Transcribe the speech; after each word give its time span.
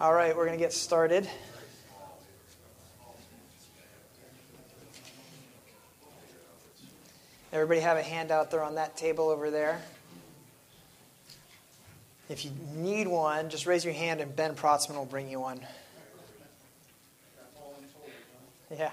All 0.00 0.14
right, 0.14 0.34
we're 0.34 0.46
going 0.46 0.56
to 0.56 0.64
get 0.64 0.72
started. 0.72 1.28
Everybody 7.52 7.80
have 7.80 7.98
a 7.98 8.02
handout 8.02 8.50
there 8.50 8.62
on 8.62 8.76
that 8.76 8.96
table 8.96 9.28
over 9.28 9.50
there. 9.50 9.78
If 12.30 12.46
you 12.46 12.50
need 12.76 13.08
one, 13.08 13.50
just 13.50 13.66
raise 13.66 13.84
your 13.84 13.92
hand 13.92 14.22
and 14.22 14.34
Ben 14.34 14.54
Protzman 14.54 14.96
will 14.96 15.04
bring 15.04 15.28
you 15.28 15.38
one. 15.38 15.60
Yeah. 18.70 18.92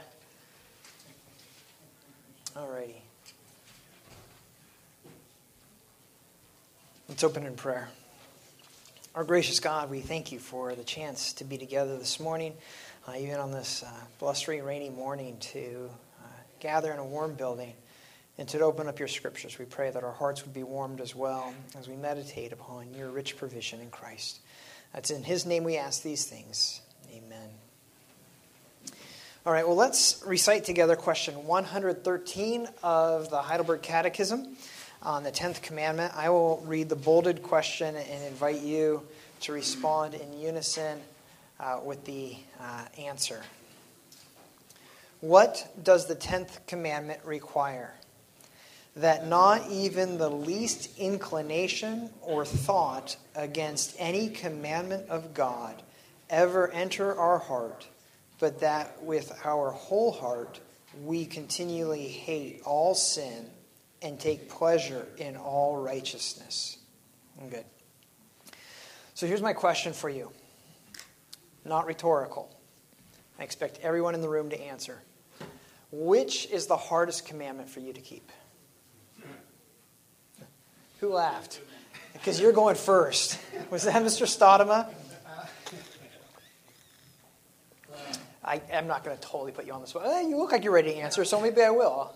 All 2.54 2.68
righty. 2.68 3.02
Let's 7.08 7.24
open 7.24 7.46
in 7.46 7.56
prayer. 7.56 7.88
Our 9.18 9.24
gracious 9.24 9.60
God, 9.60 9.90
we 9.90 10.02
thank 10.02 10.32
you 10.32 10.38
for 10.38 10.76
the 10.76 10.84
chance 10.84 11.34
to 11.34 11.44
be 11.44 11.58
together 11.58 11.98
this 11.98 12.20
morning, 12.20 12.54
uh, 13.08 13.14
even 13.18 13.38
on 13.38 13.52
this 13.52 13.82
uh, 13.82 13.90
blustery, 14.20 14.62
rainy 14.62 14.92
morning, 14.92 15.38
to 15.40 15.90
uh, 16.22 16.28
gather 16.60 16.94
in 16.94 17.00
a 17.00 17.04
warm 17.04 17.34
building 17.34 17.74
and 18.38 18.48
to 18.50 18.60
open 18.60 18.88
up 18.88 19.00
your 19.00 19.08
scriptures. 19.08 19.58
We 19.58 19.66
pray 19.66 19.90
that 19.90 20.04
our 20.04 20.12
hearts 20.12 20.46
would 20.46 20.54
be 20.54 20.62
warmed 20.62 21.02
as 21.02 21.16
well 21.16 21.52
as 21.76 21.88
we 21.88 21.96
meditate 21.96 22.52
upon 22.52 22.94
your 22.94 23.10
rich 23.10 23.38
provision 23.38 23.82
in 23.82 23.90
Christ. 23.90 24.38
That's 24.94 25.10
in 25.10 25.24
his 25.24 25.48
name 25.48 25.64
we 25.64 25.78
ask 25.78 26.04
these 26.04 26.26
things. 26.26 26.82
Amen. 27.12 27.50
All 29.48 29.52
right, 29.52 29.66
well, 29.66 29.76
let's 29.76 30.22
recite 30.28 30.64
together 30.64 30.96
question 30.96 31.48
113 31.48 32.68
of 32.84 33.32
the 33.32 33.42
Heidelberg 33.42 33.82
Catechism 33.82 34.56
on 35.02 35.24
the 35.24 35.32
10th 35.32 35.62
commandment. 35.62 36.14
I 36.16 36.30
will 36.30 36.64
read 36.66 36.90
the 36.90 36.96
bolded 36.96 37.44
question 37.44 37.96
and 37.96 38.24
invite 38.26 38.62
you 38.62 39.04
to 39.42 39.54
respond 39.54 40.14
in 40.14 40.40
unison 40.40 41.00
uh, 41.60 41.80
with 41.84 42.06
the 42.06 42.36
uh, 42.60 42.86
answer. 42.98 43.42
What 45.22 45.68
does 45.82 46.06
the 46.08 46.16
10th 46.16 46.66
commandment 46.68 47.22
require? 47.26 47.94
That 48.96 49.28
not 49.28 49.70
even 49.70 50.18
the 50.18 50.30
least 50.30 50.98
inclination 50.98 52.10
or 52.22 52.46
thought 52.46 53.18
against 53.36 53.96
any 54.00 54.30
commandment 54.30 55.10
of 55.10 55.34
God 55.34 55.82
ever 56.30 56.72
enter 56.72 57.16
our 57.16 57.40
heart, 57.40 57.88
but 58.40 58.60
that 58.60 59.04
with 59.04 59.32
our 59.44 59.72
whole 59.72 60.12
heart 60.12 60.60
we 61.04 61.26
continually 61.26 62.08
hate 62.08 62.62
all 62.66 62.96
sin 62.96 63.46
and 64.02 64.20
take 64.20 64.50
pleasure 64.50 65.08
in 65.18 65.36
all 65.36 65.78
righteousness. 65.78 66.78
Good. 67.50 67.66
So 69.18 69.26
here's 69.26 69.42
my 69.42 69.54
question 69.54 69.94
for 69.94 70.12
you. 70.12 70.32
Not 71.66 71.88
rhetorical. 71.88 72.56
I 73.40 73.44
expect 73.46 73.80
everyone 73.82 74.14
in 74.14 74.22
the 74.22 74.30
room 74.30 74.52
to 74.52 74.62
answer. 74.62 75.02
Which 75.92 76.48
is 76.52 76.68
the 76.68 76.78
hardest 76.78 77.26
commandment 77.26 77.68
for 77.68 77.80
you 77.80 77.94
to 77.94 78.00
keep? 78.00 78.32
Who 81.00 81.14
laughed? 81.14 81.62
Because 82.14 82.40
you're 82.40 82.52
going 82.52 82.76
first. 82.76 83.40
Was 83.72 83.86
that 83.86 84.04
Mr. 84.04 84.28
Stodema? 84.28 84.88
I, 88.44 88.62
am 88.70 88.86
not 88.86 89.04
going 89.04 89.18
to 89.18 89.28
totally 89.28 89.52
put 89.52 89.66
you 89.66 89.74
on 89.74 89.82
the 89.82 89.88
spot. 89.88 90.06
You 90.26 90.38
look 90.38 90.52
like 90.52 90.64
you're 90.64 90.72
ready 90.72 90.92
to 90.92 90.98
answer, 90.98 91.26
so 91.26 91.42
maybe 91.42 91.64
I 91.64 91.72
will. 91.72 92.14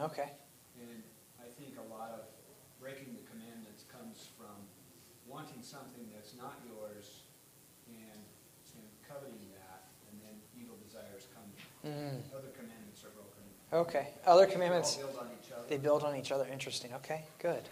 Okay. 0.00 0.32
And 0.80 1.02
I 1.38 1.48
think 1.60 1.76
a 1.76 1.92
lot 1.92 2.10
of 2.12 2.20
breaking 2.80 3.12
the 3.12 3.24
commandments 3.28 3.84
comes 3.92 4.28
from 4.38 4.56
wanting 5.28 5.62
something 5.62 6.08
that's 6.14 6.34
not 6.36 6.56
yours 6.64 7.22
and, 7.86 8.20
and 8.76 8.86
coveting 9.06 9.52
that, 9.52 9.84
and 10.08 10.20
then 10.24 10.40
evil 10.58 10.76
desires 10.82 11.28
come. 11.34 11.44
Mm. 11.84 12.20
Other 12.32 12.48
commandments 12.56 13.04
are 13.04 13.12
broken. 13.12 13.44
Okay. 13.72 14.08
Other 14.26 14.46
commandments. 14.46 14.96
They 14.96 15.02
build 15.02 15.18
on 15.20 15.28
each 15.38 15.52
other. 15.52 15.66
They 15.68 15.76
build 15.76 16.02
on 16.02 16.16
each 16.16 16.32
other. 16.32 16.46
Interesting. 16.50 16.94
Okay. 16.94 17.24
Good. 17.38 17.68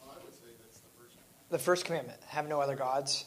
Well, 0.00 0.14
I 0.14 0.24
would 0.24 0.32
say 0.32 0.54
that's 0.62 0.78
the 0.78 0.88
first 0.96 1.14
commandment. 1.14 1.50
The 1.50 1.58
first 1.58 1.84
commandment: 1.84 2.20
have 2.28 2.48
no 2.48 2.60
other 2.60 2.76
gods. 2.76 3.24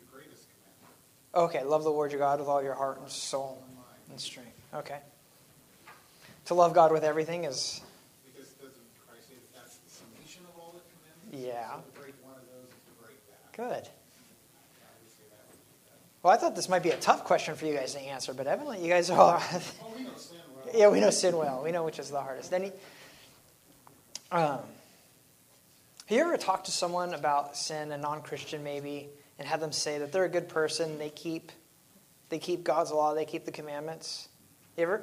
The 0.00 0.06
greatest 0.10 0.46
commandment. 0.48 1.54
Okay. 1.54 1.64
Love 1.64 1.84
the 1.84 1.90
Lord 1.90 2.12
your 2.12 2.20
God 2.20 2.40
with 2.40 2.48
all 2.48 2.62
your 2.62 2.74
heart 2.74 2.98
and 2.98 3.10
soul 3.10 3.62
and 4.10 4.18
strength. 4.18 4.56
Okay. 4.72 5.00
To 6.48 6.54
love 6.54 6.72
God 6.72 6.92
with 6.92 7.04
everything 7.04 7.44
is. 7.44 7.82
Because 8.24 8.48
doesn't 8.52 8.74
Christ 9.06 9.28
say 9.28 9.34
that 9.34 9.60
that's 9.60 9.76
the 9.76 9.90
summation 9.90 10.44
of 10.48 10.58
all 10.58 10.74
the 10.74 10.80
commandments? 10.96 11.46
Yeah. 11.46 11.76
So 11.76 11.82
to 11.82 12.00
break 12.00 12.14
one 12.24 12.32
of 12.36 12.46
those 12.48 12.70
is 12.70 12.80
to 12.86 13.04
break 13.04 13.18
that. 13.28 13.52
Good. 13.52 13.64
I 13.64 13.76
would 13.76 15.12
say 15.12 15.24
that 15.28 15.44
would 15.50 15.60
be 15.60 15.76
that. 15.84 16.22
Well, 16.22 16.32
I 16.32 16.38
thought 16.38 16.56
this 16.56 16.70
might 16.70 16.82
be 16.82 16.88
a 16.88 16.96
tough 16.96 17.24
question 17.24 17.54
for 17.54 17.66
you 17.66 17.74
guys 17.74 17.92
to 17.92 18.00
answer, 18.00 18.32
but 18.32 18.46
evidently 18.46 18.82
you 18.82 18.88
guys 18.88 19.10
are. 19.10 19.38
Oh, 19.42 19.92
we 19.94 20.04
know 20.04 20.10
sin 20.16 20.38
well. 20.56 20.74
yeah, 20.74 20.88
we 20.88 21.00
know 21.00 21.10
sin 21.10 21.36
well. 21.36 21.62
We 21.62 21.70
know 21.70 21.84
which 21.84 21.98
is 21.98 22.08
the 22.08 22.22
hardest. 22.22 22.50
Any. 22.54 22.72
Um, 24.32 24.60
have 26.06 26.16
you 26.16 26.20
ever 26.20 26.38
talked 26.38 26.64
to 26.64 26.72
someone 26.72 27.12
about 27.12 27.58
sin, 27.58 27.92
a 27.92 27.98
non-Christian 27.98 28.64
maybe, 28.64 29.10
and 29.38 29.46
had 29.46 29.60
them 29.60 29.72
say 29.72 29.98
that 29.98 30.12
they're 30.12 30.24
a 30.24 30.30
good 30.30 30.48
person, 30.48 30.96
they 30.96 31.10
keep, 31.10 31.52
they 32.30 32.38
keep 32.38 32.64
God's 32.64 32.90
law, 32.90 33.12
they 33.12 33.26
keep 33.26 33.44
the 33.44 33.52
commandments? 33.52 34.28
You 34.78 34.84
ever? 34.84 35.02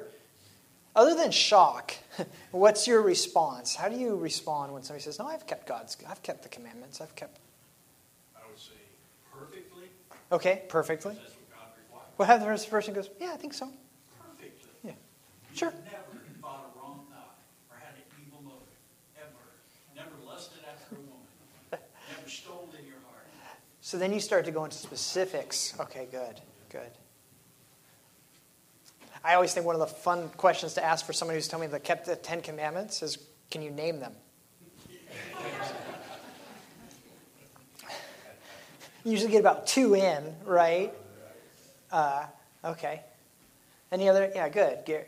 Other 0.96 1.14
than 1.14 1.30
shock, 1.30 1.92
what's 2.52 2.86
your 2.86 3.02
response? 3.02 3.74
How 3.74 3.90
do 3.90 3.96
you 3.96 4.16
respond 4.16 4.72
when 4.72 4.82
somebody 4.82 5.02
says, 5.04 5.18
"No, 5.18 5.26
I've 5.26 5.46
kept 5.46 5.68
God's, 5.68 5.94
I've 6.08 6.22
kept 6.22 6.42
the 6.42 6.48
commandments, 6.48 7.02
I've 7.02 7.14
kept"? 7.14 7.38
I 8.34 8.40
would 8.48 8.58
say 8.58 8.72
perfectly. 9.30 9.84
Okay, 10.32 10.62
perfectly. 10.70 11.14
That's 11.14 11.34
what 11.34 11.50
God 11.50 11.68
requires. 11.76 12.12
What 12.16 12.28
happens 12.28 12.60
if 12.62 12.66
the 12.66 12.70
person 12.70 12.94
goes, 12.94 13.10
"Yeah, 13.20 13.32
I 13.34 13.36
think 13.36 13.52
so." 13.52 13.68
Perfectly. 14.18 14.70
Yeah, 14.84 14.92
You 15.50 15.56
sure. 15.56 15.72
never 15.84 16.24
thought 16.40 16.72
a 16.74 16.78
wrong 16.80 17.06
thought 17.12 17.36
or 17.70 17.76
had 17.76 17.94
an 17.96 18.02
evil 18.26 18.40
motive, 18.42 18.80
ever. 19.20 19.28
Never 19.94 20.16
lusted 20.26 20.60
after 20.66 20.94
a 20.94 20.98
woman. 20.98 21.28
never 22.16 22.30
stole 22.30 22.70
in 22.78 22.86
your 22.86 22.96
heart. 23.10 23.26
So 23.82 23.98
then 23.98 24.14
you 24.14 24.20
start 24.20 24.46
to 24.46 24.50
go 24.50 24.64
into 24.64 24.78
specifics. 24.78 25.78
Okay, 25.78 26.08
good, 26.10 26.40
good. 26.70 26.90
I 29.26 29.34
always 29.34 29.52
think 29.52 29.66
one 29.66 29.74
of 29.74 29.80
the 29.80 29.88
fun 29.88 30.28
questions 30.36 30.74
to 30.74 30.84
ask 30.84 31.04
for 31.04 31.12
someone 31.12 31.34
who's 31.34 31.48
telling 31.48 31.68
me 31.68 31.72
they 31.72 31.80
kept 31.80 32.06
the 32.06 32.14
Ten 32.14 32.40
Commandments 32.42 33.02
is, 33.02 33.18
can 33.50 33.60
you 33.60 33.72
name 33.72 33.98
them? 33.98 34.12
you 39.04 39.10
usually 39.10 39.32
get 39.32 39.40
about 39.40 39.66
two 39.66 39.96
in, 39.96 40.32
right? 40.44 40.94
Uh, 41.90 42.26
okay. 42.64 43.02
Any 43.90 44.08
other? 44.08 44.30
Yeah, 44.32 44.48
good. 44.48 44.84
Gary. 44.84 45.06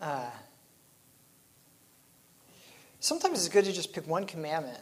Uh, 0.00 0.30
sometimes 3.00 3.40
it's 3.40 3.52
good 3.52 3.66
to 3.66 3.74
just 3.74 3.92
pick 3.92 4.08
one 4.08 4.24
commandment, 4.24 4.80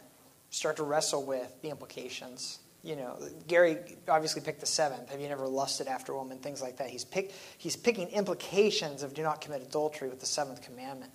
start 0.51 0.77
to 0.77 0.83
wrestle 0.83 1.25
with 1.25 1.51
the 1.61 1.69
implications 1.69 2.59
you 2.87 2.95
know, 2.95 3.17
Gary 3.47 3.77
obviously 4.07 4.41
picked 4.41 4.61
the 4.61 4.65
seventh. 4.65 5.09
Have 5.09 5.19
you 5.19 5.27
never 5.27 5.47
lusted 5.47 5.87
after 5.87 6.13
a 6.13 6.15
woman? 6.15 6.39
Things 6.39 6.61
like 6.61 6.77
that. 6.77 6.89
He's, 6.89 7.03
pick, 7.03 7.33
he's 7.57 7.75
picking 7.75 8.07
implications 8.09 9.03
of 9.03 9.13
do 9.13 9.23
not 9.23 9.41
commit 9.41 9.61
adultery 9.61 10.09
with 10.09 10.19
the 10.19 10.25
seventh 10.25 10.61
commandment. 10.61 11.11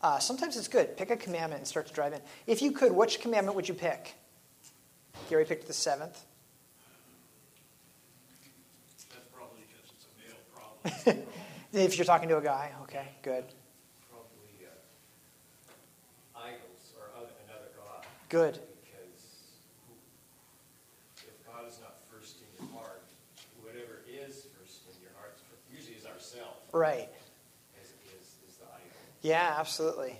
Uh, 0.00 0.18
sometimes 0.20 0.56
it's 0.56 0.68
good. 0.68 0.96
Pick 0.96 1.10
a 1.10 1.16
commandment 1.16 1.58
and 1.58 1.66
start 1.66 1.86
to 1.88 1.92
drive 1.92 2.12
in. 2.12 2.20
If 2.46 2.62
you 2.62 2.70
could, 2.72 2.92
which 2.92 3.20
commandment 3.20 3.56
would 3.56 3.68
you 3.68 3.74
pick? 3.74 4.14
Gary 5.28 5.44
picked 5.44 5.66
the 5.66 5.72
seventh. 5.72 6.24
That's 9.10 9.26
probably 9.34 9.62
because 9.66 9.90
it's 9.90 10.06
a 10.06 10.14
male 10.22 10.38
problem. 11.04 11.26
if 11.72 11.98
you're 11.98 12.04
talking 12.04 12.28
to 12.28 12.38
a 12.38 12.42
guy, 12.42 12.72
okay, 12.82 13.08
good. 13.22 13.44
Probably 14.08 14.64
uh, 14.64 16.38
idols 16.38 16.94
or 16.96 17.10
other, 17.18 17.32
another 17.48 17.70
god. 17.76 18.06
Good. 18.28 18.60
Because 18.84 19.58
if 21.26 21.34
God 21.44 21.66
is 21.68 21.80
not 21.82 21.96
first 22.08 22.36
in 22.40 22.46
your 22.56 22.72
heart, 22.72 23.02
whatever 23.60 24.00
is 24.06 24.46
first 24.56 24.86
in 24.94 25.02
your 25.02 25.12
heart 25.18 25.36
usually 25.74 25.96
is 25.96 26.06
ourself. 26.06 26.54
Right. 26.72 27.08
As 27.80 27.86
is, 27.86 27.94
is. 28.48 28.58
Yeah, 29.22 29.56
absolutely. 29.58 30.16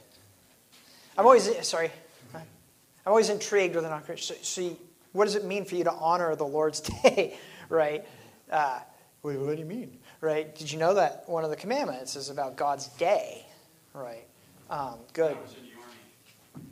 I'm 1.17 1.25
always 1.25 1.67
sorry. 1.67 1.91
I'm 2.35 3.13
always 3.13 3.31
intrigued 3.31 3.75
with 3.75 3.85
an 3.85 3.91
non-Christian. 3.91 4.37
So, 4.43 4.63
so 4.63 4.77
what 5.13 5.25
does 5.25 5.35
it 5.35 5.45
mean 5.45 5.65
for 5.65 5.77
you 5.77 5.85
to 5.85 5.93
honor 5.93 6.37
the 6.37 6.47
Lord's 6.47 6.81
Day, 7.03 7.39
right? 7.69 8.07
Uh, 8.51 8.81
what, 9.23 9.37
what 9.39 9.55
do 9.57 9.61
you 9.61 9.69
mean, 9.69 9.99
right? 10.21 10.55
Did 10.55 10.71
you 10.71 10.79
know 10.79 10.95
that 10.95 11.25
one 11.27 11.45
of 11.45 11.51
the 11.51 11.57
commandments 11.57 12.17
is 12.17 12.31
about 12.31 12.57
God's 12.57 12.89
day, 12.97 13.47
right? 13.95 14.27
Um, 14.71 15.01
good. 15.13 15.33
I 15.33 15.41
was 15.41 15.57
in 15.57 15.65
the 15.65 15.75
army. 15.81 16.69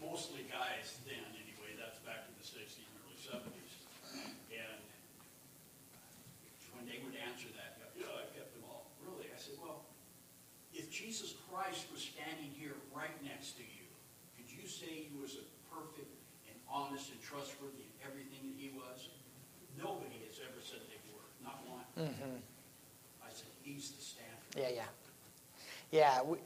Mostly 0.00 0.48
guys 0.50 0.98
then, 1.04 1.20
anyway. 1.36 1.76
That's 1.76 2.00
back 2.00 2.24
in 2.26 2.34
the 2.40 2.46
60s 2.48 2.80
and 2.80 2.96
early 3.04 3.20
70s. 3.20 3.76
And 4.56 4.80
when 6.72 6.88
they 6.88 6.98
would 7.04 7.14
answer 7.28 7.52
that. 7.60 7.76
Yeah, 7.92 8.08
I 8.08 8.24
kept 8.32 8.56
them 8.56 8.64
all. 8.66 8.88
Really? 9.04 9.28
I 9.28 9.36
said, 9.36 9.60
well, 9.60 9.84
if 10.72 10.90
Jesus 10.90 11.36
Christ 11.52 11.86
was 11.92 12.00
standing 12.00 12.50
here 12.56 12.74
right 12.96 13.14
next 13.22 13.60
to 13.60 13.62
you, 13.62 13.84
could 14.34 14.48
you 14.48 14.66
say 14.66 15.06
he 15.06 15.14
was 15.20 15.36
a 15.38 15.44
perfect 15.68 16.08
and 16.48 16.56
honest 16.72 17.12
and 17.12 17.20
trustworthy 17.34 17.82
in 17.82 18.06
everything 18.06 18.46
that 18.46 18.58
he 18.62 18.70
was? 18.70 19.08
Nobody 19.76 20.22
has 20.30 20.38
ever 20.38 20.62
said 20.62 20.78
they 20.86 21.02
were, 21.10 21.26
not 21.42 21.58
one. 21.66 21.82
I 21.98 23.30
said, 23.34 23.48
he's 23.62 23.90
the 23.90 24.02
standard. 24.02 24.54
Yeah, 24.56 24.70
yeah. 24.70 24.90
Yeah, 25.90 26.22
we, 26.22 26.38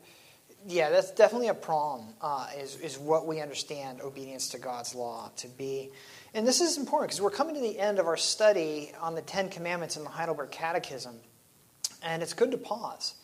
yeah, 0.67 0.91
that's 0.91 1.11
definitely 1.11 1.49
a 1.49 1.55
problem, 1.55 2.09
uh, 2.21 2.49
is, 2.59 2.77
is 2.77 2.99
what 2.99 3.27
we 3.27 3.41
understand 3.41 4.01
obedience 4.01 4.49
to 4.51 4.59
God's 4.59 4.95
law 4.95 5.31
to 5.37 5.49
be. 5.49 5.91
And 6.35 6.47
this 6.47 6.61
is 6.61 6.79
important 6.79 7.11
because 7.11 7.21
we're 7.21 7.31
coming 7.31 7.55
to 7.55 7.61
the 7.61 7.79
end 7.79 7.99
of 7.99 8.07
our 8.07 8.17
study 8.17 8.93
on 9.01 9.15
the 9.15 9.23
Ten 9.23 9.51
Commandments 9.51 9.97
in 9.97 10.05
the 10.05 10.11
Heidelberg 10.11 10.51
Catechism. 10.51 11.15
And 12.03 12.23
it's 12.23 12.33
good 12.33 12.51
to 12.53 12.59
pause 12.59 13.15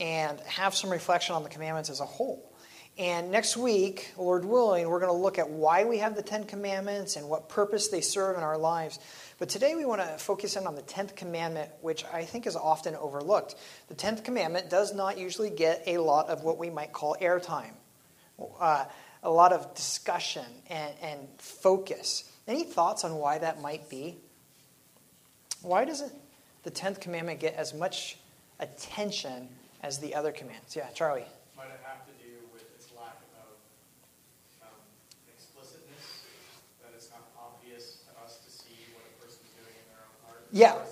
and 0.00 0.38
have 0.40 0.74
some 0.74 0.90
reflection 0.90 1.34
on 1.34 1.42
the 1.42 1.48
commandments 1.48 1.90
as 1.90 2.00
a 2.00 2.04
whole. 2.04 2.52
And 2.98 3.30
next 3.30 3.56
week, 3.56 4.12
Lord 4.16 4.44
willing, 4.44 4.88
we're 4.88 4.98
going 4.98 5.12
to 5.12 5.16
look 5.16 5.38
at 5.38 5.48
why 5.48 5.84
we 5.84 5.98
have 5.98 6.16
the 6.16 6.22
Ten 6.22 6.44
Commandments 6.44 7.14
and 7.14 7.28
what 7.28 7.48
purpose 7.48 7.88
they 7.88 8.00
serve 8.00 8.36
in 8.36 8.42
our 8.42 8.58
lives. 8.58 8.98
But 9.38 9.48
today 9.48 9.76
we 9.76 9.84
want 9.84 10.00
to 10.00 10.08
focus 10.18 10.56
in 10.56 10.66
on 10.66 10.74
the 10.74 10.82
Tenth 10.82 11.14
Commandment, 11.14 11.70
which 11.80 12.04
I 12.12 12.24
think 12.24 12.46
is 12.48 12.56
often 12.56 12.96
overlooked. 12.96 13.54
The 13.86 13.94
Tenth 13.94 14.24
Commandment 14.24 14.68
does 14.68 14.92
not 14.92 15.16
usually 15.16 15.50
get 15.50 15.84
a 15.86 15.98
lot 15.98 16.28
of 16.28 16.42
what 16.42 16.58
we 16.58 16.70
might 16.70 16.92
call 16.92 17.16
airtime, 17.20 17.72
uh, 18.58 18.84
a 19.22 19.30
lot 19.30 19.52
of 19.52 19.74
discussion 19.76 20.46
and, 20.68 20.92
and 21.00 21.20
focus. 21.38 22.24
Any 22.48 22.64
thoughts 22.64 23.04
on 23.04 23.14
why 23.14 23.38
that 23.38 23.60
might 23.60 23.88
be? 23.88 24.16
Why 25.62 25.84
doesn't 25.84 26.12
the 26.64 26.70
Tenth 26.70 26.98
Commandment 26.98 27.38
get 27.38 27.54
as 27.54 27.72
much 27.74 28.18
attention 28.58 29.48
as 29.84 30.00
the 30.00 30.16
other 30.16 30.32
commands? 30.32 30.74
Yeah, 30.74 30.88
Charlie. 30.94 31.24
Might 31.56 31.66
it 31.66 31.80
have 31.82 32.06
to 32.06 32.12
do 32.22 32.30
with 32.54 32.62
its 32.78 32.86
lack 32.94 33.18
of 33.42 33.50
um, 34.62 34.78
explicitness, 35.26 36.22
that 36.78 36.94
it's 36.94 37.10
not 37.10 37.26
obvious 37.34 38.06
to 38.06 38.14
us 38.22 38.38
to 38.46 38.50
see 38.54 38.86
what 38.94 39.02
a 39.02 39.14
person's 39.18 39.50
doing 39.58 39.74
in 39.74 39.86
their 39.90 39.98
own 39.98 40.14
heart? 40.22 40.37
Yeah. 40.37 40.37
Whereas 40.37 40.37
the 40.37 40.37
other 40.37 40.37
one's 40.37 40.37
easy 40.37 40.37
to 40.37 40.37
say, 40.37 40.37
well, 40.37 40.37
you're 40.37 40.37
a 40.37 40.37
liar, 40.37 40.37
because 40.37 40.37
you 40.37 40.37
just, 40.37 40.37
you 40.37 40.37
know, 40.52 40.82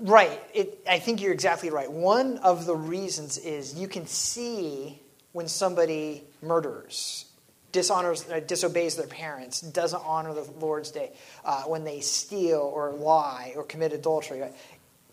Right. 0.00 0.40
It, 0.54 0.78
I 0.88 0.98
think 0.98 1.20
you're 1.20 1.32
exactly 1.32 1.70
right. 1.70 1.90
One 1.90 2.38
of 2.38 2.64
the 2.64 2.74
reasons 2.74 3.36
is 3.36 3.78
you 3.78 3.86
can 3.86 4.06
see 4.06 4.98
when 5.32 5.46
somebody 5.46 6.24
murders, 6.42 7.26
dishonors, 7.70 8.28
uh, 8.30 8.40
disobeys 8.40 8.96
their 8.96 9.06
parents, 9.06 9.60
doesn't 9.60 10.02
honor 10.04 10.32
the 10.32 10.48
Lord's 10.58 10.90
day, 10.90 11.12
uh, 11.44 11.64
when 11.64 11.84
they 11.84 12.00
steal 12.00 12.60
or 12.60 12.92
lie 12.92 13.52
or 13.56 13.62
commit 13.62 13.92
adultery. 13.92 14.42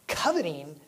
Coveting 0.07 0.79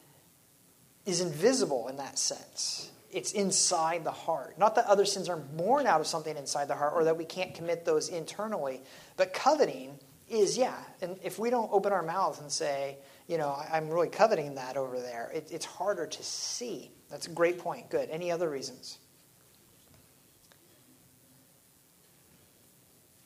is 1.05 1.19
invisible 1.19 1.89
in 1.89 1.97
that 1.97 2.17
sense. 2.17 2.89
It's 3.11 3.31
inside 3.31 4.03
the 4.03 4.11
heart. 4.11 4.59
Not 4.59 4.75
that 4.75 4.85
other 4.85 5.05
sins 5.05 5.29
are 5.29 5.37
born 5.37 5.87
out 5.87 5.99
of 5.99 6.07
something 6.07 6.37
inside 6.37 6.67
the 6.67 6.75
heart 6.75 6.93
or 6.93 7.03
that 7.05 7.17
we 7.17 7.25
can't 7.25 7.53
commit 7.55 7.83
those 7.85 8.09
internally, 8.09 8.81
but 9.17 9.33
coveting 9.33 9.97
is, 10.29 10.57
yeah. 10.57 10.77
And 11.01 11.17
if 11.23 11.39
we 11.39 11.49
don't 11.49 11.71
open 11.73 11.91
our 11.91 12.03
mouths 12.03 12.39
and 12.39 12.51
say, 12.51 12.97
you 13.27 13.37
know, 13.37 13.55
I'm 13.71 13.89
really 13.89 14.09
coveting 14.09 14.55
that 14.55 14.77
over 14.77 14.99
there, 14.99 15.31
it, 15.33 15.49
it's 15.51 15.65
harder 15.65 16.05
to 16.05 16.23
see. 16.23 16.91
That's 17.09 17.27
a 17.27 17.31
great 17.31 17.57
point. 17.57 17.89
Good. 17.89 18.09
Any 18.09 18.31
other 18.31 18.49
reasons? 18.49 18.99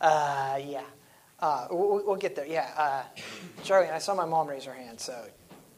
uh, 0.00 0.58
yeah, 0.64 0.82
uh, 1.40 1.66
we'll, 1.70 2.02
we'll 2.06 2.16
get 2.16 2.36
there. 2.36 2.46
Yeah, 2.46 2.70
uh, 2.76 3.02
Charlie, 3.64 3.88
I 3.88 3.98
saw 3.98 4.14
my 4.14 4.24
mom 4.26 4.46
raise 4.48 4.64
her 4.64 4.74
hand. 4.74 5.00
So, 5.00 5.26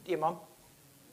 you, 0.06 0.18
mom? 0.18 0.36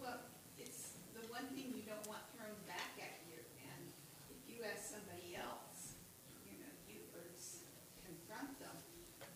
Well, 0.01 0.19
it's 0.59 0.89
the 1.15 1.21
one 1.31 1.45
thing 1.55 1.71
you 1.75 1.83
don't 1.88 2.05
want 2.07 2.19
thrown 2.35 2.55
back 2.67 2.91
at 2.99 3.23
you, 3.31 3.39
and 3.63 3.88
if 4.31 4.51
you 4.51 4.63
ask 4.67 4.91
somebody 4.91 5.35
else, 5.39 5.95
you 6.43 6.59
know, 6.59 6.71
you 6.91 6.99
or 7.15 7.23
s- 7.38 7.63
confront 8.03 8.59
them, 8.59 8.75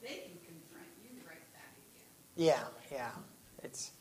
they 0.01 0.27
can 0.27 0.39
confront 0.43 0.89
you 1.03 1.11
right 1.27 1.45
back 1.53 1.71
again. 1.77 2.11
Yeah, 2.35 2.59
yeah. 2.91 3.11
It's 3.63 3.91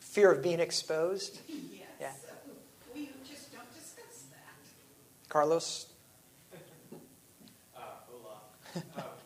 fear 0.00 0.32
of 0.32 0.42
being 0.42 0.60
exposed. 0.60 1.40
Yes. 1.98 2.20
Yeah. 2.28 2.52
We 2.94 3.08
just 3.24 3.52
don't 3.56 3.72
discuss 3.72 4.28
that. 4.28 4.60
Carlos. 5.30 5.86
uh, 6.52 6.58
hola. 8.04 8.36
Um, 8.76 9.16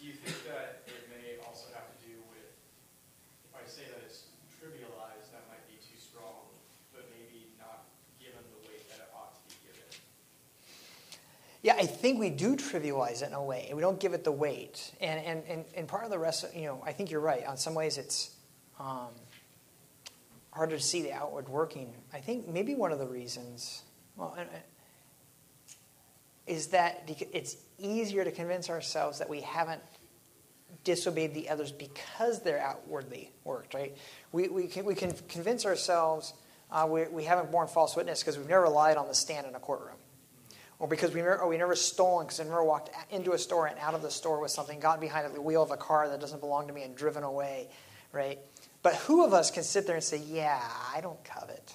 Do 0.00 0.06
you 0.06 0.12
think 0.14 0.34
that 0.50 0.82
it 0.90 1.06
may 1.06 1.38
also 1.46 1.70
have 1.74 1.86
to 1.86 1.98
do 2.02 2.18
with, 2.34 2.50
if 3.46 3.54
I 3.54 3.62
say 3.70 3.86
that 3.94 4.02
it's 4.10 4.26
trivialized, 4.58 5.30
that 5.30 5.46
might 5.46 5.62
be 5.70 5.78
too 5.78 5.98
strong, 6.02 6.50
but 6.90 7.06
maybe 7.14 7.54
not 7.62 7.86
given 8.18 8.42
the 8.50 8.58
weight 8.66 8.90
that 8.90 9.06
it 9.06 9.10
ought 9.14 9.38
to 9.38 9.42
be 9.46 9.54
given? 9.70 9.86
Yeah, 11.62 11.74
I 11.76 11.84
think 11.84 12.18
we 12.18 12.30
do 12.30 12.56
trivialize 12.56 13.22
it 13.22 13.28
in 13.28 13.34
a 13.34 13.42
way. 13.42 13.70
We 13.74 13.82
don't 13.82 14.00
give 14.00 14.14
it 14.14 14.24
the 14.24 14.32
weight. 14.32 14.92
And, 15.00 15.24
and, 15.24 15.42
and, 15.46 15.64
and 15.76 15.88
part 15.88 16.04
of 16.04 16.10
the 16.10 16.18
rest, 16.18 16.46
you 16.54 16.64
know, 16.64 16.82
I 16.86 16.92
think 16.92 17.10
you're 17.10 17.20
right. 17.20 17.44
On 17.44 17.58
some 17.58 17.74
ways, 17.74 17.98
it's 17.98 18.34
um, 18.78 19.08
harder 20.52 20.76
to 20.76 20.82
see 20.82 21.02
the 21.02 21.12
outward 21.12 21.48
working. 21.50 21.92
I 22.14 22.18
think 22.20 22.48
maybe 22.48 22.74
one 22.74 22.92
of 22.92 22.98
the 22.98 23.06
reasons, 23.06 23.82
well, 24.16 24.34
and- 24.38 24.48
and- 24.48 24.62
is 26.46 26.68
that 26.68 27.08
it's 27.32 27.56
easier 27.78 28.24
to 28.24 28.32
convince 28.32 28.70
ourselves 28.70 29.18
that 29.20 29.28
we 29.28 29.42
haven't 29.42 29.82
disobeyed 30.82 31.32
the 31.32 31.48
others 31.48 31.70
because 31.70 32.42
they're 32.42 32.58
outwardly 32.60 33.30
worked, 33.44 33.74
right? 33.74 33.96
We, 34.32 34.48
we, 34.48 34.66
can, 34.66 34.84
we 34.84 34.96
can 34.96 35.12
convince 35.28 35.64
ourselves 35.64 36.32
uh, 36.72 36.88
we, 36.90 37.04
we 37.04 37.24
haven't 37.24 37.52
borne 37.52 37.68
false 37.68 37.94
witness 37.94 38.20
because 38.20 38.36
we've 38.36 38.48
never 38.48 38.68
lied 38.68 38.96
on 38.96 39.06
the 39.06 39.14
stand 39.14 39.46
in 39.46 39.54
a 39.54 39.60
courtroom 39.60 39.96
or 40.80 40.88
because 40.88 41.12
we 41.12 41.20
never, 41.20 41.38
or 41.38 41.48
we 41.48 41.56
never 41.56 41.76
stolen 41.76 42.26
because 42.26 42.40
we 42.40 42.46
never 42.46 42.64
walked 42.64 42.90
into 43.10 43.32
a 43.32 43.38
store 43.38 43.68
and 43.68 43.78
out 43.78 43.94
of 43.94 44.02
the 44.02 44.10
store 44.10 44.40
with 44.40 44.50
something, 44.50 44.80
gotten 44.80 45.00
behind 45.00 45.32
the 45.32 45.40
wheel 45.40 45.62
of 45.62 45.70
a 45.70 45.76
car 45.76 46.08
that 46.08 46.20
doesn't 46.20 46.40
belong 46.40 46.66
to 46.66 46.72
me 46.72 46.82
and 46.82 46.96
driven 46.96 47.22
away, 47.22 47.68
right? 48.12 48.38
But 48.82 48.96
who 48.96 49.24
of 49.24 49.32
us 49.32 49.52
can 49.52 49.62
sit 49.62 49.86
there 49.86 49.94
and 49.94 50.04
say, 50.04 50.16
"Yeah, 50.16 50.60
I 50.92 51.00
don't 51.00 51.22
covet"? 51.22 51.74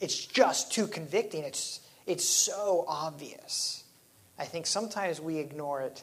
It's 0.00 0.26
just 0.26 0.72
too 0.72 0.86
convicting. 0.88 1.44
It's 1.44 1.80
it's 2.06 2.26
so 2.28 2.84
obvious. 2.88 3.84
I 4.38 4.44
think 4.44 4.66
sometimes 4.66 5.20
we 5.20 5.38
ignore 5.38 5.82
it 5.82 6.02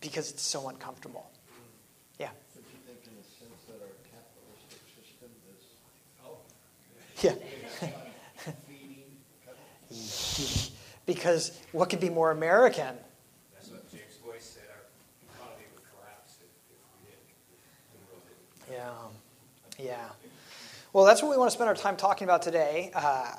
because 0.00 0.30
it's 0.30 0.42
so 0.42 0.68
uncomfortable. 0.68 1.30
Yeah, 2.18 2.30
Don't 2.54 2.64
you 2.72 2.78
think 2.86 2.98
in 3.04 3.12
a 3.12 3.24
sense 3.24 3.62
that 3.68 3.82
our 3.82 3.94
capitalistic 4.10 4.82
system 4.94 5.30
is 5.50 5.62
oh. 6.24 6.38
yeah. 7.22 7.34
feeding, 8.68 9.18
coveting? 9.44 10.72
Because 11.08 11.58
what 11.72 11.88
could 11.88 12.00
be 12.00 12.10
more 12.10 12.30
American? 12.30 12.94
That's 13.54 13.70
what 13.70 13.90
James 13.90 14.02
Boice 14.22 14.44
said, 14.44 14.64
our 14.68 14.84
economy 15.34 15.64
would 15.74 15.82
collapse 15.90 16.36
if, 16.38 16.50
if 16.70 16.76
we 17.00 17.08
didn't, 17.08 17.32
the 17.94 18.12
world 18.12 18.22
didn't. 18.68 19.16
Yeah, 19.78 19.96
yeah. 19.96 20.08
Well, 20.92 21.06
that's 21.06 21.22
what 21.22 21.30
we 21.30 21.38
want 21.38 21.50
to 21.50 21.54
spend 21.54 21.70
our 21.70 21.74
time 21.74 21.96
talking 21.96 22.26
about 22.26 22.42
today, 22.42 22.90
uh, 22.94 23.32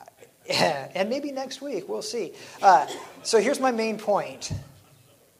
and 0.95 1.11
maybe 1.11 1.31
next 1.31 1.61
week. 1.61 1.87
We'll 1.87 2.01
see. 2.01 2.33
Uh, 2.59 2.87
so 3.21 3.39
here's 3.39 3.59
my 3.59 3.71
main 3.71 3.99
point 3.99 4.51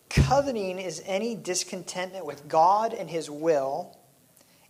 coveting 0.10 0.78
is 0.78 1.02
any 1.08 1.34
discontentment 1.34 2.28
with 2.28 2.48
God 2.48 2.94
and 2.94 3.10
His 3.10 3.28
will 3.28 3.98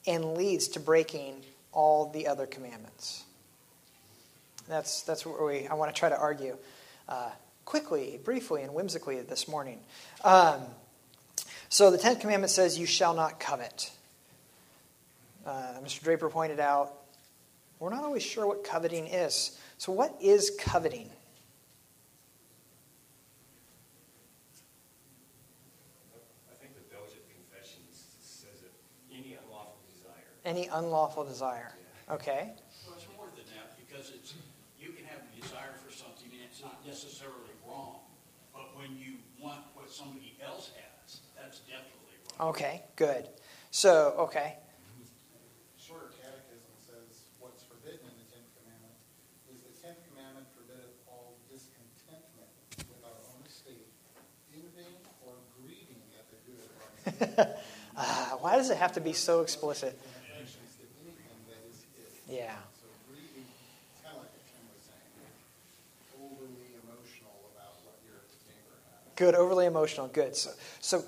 and 0.07 0.35
leads 0.35 0.69
to 0.69 0.79
breaking 0.79 1.43
all 1.73 2.09
the 2.09 2.27
other 2.27 2.45
commandments. 2.45 3.25
That's, 4.69 5.01
that's 5.01 5.25
what 5.25 5.45
we, 5.45 5.67
I 5.67 5.73
want 5.73 5.93
to 5.93 5.99
try 5.99 6.07
to 6.07 6.17
argue 6.17 6.57
uh, 7.09 7.31
quickly, 7.69 8.19
briefly, 8.23 8.63
and 8.63 8.73
whimsically 8.73 9.21
this 9.21 9.47
morning. 9.47 9.79
Um, 10.23 10.61
so 11.69 11.91
the 11.91 11.99
Tenth 11.99 12.19
Commandment 12.19 12.49
says, 12.49 12.79
You 12.79 12.87
shall 12.87 13.13
not 13.13 13.39
covet. 13.39 13.91
Uh, 15.45 15.75
Mr. 15.83 16.01
Draper 16.01 16.29
pointed 16.29 16.59
out, 16.59 16.95
we're 17.77 17.91
not 17.91 18.03
always 18.03 18.23
sure 18.23 18.47
what 18.47 18.63
coveting 18.63 19.05
is. 19.05 19.55
So, 19.77 19.91
what 19.91 20.17
is 20.19 20.51
coveting? 20.57 21.11
I 26.49 26.55
think 26.59 26.73
the 26.73 26.81
Belgian 26.91 27.21
Confession 27.31 27.83
says 27.91 28.63
it, 28.63 28.73
any 29.15 29.37
unlawful 29.45 29.77
desire. 29.93 30.25
Any 30.43 30.67
unlawful 30.73 31.23
desire. 31.23 31.71
Okay. 32.09 32.51
Well, 32.87 32.95
it's 32.97 33.05
more 33.15 33.27
than 33.35 33.45
that, 33.55 33.77
because 33.77 34.09
it's, 34.09 34.33
you 34.81 34.89
can 34.89 35.05
have 35.05 35.21
a 35.21 35.39
desire 35.39 35.75
for 35.85 35.93
something 35.93 36.31
and 36.33 36.48
it's 36.59 36.67
not 36.67 36.85
necessarily 36.85 37.55
wrong. 37.65 38.03
But 38.51 38.75
when 38.75 38.99
you 38.99 39.15
want 39.39 39.63
what 39.75 39.89
somebody 39.89 40.35
else 40.43 40.71
has, 40.75 41.21
that's 41.39 41.59
definitely 41.63 42.19
wrong. 42.35 42.49
Okay, 42.49 42.83
good. 42.97 43.29
So, 43.71 44.27
okay. 44.27 44.59
Shorter 45.79 46.11
catechism 46.19 46.75
says 46.83 47.31
what's 47.39 47.63
forbidden 47.63 48.03
in 48.11 48.15
the 48.19 48.27
Tenth 48.27 48.51
Commandment 48.59 48.91
is 49.47 49.63
the 49.63 49.71
Tenth 49.79 50.03
Commandment 50.11 50.51
forbiddeth 50.51 50.99
all 51.07 51.39
discontentment 51.47 52.51
with 52.75 53.07
our 53.07 53.23
own 53.31 53.39
estate, 53.47 53.87
envying 54.51 54.99
or 55.23 55.39
grieving 55.63 56.03
at 56.19 56.27
the 56.27 56.43
good 56.43 56.59
of 56.59 56.75
our 56.75 56.91
neighbor. 57.07 57.55
Uh, 57.95 58.35
why 58.43 58.59
does 58.59 58.67
it 58.69 58.75
have 58.75 58.91
to 58.99 59.01
be 59.01 59.13
so 59.15 59.39
explicit? 59.39 59.95
Impatience 59.95 60.75
to 60.75 60.83
anything 61.07 61.39
that 61.47 61.63
is 61.71 61.87
his. 61.95 62.19
Yeah. 62.27 62.51
So 62.75 62.91
grieving, 63.07 63.47
it's 63.47 64.03
kind 64.03 64.19
of 64.19 64.27
like 64.27 64.35
what 64.35 64.43
Tim 64.43 64.67
was 64.75 64.83
saying, 64.83 65.39
overly 66.19 66.77
emotional 66.83 67.35
about 67.55 67.79
what 67.83 67.97
your 68.05 68.21
neighbor 68.47 68.77
has. 68.91 69.08
Good, 69.19 69.35
overly 69.35 69.65
emotional. 69.65 70.07
Good. 70.07 70.33
So, 70.33 70.51
so 70.79 71.03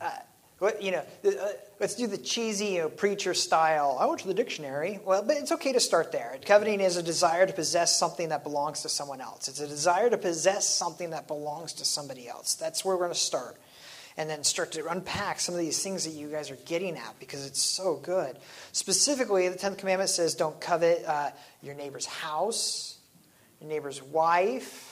uh, 0.00 0.10
what, 0.58 0.82
you 0.82 0.90
know, 0.90 1.04
uh, 1.22 1.48
let's 1.80 1.94
do 1.94 2.06
the 2.06 2.16
cheesy 2.16 2.64
you 2.66 2.78
know, 2.78 2.88
preacher 2.88 3.34
style. 3.34 3.98
I 4.00 4.06
went 4.06 4.20
to 4.20 4.26
the 4.26 4.32
dictionary. 4.32 5.00
Well, 5.04 5.22
but 5.22 5.36
it's 5.36 5.52
okay 5.52 5.74
to 5.74 5.80
start 5.80 6.12
there. 6.12 6.34
Coveting 6.46 6.80
is 6.80 6.96
a 6.96 7.02
desire 7.02 7.46
to 7.46 7.52
possess 7.52 7.94
something 7.94 8.30
that 8.30 8.42
belongs 8.42 8.80
to 8.82 8.88
someone 8.88 9.20
else. 9.20 9.48
It's 9.48 9.60
a 9.60 9.68
desire 9.68 10.08
to 10.08 10.16
possess 10.16 10.66
something 10.66 11.10
that 11.10 11.28
belongs 11.28 11.74
to 11.74 11.84
somebody 11.84 12.26
else. 12.26 12.54
That's 12.54 12.86
where 12.86 12.96
we're 12.96 13.02
going 13.02 13.12
to 13.12 13.20
start. 13.20 13.58
And 14.16 14.30
then 14.30 14.44
start 14.44 14.72
to 14.72 14.86
unpack 14.88 15.38
some 15.38 15.54
of 15.54 15.60
these 15.60 15.82
things 15.82 16.04
that 16.04 16.14
you 16.14 16.28
guys 16.28 16.50
are 16.50 16.58
getting 16.64 16.96
at 16.96 17.20
because 17.20 17.44
it's 17.44 17.60
so 17.60 17.96
good. 17.96 18.38
Specifically, 18.72 19.50
the 19.50 19.58
10th 19.58 19.76
commandment 19.76 20.08
says 20.08 20.34
don't 20.34 20.58
covet 20.58 21.04
uh, 21.06 21.32
your 21.62 21.74
neighbor's 21.74 22.06
house, 22.06 22.96
your 23.60 23.68
neighbor's 23.68 24.02
wife, 24.02 24.91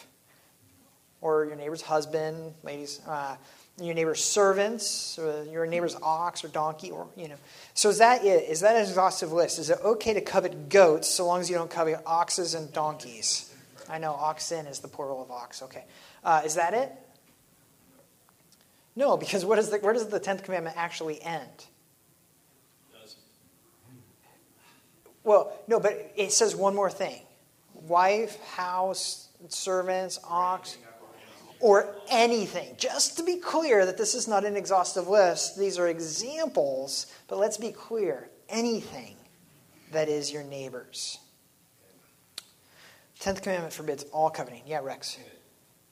or 1.21 1.45
your 1.45 1.57
neighbor's 1.57 1.83
husband, 1.83 2.55
ladies, 2.63 3.01
uh, 3.07 3.37
your 3.81 3.95
neighbor's 3.95 4.23
servants, 4.23 5.19
or 5.19 5.45
your 5.45 5.67
neighbor's 5.67 5.97
ox 6.03 6.45
or 6.45 6.49
donkey, 6.49 6.91
or 6.91 7.09
you 7.17 7.29
know. 7.29 7.37
So 7.75 7.89
is 7.89 7.99
that 7.99 8.25
it? 8.25 8.49
Is 8.49 8.61
that 8.61 8.77
an 8.77 8.83
exhaustive 8.83 9.33
list? 9.33 9.59
Is 9.59 9.71
it 9.71 9.79
okay 9.83 10.15
to 10.15 10.21
covet 10.21 10.69
goats 10.69 11.09
so 11.09 11.27
long 11.27 11.41
as 11.41 11.49
you 11.49 11.57
don't 11.57 11.71
covet 11.71 12.01
oxes 12.07 12.55
and 12.55 12.73
donkeys? 12.73 13.55
I 13.89 13.99
know 13.99 14.13
oxen 14.13 14.67
is 14.67 14.81
the 14.81 14.89
plural 14.89 15.23
of 15.23 15.31
ox. 15.31 15.63
Okay, 15.63 15.85
uh, 16.25 16.43
is 16.45 16.55
that 16.57 16.75
it? 16.75 16.93
No, 18.97 19.17
because 19.17 19.45
what 19.45 19.59
is 19.59 19.71
the, 19.71 19.79
where 19.79 19.95
does 19.95 20.09
the 20.09 20.21
tenth 20.21 20.43
commandment 20.43 20.77
actually 20.77 21.23
end? 21.23 21.67
Well, 25.23 25.53
no, 25.69 25.81
but 25.81 26.13
it 26.17 26.33
says 26.33 26.57
one 26.57 26.75
more 26.75 26.91
thing: 26.91 27.23
wife, 27.75 28.39
house, 28.43 29.29
servants, 29.49 30.19
ox, 30.25 30.77
or 31.61 31.95
anything. 32.11 32.75
Just 32.79 33.17
to 33.19 33.23
be 33.23 33.37
clear 33.37 33.87
that 33.87 33.99
this 33.99 34.15
is 34.15 34.27
not 34.27 34.45
an 34.45 34.57
exhaustive 34.57 35.09
list, 35.09 35.59
these 35.59 35.79
are 35.79 35.89
examples, 35.89 37.07
but 37.29 37.39
let's 37.39 37.57
be 37.57 37.71
clear 37.71 38.31
anything 38.49 39.17
that 39.93 40.09
is 40.09 40.33
your 40.33 40.43
neighbor's. 40.43 41.19
Tenth 43.19 43.43
commandment 43.43 43.73
forbids 43.73 44.05
all 44.13 44.31
coveting. 44.31 44.63
Yeah, 44.67 44.81
Rex. 44.83 45.19
It 45.19 45.41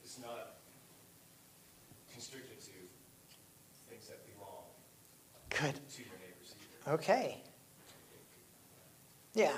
is 0.05 0.19
not 0.23 0.55
constricted 2.11 2.59
to 2.59 2.71
things 3.91 4.09
that 4.09 4.25
belong 4.35 4.65
Good. 5.51 5.75
to 5.75 6.03
your 6.03 6.13
neighbors 6.19 6.55
either. 6.87 6.95
Okay. 6.95 7.43
Yeah. 9.35 9.53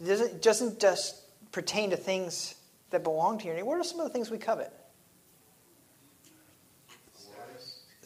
It 0.00 0.06
doesn't, 0.06 0.42
doesn't 0.42 0.80
just 0.80 1.50
pertain 1.50 1.90
to 1.90 1.96
things 1.96 2.54
that 2.90 3.02
belong 3.02 3.38
to 3.38 3.46
your 3.46 3.54
neighbor. 3.54 3.66
What 3.66 3.78
are 3.78 3.84
some 3.84 3.98
of 3.98 4.06
the 4.06 4.12
things 4.12 4.30
we 4.30 4.38
covet? 4.38 4.72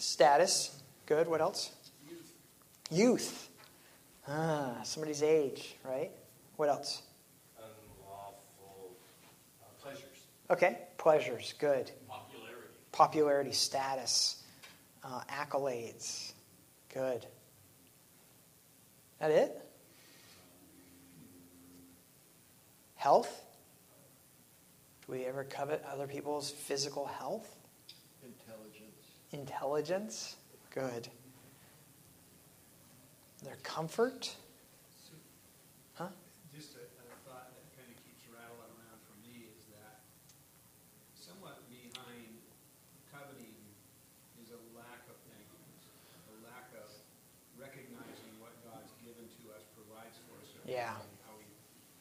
Status. 0.02 0.82
Good. 1.06 1.28
What 1.28 1.40
else? 1.40 1.70
Youth. 2.90 3.48
Ah, 4.26 4.74
somebody's 4.82 5.22
age, 5.22 5.76
right? 5.84 6.10
What 6.56 6.68
else? 6.68 7.02
Unlawful 7.56 8.96
uh, 9.62 9.66
pleasures. 9.80 10.26
Okay. 10.50 10.78
Pleasures. 10.98 11.54
Good. 11.58 11.92
Popularity. 12.08 12.68
Popularity, 12.90 13.52
status, 13.52 14.42
uh, 15.04 15.20
accolades. 15.30 16.32
Good. 16.92 17.24
That 19.20 19.30
it? 19.30 19.56
Health? 22.96 23.40
Do 25.06 25.12
we 25.12 25.24
ever 25.26 25.44
covet 25.44 25.84
other 25.90 26.08
people's 26.08 26.50
physical 26.50 27.06
health? 27.06 27.61
Intelligence. 29.32 30.36
Good. 30.74 31.08
Their 33.42 33.56
comfort? 33.64 34.36
Huh? 35.94 36.08
Just 36.54 36.76
a, 36.76 36.84
a 36.84 37.16
thought 37.24 37.52
that 37.56 37.64
kind 37.76 37.88
of 37.88 37.96
keeps 38.04 38.24
rattling 38.28 38.70
around 38.76 39.00
for 39.08 39.16
me 39.24 39.48
is 39.56 39.64
that 39.72 40.04
somewhat 41.16 41.64
behind 41.72 42.28
coveting 43.08 43.56
is 44.40 44.52
a 44.52 44.60
lack 44.76 45.04
of 45.08 45.16
thankfulness, 45.28 45.84
a 46.28 46.34
lack 46.44 46.68
of 46.76 46.88
recognizing 47.56 48.32
what 48.40 48.52
God's 48.64 48.92
given 49.00 49.24
to 49.42 49.42
us, 49.56 49.64
provides 49.76 50.16
for 50.28 50.36
us. 50.40 50.48
every 50.60 50.76
Yeah. 50.76 50.96
day, 50.96 51.08
How 51.24 51.34
he, 51.40 51.48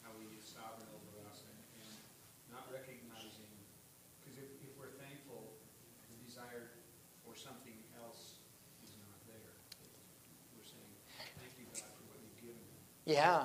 how 0.03 0.11
he 0.19 0.27
is 0.35 0.43
sovereign 0.43 0.87
over 0.95 1.15
us 1.31 1.43
and, 1.47 1.59
and 1.79 1.91
not 2.51 2.67
recognizing, 2.71 3.51
because 4.19 4.35
if, 4.39 4.51
if 4.67 4.71
we're 4.79 4.93
thankful, 4.99 5.57
the 6.11 6.17
desire 6.27 6.75
for 7.27 7.35
something 7.35 7.75
else 7.99 8.39
is 8.87 8.95
not 9.03 9.19
there. 9.27 9.53
We're 10.55 10.65
saying, 10.65 10.91
thank 11.37 11.53
you, 11.59 11.65
God, 11.71 11.85
for 11.99 12.03
what 12.11 12.17
you've 12.23 12.39
given 12.41 12.59
me. 12.59 12.79
Yeah, 13.05 13.43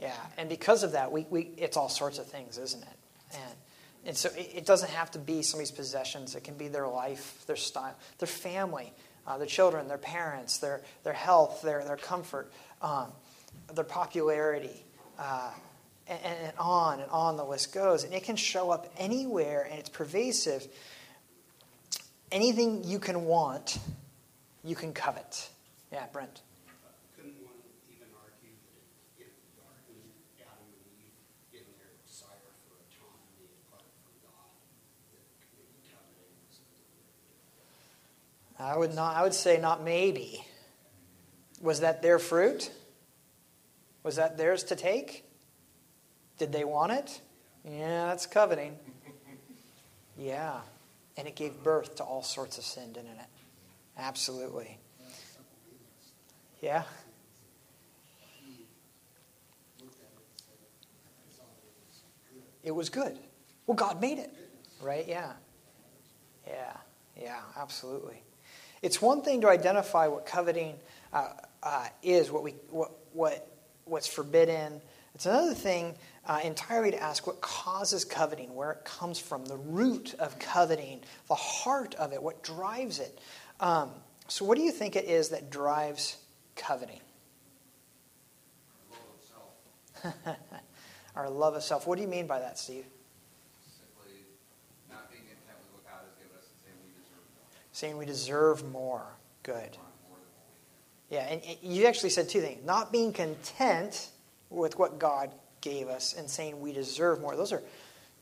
yeah. 0.00 0.14
And 0.36 0.48
because 0.48 0.82
of 0.82 0.92
that, 0.92 1.10
we, 1.12 1.26
we 1.30 1.50
it's 1.56 1.76
all 1.76 1.88
sorts 1.88 2.18
of 2.18 2.26
things, 2.26 2.58
isn't 2.58 2.82
it? 2.82 2.98
And 3.32 3.54
and 4.04 4.16
so 4.16 4.28
it, 4.36 4.50
it 4.54 4.66
doesn't 4.66 4.90
have 4.90 5.10
to 5.12 5.18
be 5.18 5.42
somebody's 5.42 5.70
possessions. 5.70 6.34
It 6.34 6.44
can 6.44 6.54
be 6.54 6.68
their 6.68 6.88
life, 6.88 7.44
their 7.46 7.56
style, 7.56 7.96
their 8.18 8.28
family, 8.28 8.92
uh, 9.26 9.38
their 9.38 9.46
children, 9.46 9.88
their 9.88 9.98
parents, 9.98 10.58
their 10.58 10.82
their 11.04 11.12
health, 11.12 11.62
their 11.62 11.84
their 11.84 11.96
comfort, 11.96 12.52
um, 12.82 13.12
their 13.74 13.84
popularity, 13.84 14.84
uh, 15.18 15.50
and, 16.08 16.20
and 16.24 16.52
on 16.58 17.00
and 17.00 17.10
on 17.10 17.36
the 17.36 17.44
list 17.44 17.72
goes. 17.72 18.04
And 18.04 18.12
it 18.12 18.24
can 18.24 18.36
show 18.36 18.70
up 18.70 18.92
anywhere, 18.98 19.66
and 19.70 19.78
it's 19.78 19.88
pervasive. 19.88 20.66
Anything 22.30 22.82
you 22.84 22.98
can 22.98 23.24
want, 23.26 23.78
you 24.64 24.74
can 24.74 24.94
covet. 24.94 25.50
Yeah, 25.92 26.06
Brent. 26.12 26.40
Couldn't 27.14 27.36
one 27.44 27.60
even 27.92 28.08
argue 28.16 28.56
that 28.72 28.88
if 29.20 29.28
the 29.36 29.52
garden, 29.60 30.00
Adam 30.40 30.64
and 30.64 30.80
Eve, 30.96 31.12
in 31.52 31.68
their 31.76 31.92
desire 32.08 32.48
for 32.64 32.80
autonomy 32.80 33.52
apart 33.68 33.84
from 34.00 34.16
God, 34.24 34.48
that 35.12 35.20
maybe 35.52 35.76
coveting 35.92 36.32
was 36.48 36.64
I 38.62 38.76
would 38.76 38.94
not. 38.94 39.16
I 39.16 39.22
would 39.22 39.34
say 39.34 39.58
not 39.58 39.82
maybe. 39.82 40.44
Was 41.60 41.80
that 41.80 42.00
their 42.00 42.18
fruit? 42.18 42.70
Was 44.04 44.16
that 44.16 44.36
theirs 44.36 44.64
to 44.64 44.76
take? 44.76 45.24
Did 46.38 46.52
they 46.52 46.64
want 46.64 46.92
it? 46.92 47.20
Yeah, 47.64 48.06
that's 48.06 48.26
coveting. 48.26 48.76
Yeah, 50.16 50.60
and 51.16 51.26
it 51.26 51.34
gave 51.34 51.62
birth 51.62 51.96
to 51.96 52.04
all 52.04 52.22
sorts 52.22 52.58
of 52.58 52.64
sin, 52.64 52.92
didn't 52.92 53.10
it? 53.10 53.26
Absolutely. 53.98 54.78
Yeah. 56.60 56.84
It 62.62 62.70
was 62.70 62.88
good. 62.88 63.18
Well, 63.66 63.74
God 63.74 64.00
made 64.00 64.18
it, 64.18 64.32
right? 64.80 65.06
Yeah. 65.08 65.32
Yeah. 66.46 66.76
Yeah. 67.20 67.40
Absolutely. 67.56 68.22
It's 68.82 69.00
one 69.00 69.22
thing 69.22 69.40
to 69.42 69.48
identify 69.48 70.08
what 70.08 70.26
coveting 70.26 70.74
uh, 71.12 71.28
uh, 71.62 71.86
is, 72.02 72.30
what 72.30 72.42
we, 72.42 72.52
what, 72.70 72.90
what, 73.12 73.48
what's 73.84 74.08
forbidden, 74.08 74.80
It's 75.14 75.26
another 75.26 75.54
thing 75.54 75.94
uh, 76.26 76.40
entirely 76.42 76.90
to 76.92 77.02
ask 77.02 77.26
what 77.26 77.40
causes 77.40 78.04
coveting, 78.04 78.54
where 78.54 78.72
it 78.72 78.84
comes 78.84 79.18
from, 79.18 79.44
the 79.44 79.56
root 79.56 80.14
of 80.18 80.38
coveting, 80.38 81.00
the 81.28 81.34
heart 81.34 81.94
of 81.96 82.12
it, 82.12 82.22
what 82.22 82.42
drives 82.42 82.98
it. 82.98 83.18
Um, 83.60 83.90
so, 84.28 84.44
what 84.44 84.56
do 84.56 84.64
you 84.64 84.72
think 84.72 84.96
it 84.96 85.04
is 85.04 85.28
that 85.30 85.50
drives 85.50 86.16
coveting? 86.56 87.00
Our 91.14 91.28
love 91.28 91.54
of 91.54 91.62
self. 91.62 91.86
What 91.86 91.96
do 91.96 92.02
you 92.02 92.08
mean 92.08 92.26
by 92.26 92.38
that, 92.38 92.58
Steve? 92.58 92.86
Simply 93.62 94.24
not 94.90 95.10
being 95.10 95.22
content 95.22 95.58
with 95.60 95.70
what 95.76 95.84
God 95.84 96.00
has 96.08 96.14
given 96.16 96.34
us 96.38 96.48
and 96.48 96.58
saying 96.64 96.78
we 96.82 96.90
deserve 96.96 97.22
more. 97.36 97.46
Saying 97.72 97.96
we 97.96 98.06
deserve 98.06 98.70
more. 98.70 99.06
Good. 99.42 99.76
Yeah, 101.10 101.26
and 101.26 101.42
you 101.62 101.86
actually 101.86 102.10
said 102.10 102.28
two 102.28 102.40
things. 102.40 102.64
Not 102.64 102.92
being 102.92 103.12
content 103.12 104.08
with 104.48 104.78
what 104.78 104.98
God 104.98 105.30
gave 105.60 105.88
us 105.88 106.14
and 106.14 106.28
saying 106.28 106.60
we 106.60 106.72
deserve 106.72 107.20
more. 107.20 107.36
Those 107.36 107.52
are 107.52 107.62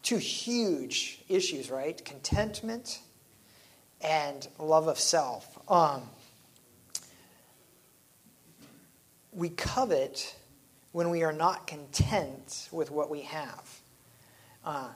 two 0.02 0.16
huge 0.16 1.20
issues, 1.28 1.70
right? 1.70 2.02
Contentment 2.04 3.00
and 4.00 4.46
love 4.58 4.86
of 4.86 4.98
self. 4.98 5.58
Um, 5.70 6.02
we 9.32 9.50
covet 9.50 10.36
when 10.92 11.10
we 11.10 11.22
are 11.22 11.32
not 11.32 11.66
content 11.66 12.68
with 12.72 12.90
what 12.90 13.10
we 13.10 13.22
have. 13.22 13.80
Uh, 14.64 14.88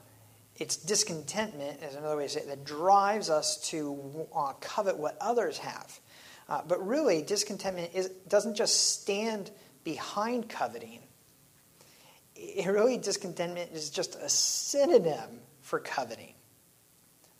it's 0.57 0.77
discontentment, 0.77 1.83
is 1.83 1.97
another 1.97 2.17
way 2.17 2.25
to 2.25 2.29
say 2.29 2.41
it, 2.41 2.49
that 2.49 2.65
drives 2.65 3.29
us 3.29 3.57
to 3.71 4.27
uh, 4.35 4.53
covet 4.61 4.97
what 4.97 5.17
others 5.21 5.59
have. 5.59 6.01
Uh, 6.49 6.61
but 6.67 6.87
really, 6.87 7.23
discontentment 7.23 7.91
is, 7.95 8.09
doesn't 8.29 8.55
just 8.55 8.93
stand 8.93 9.51
behind 9.83 10.49
coveting. 10.49 11.01
It 12.37 12.69
really, 12.69 12.99
discontentment 12.99 13.73
is 13.73 13.91
just 13.91 14.17
a 14.17 14.29
synonym 14.29 15.41
for 15.63 15.79
coveting. 15.79 16.35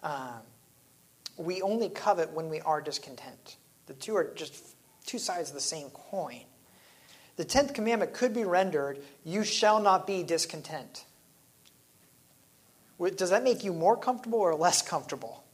Um, 0.03 0.41
we 1.37 1.63
only 1.63 1.89
covet 1.89 2.31
when 2.33 2.49
we 2.49 2.61
are 2.61 2.81
discontent. 2.81 3.57
The 3.87 3.95
two 3.95 4.17
are 4.17 4.33
just 4.35 4.77
two 5.07 5.19
sides 5.19 5.51
of 5.51 5.55
the 5.55 5.61
same 5.61 5.91
coin. 5.91 6.43
The 7.37 7.45
tenth 7.45 7.75
commandment 7.75 8.15
could 8.15 8.33
be 8.33 8.45
rendered, 8.45 9.01
You 9.25 9.45
shall 9.45 9.81
not 9.81 10.07
be 10.07 10.23
discontent. 10.23 11.05
Does 13.17 13.31
that 13.31 13.43
make 13.43 13.65
you 13.65 13.73
more 13.73 13.97
comfortable 13.97 14.39
or 14.39 14.55
less 14.55 14.83
comfortable? 14.83 15.45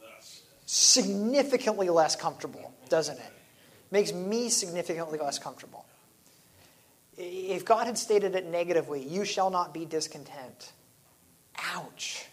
Less. 0.00 0.42
Significantly 0.66 1.88
less 1.88 2.16
comfortable, 2.16 2.72
doesn't 2.88 3.18
it? 3.18 3.32
Makes 3.90 4.12
me 4.12 4.48
significantly 4.48 5.18
less 5.18 5.38
comfortable. 5.38 5.84
If 7.18 7.64
God 7.64 7.86
had 7.86 7.98
stated 7.98 8.34
it 8.34 8.46
negatively, 8.46 9.02
you 9.02 9.24
shall 9.24 9.50
not 9.50 9.74
be 9.74 9.84
discontent. 9.84 10.72
Ouch. 11.74 12.26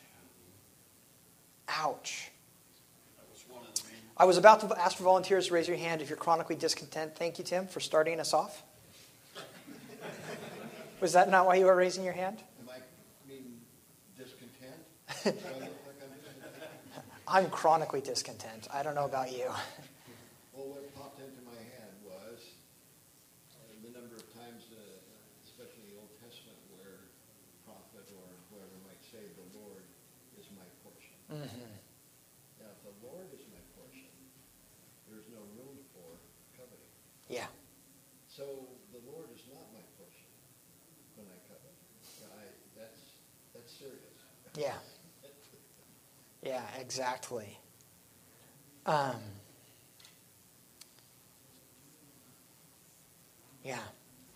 Ouch. 1.67 2.31
I 4.19 4.25
was 4.25 4.37
about 4.37 4.59
to 4.61 4.77
ask 4.77 4.97
for 4.97 5.03
volunteers 5.03 5.47
to 5.47 5.53
raise 5.53 5.67
your 5.67 5.77
hand 5.77 6.01
if 6.01 6.09
you're 6.09 6.17
chronically 6.17 6.57
discontent. 6.57 7.15
Thank 7.15 7.37
you, 7.37 7.45
Tim, 7.45 7.67
for 7.67 7.79
starting 7.79 8.19
us 8.19 8.33
off. 8.33 8.63
Was 10.99 11.13
that 11.13 11.29
not 11.29 11.45
why 11.45 11.55
you 11.55 11.65
were 11.65 11.75
raising 11.75 12.03
your 12.03 12.13
hand? 12.13 12.43
Am 12.59 12.69
I 12.69 12.79
being 13.25 13.45
discontent? 14.17 14.75
Do 15.07 15.08
I 15.08 15.08
look 15.08 15.08
like 15.08 15.08
I'm 17.27 17.49
chronically 17.49 18.01
discontent. 18.01 18.67
I 18.73 18.83
don't 18.83 18.95
know 18.95 19.05
about 19.05 19.31
you. 19.31 19.45
Well, 20.53 20.67
what 20.75 20.95
popped 20.95 21.19
into 21.21 21.41
my 21.45 21.59
head 21.77 21.93
was 22.03 22.39
uh, 23.53 23.59
the 23.85 23.91
number 23.93 24.15
of 24.15 24.25
times, 24.33 24.63
uh, 24.73 24.79
especially 25.45 25.87
in 25.87 25.95
the 25.95 25.99
Old 26.01 26.13
Testament, 26.23 26.57
where 26.73 27.05
prophet 27.67 28.07
or 28.15 28.27
whoever 28.51 28.77
might 28.87 29.01
say, 29.11 29.21
"The 29.37 29.47
Lord 29.59 29.83
is 30.39 30.47
my 30.55 30.65
portion." 30.83 31.15
Now, 32.59 32.71
if 32.73 32.81
the 32.83 32.95
Lord 33.05 33.27
is 33.35 33.43
my 33.53 33.61
portion, 33.77 34.09
there's 35.07 35.27
no 35.31 35.43
room 35.59 35.77
for 35.93 36.17
coveting. 36.57 36.91
Yeah. 37.29 37.47
So 38.27 38.67
the 38.95 39.03
Lord 39.05 39.29
is 39.35 39.43
not 39.51 39.67
my 39.75 39.83
portion 39.99 40.31
when 41.15 41.27
I 41.29 41.37
covet. 41.45 41.75
I, 42.35 42.43
that's 42.75 43.21
that's 43.53 43.71
serious. 43.75 44.17
Yeah. 44.57 44.75
Yeah, 46.49 46.63
exactly. 46.79 47.59
Um, 48.87 49.17
yeah. 53.63 53.77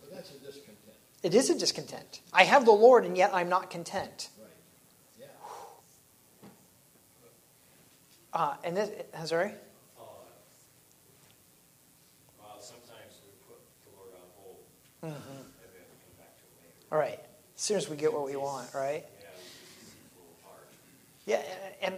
But 0.00 0.14
that's 0.14 0.30
a 0.30 0.34
discontent, 0.34 0.76
It 1.24 1.34
is 1.34 1.50
a 1.50 1.58
discontent. 1.58 2.20
I 2.32 2.44
have 2.44 2.64
the 2.64 2.70
Lord, 2.70 3.04
and 3.04 3.16
yet 3.16 3.32
I'm 3.34 3.48
not 3.48 3.68
content. 3.68 4.28
right? 4.38 4.48
Yeah. 5.18 5.26
Uh, 8.32 8.54
and 8.62 8.76
this, 8.76 8.90
uh, 9.12 9.24
sorry? 9.26 9.50
Uh, 9.98 10.02
Well, 12.38 12.60
sometimes 12.60 13.18
we 13.24 13.32
put 13.48 13.58
the 13.86 13.90
Lord 13.98 14.10
on 14.14 14.28
hold, 14.40 14.58
and 15.02 15.10
then 15.10 15.18
come 15.18 16.16
back 16.16 16.36
to 16.36 16.44
it 16.44 16.62
later. 16.62 16.92
All 16.92 16.98
right. 16.98 17.18
As 17.56 17.60
soon 17.60 17.76
as 17.78 17.88
we 17.88 17.96
get 17.96 18.12
what 18.12 18.24
we 18.26 18.36
want, 18.36 18.72
right? 18.72 19.02
Yeah, 19.20 19.26
it's 19.34 19.94
a 20.14 20.20
little 20.20 20.36
hard. 20.44 20.62
Yeah, 21.26 21.40
and 21.80 21.94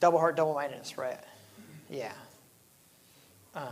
Double 0.00 0.18
heart, 0.18 0.34
double 0.34 0.54
mindedness, 0.54 0.96
right? 0.96 1.18
Yeah. 1.90 2.12
Um, 3.54 3.64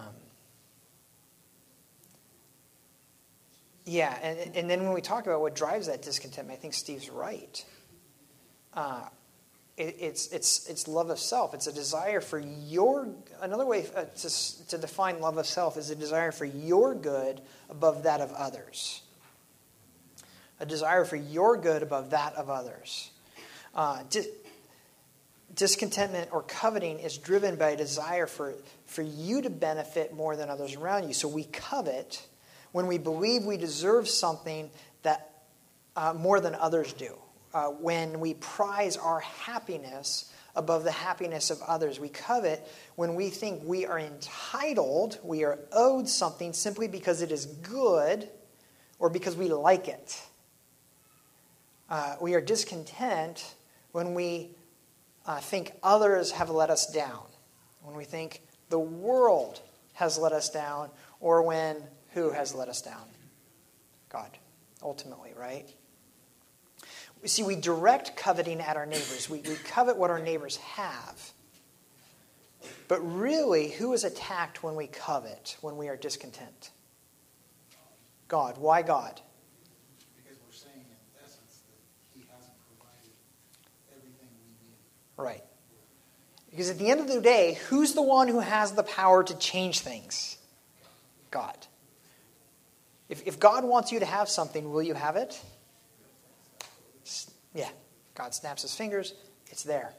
yeah, 3.87 4.19
and, 4.23 4.57
and 4.57 4.71
then 4.71 4.85
when 4.85 4.93
we 4.93 5.01
talk 5.01 5.27
about 5.27 5.41
what 5.41 5.55
drives 5.55 5.87
that 5.87 6.03
discontentment, 6.03 6.59
I 6.59 6.61
think 6.61 6.75
Steve's 6.75 7.09
right. 7.09 7.65
Uh, 8.75 9.05
it, 9.79 9.97
it's, 9.99 10.29
it's, 10.29 10.69
it's 10.69 10.87
love 10.87 11.09
of 11.09 11.19
self. 11.19 11.55
It's 11.55 11.67
a 11.67 11.73
desire 11.73 12.21
for 12.21 12.39
your, 12.39 13.09
another 13.41 13.65
way 13.65 13.87
uh, 13.97 14.05
to, 14.05 14.67
to 14.69 14.77
define 14.77 15.21
love 15.21 15.39
of 15.39 15.47
self 15.47 15.79
is 15.79 15.89
a 15.89 15.97
desire 15.97 16.33
for 16.33 16.45
your 16.45 16.95
good 16.95 17.41
above 17.71 18.03
that 18.03 18.21
of 18.21 18.33
others. 18.33 19.01
A 20.61 20.67
desire 20.67 21.07
for 21.07 21.17
your 21.17 21.57
good 21.57 21.83
above 21.83 22.11
that 22.11 22.35
of 22.35 22.51
others. 22.51 23.13
Uh, 23.75 24.03
di- 24.11 24.27
discontentment 25.55 26.31
or 26.33 26.43
coveting 26.43 26.99
is 27.01 27.19
driven 27.19 27.57
by 27.57 27.71
a 27.71 27.77
desire 27.77 28.27
for, 28.27 28.55
for 28.87 29.03
you 29.03 29.43
to 29.43 29.51
benefit 29.51 30.15
more 30.15 30.37
than 30.37 30.51
others 30.51 30.75
around 30.75 31.07
you. 31.09 31.15
So 31.15 31.29
we 31.29 31.45
covet 31.45 32.25
when 32.73 32.87
we 32.87 32.99
believe 32.99 33.45
we 33.45 33.57
deserve 33.57 34.09
something 34.09 34.71
that 35.03 35.31
uh, 35.97 36.15
more 36.15 36.41
than 36.41 36.55
others 36.55 36.93
do. 36.93 37.17
Uh, 37.53 37.67
when 37.69 38.21
we 38.21 38.35
prize 38.35 38.97
our 38.97 39.21
happiness 39.21 40.31
above 40.59 40.83
the 40.83 40.91
happiness 40.91 41.51
of 41.51 41.63
others. 41.63 42.01
We 42.01 42.09
covet 42.09 42.67
when 42.97 43.15
we 43.15 43.31
think 43.31 43.63
we 43.65 43.87
are 43.87 43.99
entitled, 43.99 45.19
we 45.23 45.45
are 45.45 45.59
owed 45.73 46.09
something 46.09 46.53
simply 46.53 46.89
because 46.89 47.23
it 47.23 47.31
is 47.31 47.47
good 47.47 48.29
or 48.99 49.09
because 49.09 49.37
we 49.37 49.49
like 49.49 49.87
it. 49.87 50.21
Uh, 51.89 52.17
we 52.21 52.35
are 52.35 52.41
discontent 52.41 53.55
when 53.93 54.15
we 54.15 54.51
uh, 55.27 55.41
think 55.41 55.73
others 55.83 56.33
have 56.33 56.51
let 56.51 56.71
us 56.71 56.87
down, 56.93 57.27
when 57.83 57.97
we 57.97 58.05
think 58.05 58.43
the 58.69 58.79
world 58.79 59.61
has 59.95 60.19
let 60.19 60.33
us 60.33 60.51
down, 60.51 60.91
or 61.21 61.43
when 61.43 61.77
who 62.11 62.31
has 62.31 62.55
let 62.55 62.69
us 62.69 62.83
down? 62.83 63.05
God, 64.09 64.31
ultimately, 64.83 65.33
right? 65.37 65.69
You 67.23 67.29
see, 67.29 67.43
we 67.43 67.57
direct 67.57 68.17
coveting 68.17 68.61
at 68.61 68.77
our 68.77 68.87
neighbors. 68.87 69.29
We, 69.29 69.41
we 69.41 69.57
covet 69.57 69.97
what 69.97 70.11
our 70.11 70.21
neighbors 70.21 70.57
have. 70.57 71.33
But 72.87 73.01
really, 73.01 73.71
who 73.71 73.93
is 73.93 74.05
attacked 74.05 74.63
when 74.63 74.77
we 74.77 74.87
covet, 74.87 75.57
when 75.61 75.77
we 75.77 75.89
are 75.89 75.97
discontent? 75.97 76.71
God. 78.29 78.59
Why 78.59 78.83
God? 78.83 79.21
Because 80.17 80.39
we're 80.47 80.53
saying 80.53 80.85
in 80.85 81.25
essence 81.25 81.63
that 81.67 81.81
he 82.15 82.27
hasn't 82.31 82.55
provided 82.69 83.13
everything 83.91 84.29
we 84.45 84.53
need. 84.63 84.77
Right. 85.19 85.43
Because 86.51 86.71
at 86.71 86.79
the 86.79 86.91
end 86.91 87.01
of 87.01 87.09
the 87.09 87.21
day, 87.21 87.59
who's 87.69 87.93
the 87.93 88.03
one 88.03 88.29
who 88.29 88.41
has 88.41 88.73
the 88.73 88.85
power 88.85 89.23
to 89.23 89.37
change 89.37 89.81
things? 89.81 90.39
God. 91.31 91.67
If, 93.11 93.27
if 93.27 93.39
God 93.39 93.65
wants 93.65 93.93
you 93.93 93.99
to 93.99 94.07
have 94.07 94.29
something, 94.29 94.71
will 94.71 94.83
you 94.83 94.95
have 94.95 95.17
it? 95.17 95.39
Yeah. 97.53 97.69
God 98.15 98.35
snaps 98.35 98.63
his 98.63 98.75
fingers, 98.75 99.15
it's 99.49 99.65
there. 99.65 99.93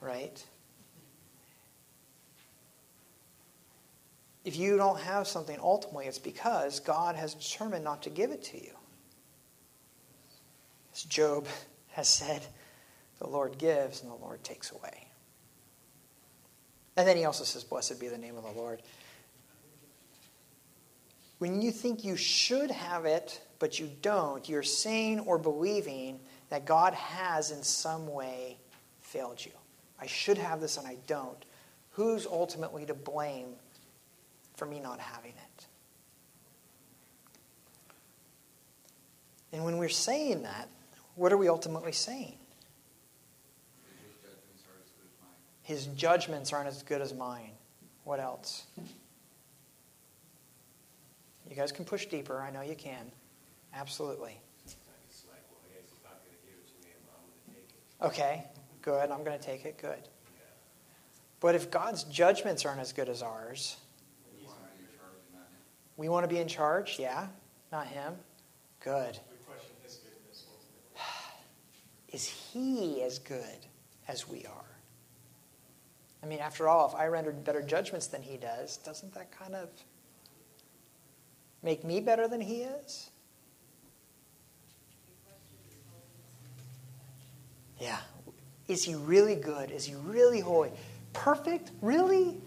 Right? 0.00 0.44
If 4.44 4.56
you 4.56 4.76
don't 4.76 5.00
have 5.00 5.26
something, 5.26 5.58
ultimately, 5.60 6.06
it's 6.06 6.18
because 6.18 6.80
God 6.80 7.16
has 7.16 7.34
determined 7.34 7.84
not 7.84 8.02
to 8.04 8.10
give 8.10 8.30
it 8.30 8.44
to 8.44 8.56
you. 8.56 8.72
As 10.94 11.02
Job 11.02 11.46
has 11.88 12.08
said, 12.08 12.42
the 13.18 13.26
Lord 13.26 13.58
gives 13.58 14.02
and 14.02 14.10
the 14.10 14.16
Lord 14.16 14.42
takes 14.44 14.72
away. 14.72 15.08
And 16.96 17.06
then 17.06 17.16
he 17.16 17.24
also 17.24 17.44
says, 17.44 17.64
Blessed 17.64 18.00
be 18.00 18.08
the 18.08 18.18
name 18.18 18.36
of 18.36 18.42
the 18.44 18.50
Lord. 18.50 18.82
when 21.38 21.60
you 21.60 21.70
think 21.70 22.04
you 22.04 22.16
should 22.16 22.70
have 22.70 23.04
it, 23.04 23.40
but 23.58 23.78
you 23.78 23.90
don't, 24.02 24.48
you're 24.48 24.62
saying 24.62 25.20
or 25.20 25.38
believing 25.38 26.18
that 26.48 26.64
God 26.64 26.94
has 26.94 27.50
in 27.50 27.62
some 27.62 28.06
way 28.06 28.56
failed 29.00 29.44
you. 29.44 29.52
I 30.00 30.06
should 30.06 30.38
have 30.38 30.60
this 30.60 30.76
and 30.76 30.86
I 30.86 30.96
don't. 31.06 31.44
Who's 31.92 32.26
ultimately 32.26 32.86
to 32.86 32.94
blame 32.94 33.48
for 34.56 34.66
me 34.66 34.80
not 34.80 35.00
having 35.00 35.32
it? 35.32 35.66
And 39.52 39.64
when 39.64 39.78
we're 39.78 39.88
saying 39.88 40.42
that, 40.42 40.68
what 41.14 41.32
are 41.32 41.38
we 41.38 41.48
ultimately 41.48 41.92
saying? 41.92 42.36
His 45.66 45.86
judgments 45.86 46.52
aren't 46.52 46.68
as 46.68 46.84
good 46.84 47.02
as 47.02 47.12
mine. 47.12 47.50
What 48.04 48.20
else? 48.20 48.66
You 51.50 51.56
guys 51.56 51.72
can 51.72 51.84
push 51.84 52.06
deeper. 52.06 52.40
I 52.40 52.52
know 52.52 52.60
you 52.60 52.76
can. 52.76 53.10
Absolutely. 53.74 54.38
Okay, 58.00 58.44
good. 58.80 59.10
I'm 59.10 59.24
going 59.24 59.36
to 59.36 59.44
take 59.44 59.64
it. 59.64 59.76
Good. 59.76 60.08
But 61.40 61.56
if 61.56 61.68
God's 61.68 62.04
judgments 62.04 62.64
aren't 62.64 62.80
as 62.80 62.92
good 62.92 63.08
as 63.08 63.20
ours, 63.20 63.76
We 65.96 66.08
want 66.08 66.22
to 66.22 66.28
be 66.28 66.38
in 66.38 66.46
charge? 66.46 66.96
Yeah? 67.00 67.26
Not 67.72 67.88
Him? 67.88 68.14
Good. 68.78 69.18
Is 72.12 72.24
He 72.28 73.02
as 73.02 73.18
good 73.18 73.66
as 74.06 74.28
we 74.28 74.46
are? 74.46 74.75
I 76.26 76.28
mean, 76.28 76.40
after 76.40 76.68
all, 76.68 76.88
if 76.88 76.94
I 76.96 77.06
rendered 77.06 77.44
better 77.44 77.62
judgments 77.62 78.08
than 78.08 78.20
He 78.20 78.36
does, 78.36 78.78
doesn't 78.78 79.14
that 79.14 79.30
kind 79.30 79.54
of 79.54 79.68
make 81.62 81.84
me 81.84 82.00
better 82.00 82.26
than 82.26 82.40
He 82.40 82.62
is? 82.62 83.10
Yeah. 87.78 87.98
Is 88.66 88.82
He 88.82 88.96
really 88.96 89.36
good? 89.36 89.70
Is 89.70 89.84
He 89.84 89.94
really 89.94 90.40
holy? 90.40 90.72
Perfect? 91.12 91.70
Really? 91.80 92.38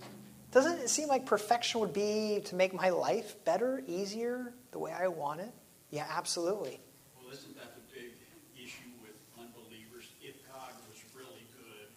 Doesn't 0.52 0.80
it 0.80 0.90
seem 0.90 1.08
like 1.08 1.26
perfection 1.26 1.80
would 1.80 1.94
be 1.94 2.42
to 2.46 2.56
make 2.56 2.74
my 2.74 2.90
life 2.90 3.36
better, 3.46 3.82
easier, 3.88 4.54
the 4.72 4.80
way 4.80 4.92
I 4.92 5.08
want 5.08 5.40
it? 5.40 5.54
Yeah, 5.90 6.06
absolutely. 6.10 6.82
Well, 7.16 7.32
isn't 7.32 7.56
that 7.56 7.76
the 7.76 7.82
big 7.96 8.12
issue 8.58 8.92
with 9.02 9.16
unbelievers? 9.40 10.12
If 10.22 10.36
God 10.52 10.74
was 10.90 11.00
really 11.16 11.46
good, 11.56 11.88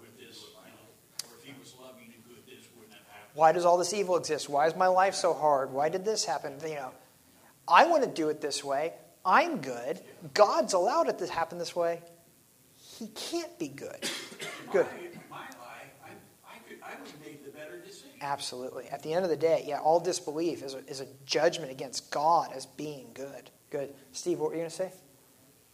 would 0.00 0.10
this, 0.18 0.40
you 0.40 0.72
know, 0.72 1.30
or 1.30 1.36
if 1.38 1.44
he 1.44 1.52
was 1.60 1.76
loving 1.80 2.10
and 2.16 2.24
good, 2.24 2.40
this 2.48 2.64
wouldn't 2.76 2.96
have 2.96 3.04
happened? 3.08 3.21
Why 3.34 3.52
does 3.52 3.64
all 3.64 3.78
this 3.78 3.92
evil 3.94 4.16
exist? 4.16 4.48
Why 4.48 4.66
is 4.66 4.76
my 4.76 4.88
life 4.88 5.14
so 5.14 5.32
hard? 5.32 5.72
Why 5.72 5.88
did 5.88 6.04
this 6.04 6.24
happen? 6.24 6.54
You 6.66 6.74
know, 6.74 6.90
I 7.66 7.86
want 7.86 8.02
to 8.04 8.10
do 8.10 8.28
it 8.28 8.40
this 8.40 8.62
way. 8.62 8.92
I'm 9.24 9.60
good. 9.60 10.00
God's 10.34 10.72
allowed 10.72 11.08
it 11.08 11.18
to 11.18 11.26
happen 11.32 11.58
this 11.58 11.74
way. 11.74 12.00
He 12.76 13.06
can't 13.08 13.58
be 13.58 13.68
good. 13.68 14.08
Good. 14.70 14.86
My, 15.30 15.38
my 15.38 15.38
life, 15.38 15.92
I, 16.04 16.08
I 16.46 16.58
could, 16.68 16.78
I 16.82 16.90
would 16.98 17.08
have 17.08 17.20
made 17.24 17.44
the 17.44 17.50
better 17.50 17.78
decision. 17.78 18.10
Absolutely. 18.20 18.88
At 18.88 19.02
the 19.02 19.12
end 19.14 19.24
of 19.24 19.30
the 19.30 19.36
day, 19.36 19.64
yeah, 19.66 19.78
all 19.78 20.00
disbelief 20.00 20.62
is 20.62 20.74
a, 20.74 20.86
is 20.86 21.00
a 21.00 21.06
judgment 21.24 21.70
against 21.70 22.10
God 22.10 22.50
as 22.54 22.66
being 22.66 23.06
good. 23.14 23.50
Good. 23.70 23.94
Steve, 24.12 24.40
what 24.40 24.50
were 24.50 24.56
you 24.56 24.60
going 24.60 24.70
to 24.70 24.76
say? 24.76 24.92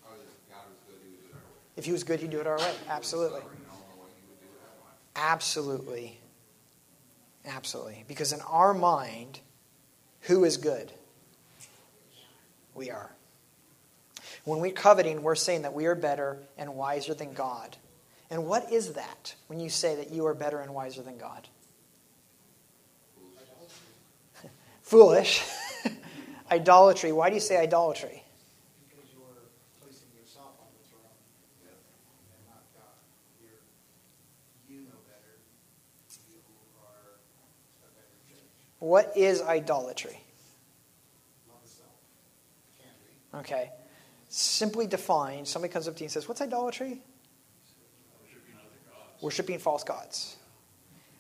Oh, 0.07 0.13
if 0.21 0.55
God 0.55 0.63
was 0.69 0.79
good, 0.87 1.01
he 1.03 1.11
would 1.11 1.21
do 1.21 1.29
it 1.29 1.37
our 1.37 1.87
way. 1.87 1.93
Was 1.93 2.05
good, 2.05 2.21
he'd 2.21 2.31
do 2.31 2.41
it 2.41 2.47
our 2.47 2.59
way. 2.59 2.73
Absolutely. 2.89 3.41
Suffering, 3.41 3.61
I 3.67 3.71
don't 3.71 3.81
know 3.81 4.03
what 4.03 4.11
he 4.15 4.23
would 4.29 4.41
do 4.41 4.47
it 4.47 4.61
our 4.63 4.85
way. 4.87 5.31
Absolutely. 5.31 6.18
Absolutely. 7.49 8.05
Because 8.07 8.33
in 8.33 8.41
our 8.43 8.75
mind, 8.75 9.41
who 10.23 10.45
is 10.45 10.57
good? 10.57 10.93
We 12.75 12.91
are. 12.91 13.11
When 14.45 14.61
we're 14.61 14.73
coveting, 14.73 15.23
we're 15.23 15.35
saying 15.35 15.63
that 15.63 15.75
we 15.75 15.87
are 15.87 15.95
better 15.95 16.39
and 16.57 16.75
wiser 16.75 17.15
than 17.15 17.33
God. 17.33 17.77
And 18.31 18.47
what 18.47 18.73
is 18.73 18.93
that 18.93 19.35
when 19.47 19.59
you 19.59 19.71
say 19.71 19.97
that 19.97 20.11
you 20.11 20.27
are 20.27 20.35
better 20.35 20.61
and 20.61 20.75
wiser 20.75 21.03
than 21.03 21.19
God? 21.19 21.49
Foolish. 24.83 25.43
idolatry. 26.51 27.13
Why 27.13 27.29
do 27.29 27.35
you 27.35 27.41
say 27.41 27.57
idolatry? 27.57 28.23
Because 28.89 29.09
you're 29.13 29.23
placing 29.81 30.09
yourself 30.19 30.53
on 30.61 30.69
the 30.77 30.89
throne 30.89 31.09
and 31.65 32.43
not 32.49 32.65
God. 32.77 32.97
You're, 33.41 33.61
you 34.69 34.85
know 34.89 35.01
better. 35.09 35.41
You 36.29 36.41
are 36.81 37.21
a 37.85 37.89
better 37.97 38.17
judge. 38.29 38.68
What 38.79 39.17
is 39.17 39.43
idolatry? 39.43 40.21
Love 41.49 41.59
of 41.63 41.69
self. 41.69 41.91
Can 42.79 42.89
be. 43.33 43.39
Okay. 43.39 43.71
Simply 44.29 44.87
defined, 44.87 45.49
somebody 45.49 45.73
comes 45.73 45.89
up 45.89 45.95
to 45.97 46.01
you 46.01 46.05
and 46.05 46.13
says, 46.13 46.29
What's 46.29 46.41
idolatry? 46.41 47.01
Worshiping 48.21 48.55
other 48.57 48.79
gods. 48.91 49.23
Worshipping 49.23 49.59
false 49.59 49.85
gods. 49.85 50.37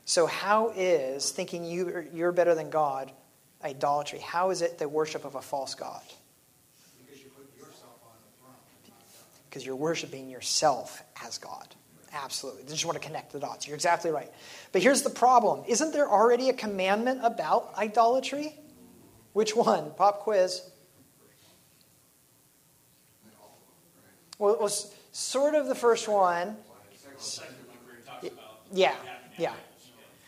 So, 0.04 0.26
how 0.26 0.72
is 0.76 1.30
thinking 1.30 1.64
you, 1.64 2.06
you're 2.14 2.32
better 2.32 2.54
than 2.54 2.70
God 2.70 3.12
idolatry? 3.62 4.20
How 4.20 4.50
is 4.50 4.62
it 4.62 4.78
the 4.78 4.88
worship 4.88 5.24
of 5.24 5.34
a 5.34 5.42
false 5.42 5.74
God? 5.74 6.02
Because 6.98 7.20
you 7.20 7.28
put 7.28 7.46
yourself 7.58 7.98
on 8.04 8.12
the 8.24 8.38
throne, 8.40 8.54
God. 8.86 8.94
Because 9.48 9.66
you're 9.66 9.76
worshiping 9.76 10.30
yourself 10.30 11.02
as 11.24 11.38
God. 11.38 11.74
Absolutely. 12.12 12.62
I 12.64 12.68
just 12.68 12.84
want 12.84 13.00
to 13.00 13.06
connect 13.06 13.32
the 13.32 13.40
dots. 13.40 13.66
You're 13.66 13.74
exactly 13.74 14.10
right. 14.10 14.30
But 14.72 14.82
here's 14.82 15.02
the 15.02 15.10
problem 15.10 15.64
Isn't 15.68 15.92
there 15.92 16.08
already 16.08 16.48
a 16.48 16.54
commandment 16.54 17.20
about 17.22 17.72
idolatry? 17.76 18.54
Which 19.32 19.54
one? 19.54 19.92
Pop 19.92 20.20
quiz. 20.20 20.62
Well, 24.38 24.54
it 24.54 24.60
was 24.60 24.94
sort 25.12 25.54
of 25.54 25.66
the 25.66 25.74
first 25.74 26.08
one. 26.08 26.56
Yeah, 28.72 28.94
yeah. 29.36 29.52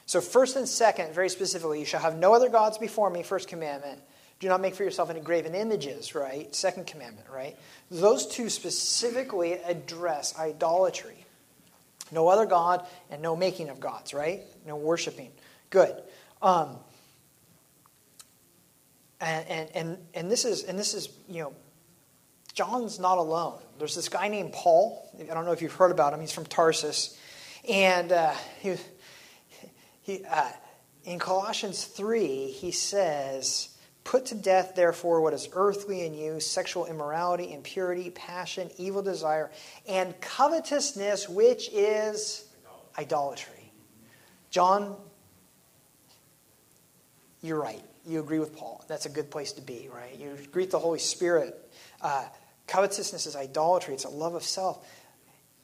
So, 0.07 0.21
first 0.21 0.57
and 0.57 0.69
second, 0.69 1.15
very 1.15 1.29
specifically, 1.29 1.79
you 1.79 1.85
shall 1.85 2.01
have 2.01 2.19
no 2.19 2.35
other 2.35 2.49
gods 2.49 2.79
before 2.79 3.11
me, 3.11 3.23
first 3.23 3.47
commandment. 3.47 4.01
Do 4.41 4.49
not 4.49 4.61
make 4.61 4.75
for 4.75 4.83
yourself 4.83 5.11
any 5.11 5.21
graven 5.21 5.55
images, 5.55 6.15
right? 6.15 6.53
Second 6.55 6.87
commandment, 6.87 7.29
right? 7.33 7.57
Those 7.91 8.27
two 8.27 8.49
specifically 8.49 9.53
address 9.53 10.37
idolatry. 10.39 11.20
No 12.13 12.29
other 12.29 12.47
God 12.47 12.87
and 13.11 13.23
no 13.23 13.37
making 13.37 13.69
of 13.69 13.81
gods, 13.81 14.13
right? 14.15 14.43
No 14.67 14.77
worshiping. 14.77 15.31
Good. 15.71 16.03
Um, 16.43 16.77
and, 19.21 19.47
and, 19.49 19.71
and, 19.75 19.99
and 20.15 20.31
this 20.31 20.45
is, 20.45 20.65
and 20.65 20.79
this 20.79 20.95
is, 20.95 21.09
you 21.29 21.43
know, 21.43 21.53
John's 22.55 22.99
not 22.99 23.19
alone. 23.19 23.61
There's 23.79 23.95
this 23.95 24.09
guy 24.09 24.29
named 24.29 24.53
Paul. 24.53 25.11
I 25.19 25.35
don't 25.35 25.45
know 25.45 25.53
if 25.53 25.63
you've 25.63 25.73
heard 25.73 25.91
about 25.91 26.13
him. 26.13 26.21
He's 26.21 26.33
from 26.33 26.47
Tarsus. 26.47 27.19
And 27.69 28.13
uh, 28.13 28.35
he, 28.61 28.75
he, 30.03 30.25
uh, 30.25 30.51
in 31.05 31.19
Colossians 31.19 31.85
3, 31.85 32.47
he 32.47 32.71
says, 32.71 33.70
Put 34.05 34.27
to 34.27 34.35
death, 34.35 34.75
therefore, 34.75 35.21
what 35.21 35.35
is 35.35 35.49
earthly 35.53 36.05
in 36.07 36.15
you 36.15 36.41
sexual 36.41 36.87
immorality, 36.87 37.53
impurity, 37.53 38.11
passion, 38.11 38.71
evil 38.79 39.03
desire, 39.03 39.51
and 39.89 40.19
covetousness, 40.21 41.29
which 41.29 41.69
is 41.73 42.47
idolatry. 42.99 43.73
John, 44.51 44.97
you're 47.43 47.61
right. 47.61 47.83
You 48.07 48.21
agree 48.21 48.39
with 48.39 48.57
Paul. 48.57 48.85
That's 48.89 49.07
a 49.07 49.11
good 49.11 49.31
place 49.31 49.53
to 49.53 49.63
be, 49.63 49.89
right? 49.95 50.19
You 50.19 50.33
agree 50.33 50.65
with 50.65 50.73
the 50.73 50.79
Holy 50.79 50.99
Spirit. 50.99 51.55
Uh, 52.01 52.25
covetousness 52.67 53.27
is 53.27 53.37
idolatry, 53.37 53.95
it's 53.95 54.05
a 54.05 54.09
love 54.09 54.35
of 54.35 54.43
self. 54.43 54.87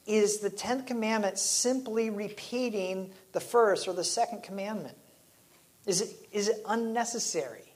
Is 0.05 0.37
the 0.39 0.49
10th 0.49 0.87
commandment 0.87 1.37
simply 1.37 2.09
repeating 2.09 3.11
the 3.33 3.41
first 3.41 3.87
or 3.89 3.93
the 3.93 4.05
second 4.05 4.41
commandment? 4.41 4.95
Is 5.85 6.01
it, 6.01 6.15
is 6.31 6.47
it 6.47 6.61
unnecessary? 6.67 7.73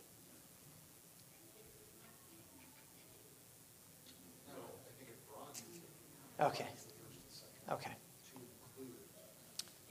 No, 4.47 4.53
I 4.53 4.91
think 4.97 5.09
it 5.09 5.27
broadens 5.27 5.59
it. 5.59 5.81
Okay. 6.41 6.65
Okay. 7.71 7.91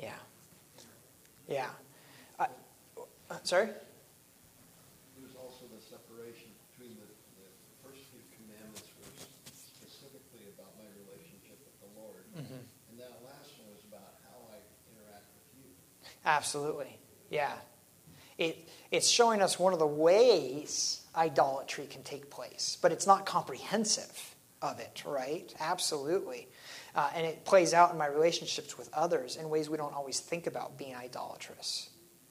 Yeah. 0.01 0.11
Yeah. 1.49 1.69
Uh, 2.39 2.47
uh, 3.31 3.37
sorry? 3.45 3.69
There's 5.17 5.37
also 5.41 5.67
the 5.73 5.81
separation 5.81 6.51
between 6.73 6.97
the, 6.97 7.07
the 7.39 7.47
first 7.87 8.03
few 8.11 8.19
commandments 8.35 8.83
were 8.99 9.15
specifically 9.55 10.51
about 10.59 10.75
my 10.77 10.91
relationship 11.07 11.59
with 11.63 11.79
the 11.87 12.01
Lord. 12.01 12.25
And 12.35 12.99
that 12.99 13.23
last 13.25 13.55
one 13.63 13.71
was 13.71 13.85
about 13.89 14.19
how 14.27 14.43
I 14.51 14.59
interact 14.91 15.31
with 15.55 15.63
you. 15.63 15.71
Absolutely. 16.27 16.99
Yeah. 17.31 17.53
It, 18.39 18.69
it's 18.91 19.09
showing 19.09 19.41
us 19.41 19.57
one 19.57 19.73
of 19.73 19.79
the 19.79 19.87
ways 19.87 21.03
idolatry 21.15 21.87
can 21.87 22.03
take 22.03 22.29
place, 22.29 22.77
but 22.83 22.91
it's 22.91 23.07
not 23.07 23.25
comprehensive 23.25 24.30
of 24.63 24.79
it, 24.81 25.03
right? 25.07 25.53
Absolutely. 25.59 26.49
Uh, 26.95 27.11
and 27.15 27.27
it 27.27 27.45
plays 27.45 27.73
out 27.73 27.93
in 27.93 27.99
my 27.99 28.07
relationships 28.07 28.77
with 28.77 28.91
others 28.93 29.37
in 29.37 29.49
ways 29.49 29.71
we 29.71 29.77
don't 29.77 29.95
always 29.95 30.21
think 30.21 30.47
about 30.47 30.77
being 30.77 30.95
idolatrous. 30.95 31.89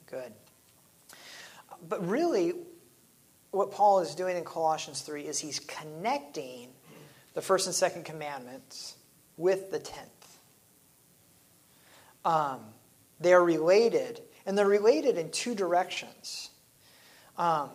Good. 0.07 0.31
But 1.87 2.07
really, 2.07 2.53
what 3.51 3.71
Paul 3.71 3.99
is 4.01 4.15
doing 4.15 4.37
in 4.37 4.43
Colossians 4.43 5.01
3 5.01 5.23
is 5.23 5.39
he's 5.39 5.59
connecting 5.59 6.69
the 7.33 7.41
first 7.41 7.67
and 7.67 7.75
second 7.75 8.05
commandments 8.05 8.95
with 9.37 9.71
the 9.71 9.79
tenth. 9.79 10.39
Um, 12.25 12.59
they're 13.19 13.43
related, 13.43 14.21
and 14.45 14.57
they're 14.57 14.67
related 14.67 15.17
in 15.17 15.31
two 15.31 15.55
directions. 15.55 16.49
Um, 17.37 17.69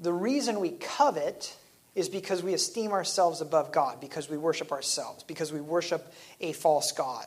the 0.00 0.12
reason 0.12 0.60
we 0.60 0.70
covet 0.70 1.56
is 1.94 2.08
because 2.08 2.42
we 2.42 2.54
esteem 2.54 2.92
ourselves 2.92 3.40
above 3.40 3.72
God, 3.72 4.00
because 4.00 4.28
we 4.28 4.36
worship 4.36 4.72
ourselves, 4.72 5.22
because 5.22 5.52
we 5.52 5.60
worship 5.60 6.12
a 6.40 6.52
false 6.52 6.92
God. 6.92 7.26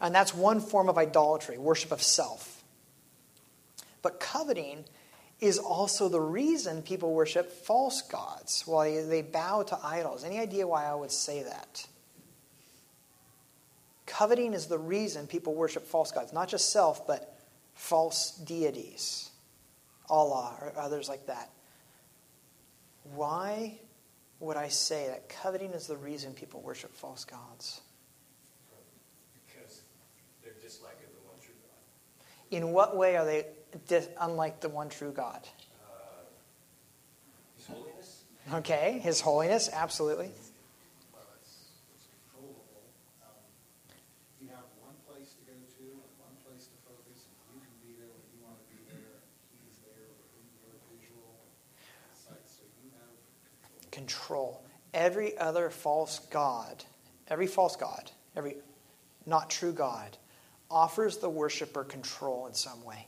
And 0.00 0.14
that's 0.14 0.34
one 0.34 0.60
form 0.60 0.88
of 0.88 0.98
idolatry, 0.98 1.58
worship 1.58 1.90
of 1.90 2.02
self. 2.02 2.62
But 4.02 4.20
coveting 4.20 4.84
is 5.40 5.58
also 5.58 6.08
the 6.08 6.20
reason 6.20 6.82
people 6.82 7.12
worship 7.12 7.50
false 7.50 8.02
gods, 8.02 8.62
why 8.66 9.02
they 9.02 9.22
bow 9.22 9.62
to 9.64 9.78
idols. 9.82 10.22
Any 10.22 10.38
idea 10.38 10.66
why 10.66 10.84
I 10.84 10.94
would 10.94 11.10
say 11.10 11.42
that? 11.42 11.86
Coveting 14.06 14.52
is 14.52 14.66
the 14.66 14.78
reason 14.78 15.26
people 15.26 15.54
worship 15.54 15.86
false 15.86 16.12
gods, 16.12 16.32
not 16.32 16.48
just 16.48 16.70
self, 16.70 17.06
but 17.06 17.36
false 17.74 18.30
deities, 18.30 19.30
Allah 20.08 20.56
or 20.60 20.72
others 20.78 21.08
like 21.08 21.26
that. 21.26 21.50
Why 23.14 23.78
would 24.40 24.56
I 24.56 24.68
say 24.68 25.06
that 25.08 25.28
coveting 25.28 25.70
is 25.72 25.86
the 25.86 25.96
reason 25.96 26.34
people 26.34 26.60
worship 26.60 26.94
false 26.94 27.24
gods? 27.24 27.80
Because 29.46 29.82
they're 30.42 30.52
disliking 30.60 31.08
the 31.14 31.28
one 31.28 31.38
true 31.42 31.54
God. 31.62 32.56
In 32.56 32.72
what 32.72 32.96
way 32.96 33.16
are 33.16 33.24
they 33.24 33.46
dis- 33.88 34.08
unlike 34.20 34.60
the 34.60 34.68
one 34.68 34.88
true 34.88 35.12
God? 35.12 35.46
Uh, 35.86 36.24
His 37.56 37.66
holiness? 37.66 38.24
Okay, 38.54 38.98
His 39.02 39.20
holiness, 39.20 39.70
absolutely. 39.72 40.30
Well, 41.12 41.22
it's, 41.40 41.70
it's 41.94 42.06
controllable. 42.10 42.84
Um, 43.22 43.38
You 44.42 44.48
have 44.50 44.66
one 44.82 44.98
place 45.08 45.32
to 45.38 45.42
go 45.48 45.56
to 45.56 45.84
and 45.88 46.12
one 46.20 46.36
place 46.44 46.68
to 46.68 46.76
focus, 46.84 47.30
and 47.48 47.56
you 47.56 47.62
can 47.64 47.76
be 47.80 47.96
there 47.96 48.10
when 48.12 48.24
you 48.34 48.40
want 48.44 48.58
to 48.60 48.66
be 48.68 48.82
there, 48.92 49.14
and 49.24 49.56
he's 49.64 49.78
there 49.88 50.10
within 50.20 50.44
your 50.60 50.74
visual 50.92 51.32
sight, 52.12 52.44
so 52.44 52.66
you 52.82 52.92
have 52.98 53.14
control. 53.94 54.62
Every 54.92 55.36
other 55.38 55.70
false 55.70 56.18
God, 56.30 56.84
every 57.28 57.46
false 57.46 57.76
God, 57.76 58.10
every 58.36 58.56
not 59.26 59.50
true 59.50 59.72
God, 59.72 60.16
offers 60.70 61.18
the 61.18 61.30
worshiper 61.30 61.84
control 61.84 62.46
in 62.46 62.54
some 62.54 62.84
way. 62.84 63.06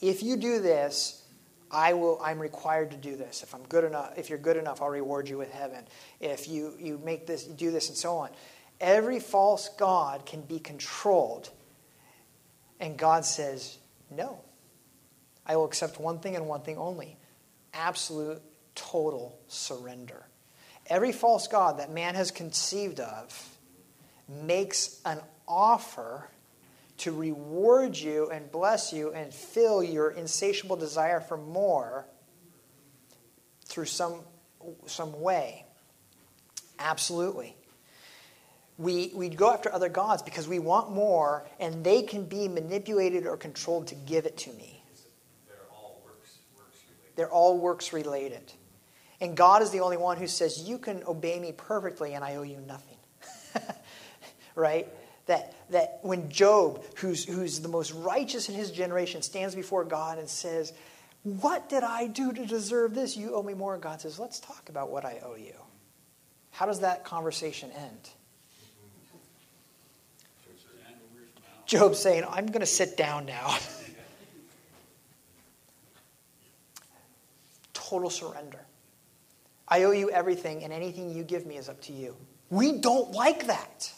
If 0.00 0.22
you 0.22 0.36
do 0.36 0.60
this, 0.60 1.22
I 1.70 1.94
will 1.94 2.20
I'm 2.22 2.38
required 2.38 2.90
to 2.90 2.96
do 2.96 3.16
this. 3.16 3.42
If 3.42 3.54
I'm 3.54 3.62
good 3.68 3.84
enough, 3.84 4.12
if 4.18 4.28
you're 4.28 4.38
good 4.38 4.56
enough, 4.56 4.82
I'll 4.82 4.90
reward 4.90 5.28
you 5.28 5.38
with 5.38 5.50
heaven. 5.52 5.84
If 6.20 6.48
you, 6.48 6.74
you 6.78 7.00
make 7.02 7.26
this, 7.26 7.44
do 7.44 7.70
this, 7.70 7.88
and 7.88 7.96
so 7.96 8.18
on. 8.18 8.30
Every 8.80 9.20
false 9.20 9.70
God 9.70 10.26
can 10.26 10.42
be 10.42 10.58
controlled. 10.58 11.50
And 12.80 12.98
God 12.98 13.24
says, 13.24 13.78
No. 14.10 14.40
I 15.46 15.56
will 15.56 15.64
accept 15.64 15.98
one 15.98 16.20
thing 16.20 16.36
and 16.36 16.46
one 16.46 16.60
thing 16.60 16.78
only 16.78 17.16
absolute, 17.74 18.42
total 18.74 19.38
surrender. 19.48 20.26
Every 20.86 21.12
false 21.12 21.48
God 21.48 21.78
that 21.78 21.92
man 21.92 22.14
has 22.14 22.30
conceived 22.30 23.00
of 23.00 23.48
makes 24.28 25.00
an 25.04 25.20
offer 25.46 26.28
to 26.98 27.12
reward 27.12 27.96
you 27.96 28.30
and 28.30 28.50
bless 28.52 28.92
you 28.92 29.12
and 29.12 29.32
fill 29.32 29.82
your 29.82 30.10
insatiable 30.10 30.76
desire 30.76 31.20
for 31.20 31.36
more 31.36 32.06
through 33.64 33.86
some, 33.86 34.20
some 34.86 35.20
way. 35.20 35.64
Absolutely. 36.78 37.56
We, 38.78 39.12
we 39.14 39.28
go 39.28 39.52
after 39.52 39.72
other 39.72 39.88
gods 39.88 40.22
because 40.22 40.48
we 40.48 40.58
want 40.58 40.90
more, 40.90 41.46
and 41.60 41.84
they 41.84 42.02
can 42.02 42.24
be 42.24 42.48
manipulated 42.48 43.26
or 43.26 43.36
controlled 43.36 43.88
to 43.88 43.94
give 43.94 44.26
it 44.26 44.36
to 44.38 44.52
me. 44.54 44.82
They're 45.46 45.56
all 45.70 46.02
works, 46.04 46.38
works 46.56 46.78
related. 46.88 47.16
They're 47.16 47.30
all 47.30 47.58
works 47.58 47.92
related. 47.92 48.52
And 49.22 49.34
God 49.36 49.62
is 49.62 49.70
the 49.70 49.80
only 49.80 49.96
one 49.96 50.16
who 50.16 50.26
says, 50.26 50.68
You 50.68 50.78
can 50.78 51.04
obey 51.06 51.38
me 51.38 51.52
perfectly, 51.52 52.14
and 52.14 52.24
I 52.24 52.34
owe 52.34 52.42
you 52.42 52.58
nothing. 52.66 52.96
right? 54.56 54.88
That, 55.26 55.54
that 55.70 56.00
when 56.02 56.28
Job, 56.28 56.84
who's, 56.96 57.24
who's 57.24 57.60
the 57.60 57.68
most 57.68 57.92
righteous 57.92 58.48
in 58.48 58.56
his 58.56 58.72
generation, 58.72 59.22
stands 59.22 59.54
before 59.54 59.84
God 59.84 60.18
and 60.18 60.28
says, 60.28 60.72
What 61.22 61.68
did 61.68 61.84
I 61.84 62.08
do 62.08 62.32
to 62.32 62.44
deserve 62.44 62.96
this? 62.96 63.16
You 63.16 63.36
owe 63.36 63.44
me 63.44 63.54
more. 63.54 63.78
God 63.78 64.00
says, 64.00 64.18
Let's 64.18 64.40
talk 64.40 64.68
about 64.68 64.90
what 64.90 65.04
I 65.04 65.20
owe 65.24 65.36
you. 65.36 65.54
How 66.50 66.66
does 66.66 66.80
that 66.80 67.04
conversation 67.04 67.70
end? 67.70 68.10
Job 71.64 71.94
saying, 71.94 72.24
I'm 72.28 72.46
going 72.46 72.58
to 72.58 72.66
sit 72.66 72.96
down 72.96 73.26
now. 73.26 73.56
Total 77.72 78.10
surrender. 78.10 78.58
I 79.68 79.84
owe 79.84 79.92
you 79.92 80.10
everything, 80.10 80.64
and 80.64 80.72
anything 80.72 81.10
you 81.10 81.22
give 81.22 81.46
me 81.46 81.56
is 81.56 81.68
up 81.68 81.80
to 81.82 81.92
you. 81.92 82.16
We 82.50 82.78
don't 82.78 83.12
like 83.12 83.46
that. 83.46 83.92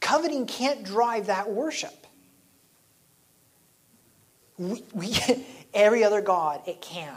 Coveting 0.00 0.46
can't 0.46 0.84
drive 0.84 1.26
that 1.26 1.50
worship. 1.50 2.06
We, 4.58 4.84
we, 4.92 5.16
every 5.74 6.04
other 6.04 6.20
God, 6.20 6.60
it 6.66 6.80
can. 6.80 7.16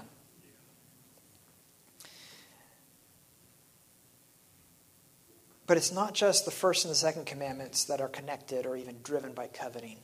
But 5.67 5.75
it's 5.75 5.91
not 5.91 6.13
just 6.13 6.45
the 6.45 6.51
first 6.51 6.85
and 6.85 6.91
the 6.91 6.95
second 6.95 7.25
commandments 7.25 7.83
that 7.85 7.99
are 7.99 8.07
connected 8.07 8.65
or 8.65 8.77
even 8.77 8.95
driven 9.03 9.33
by 9.33 9.47
coveting. 9.47 9.97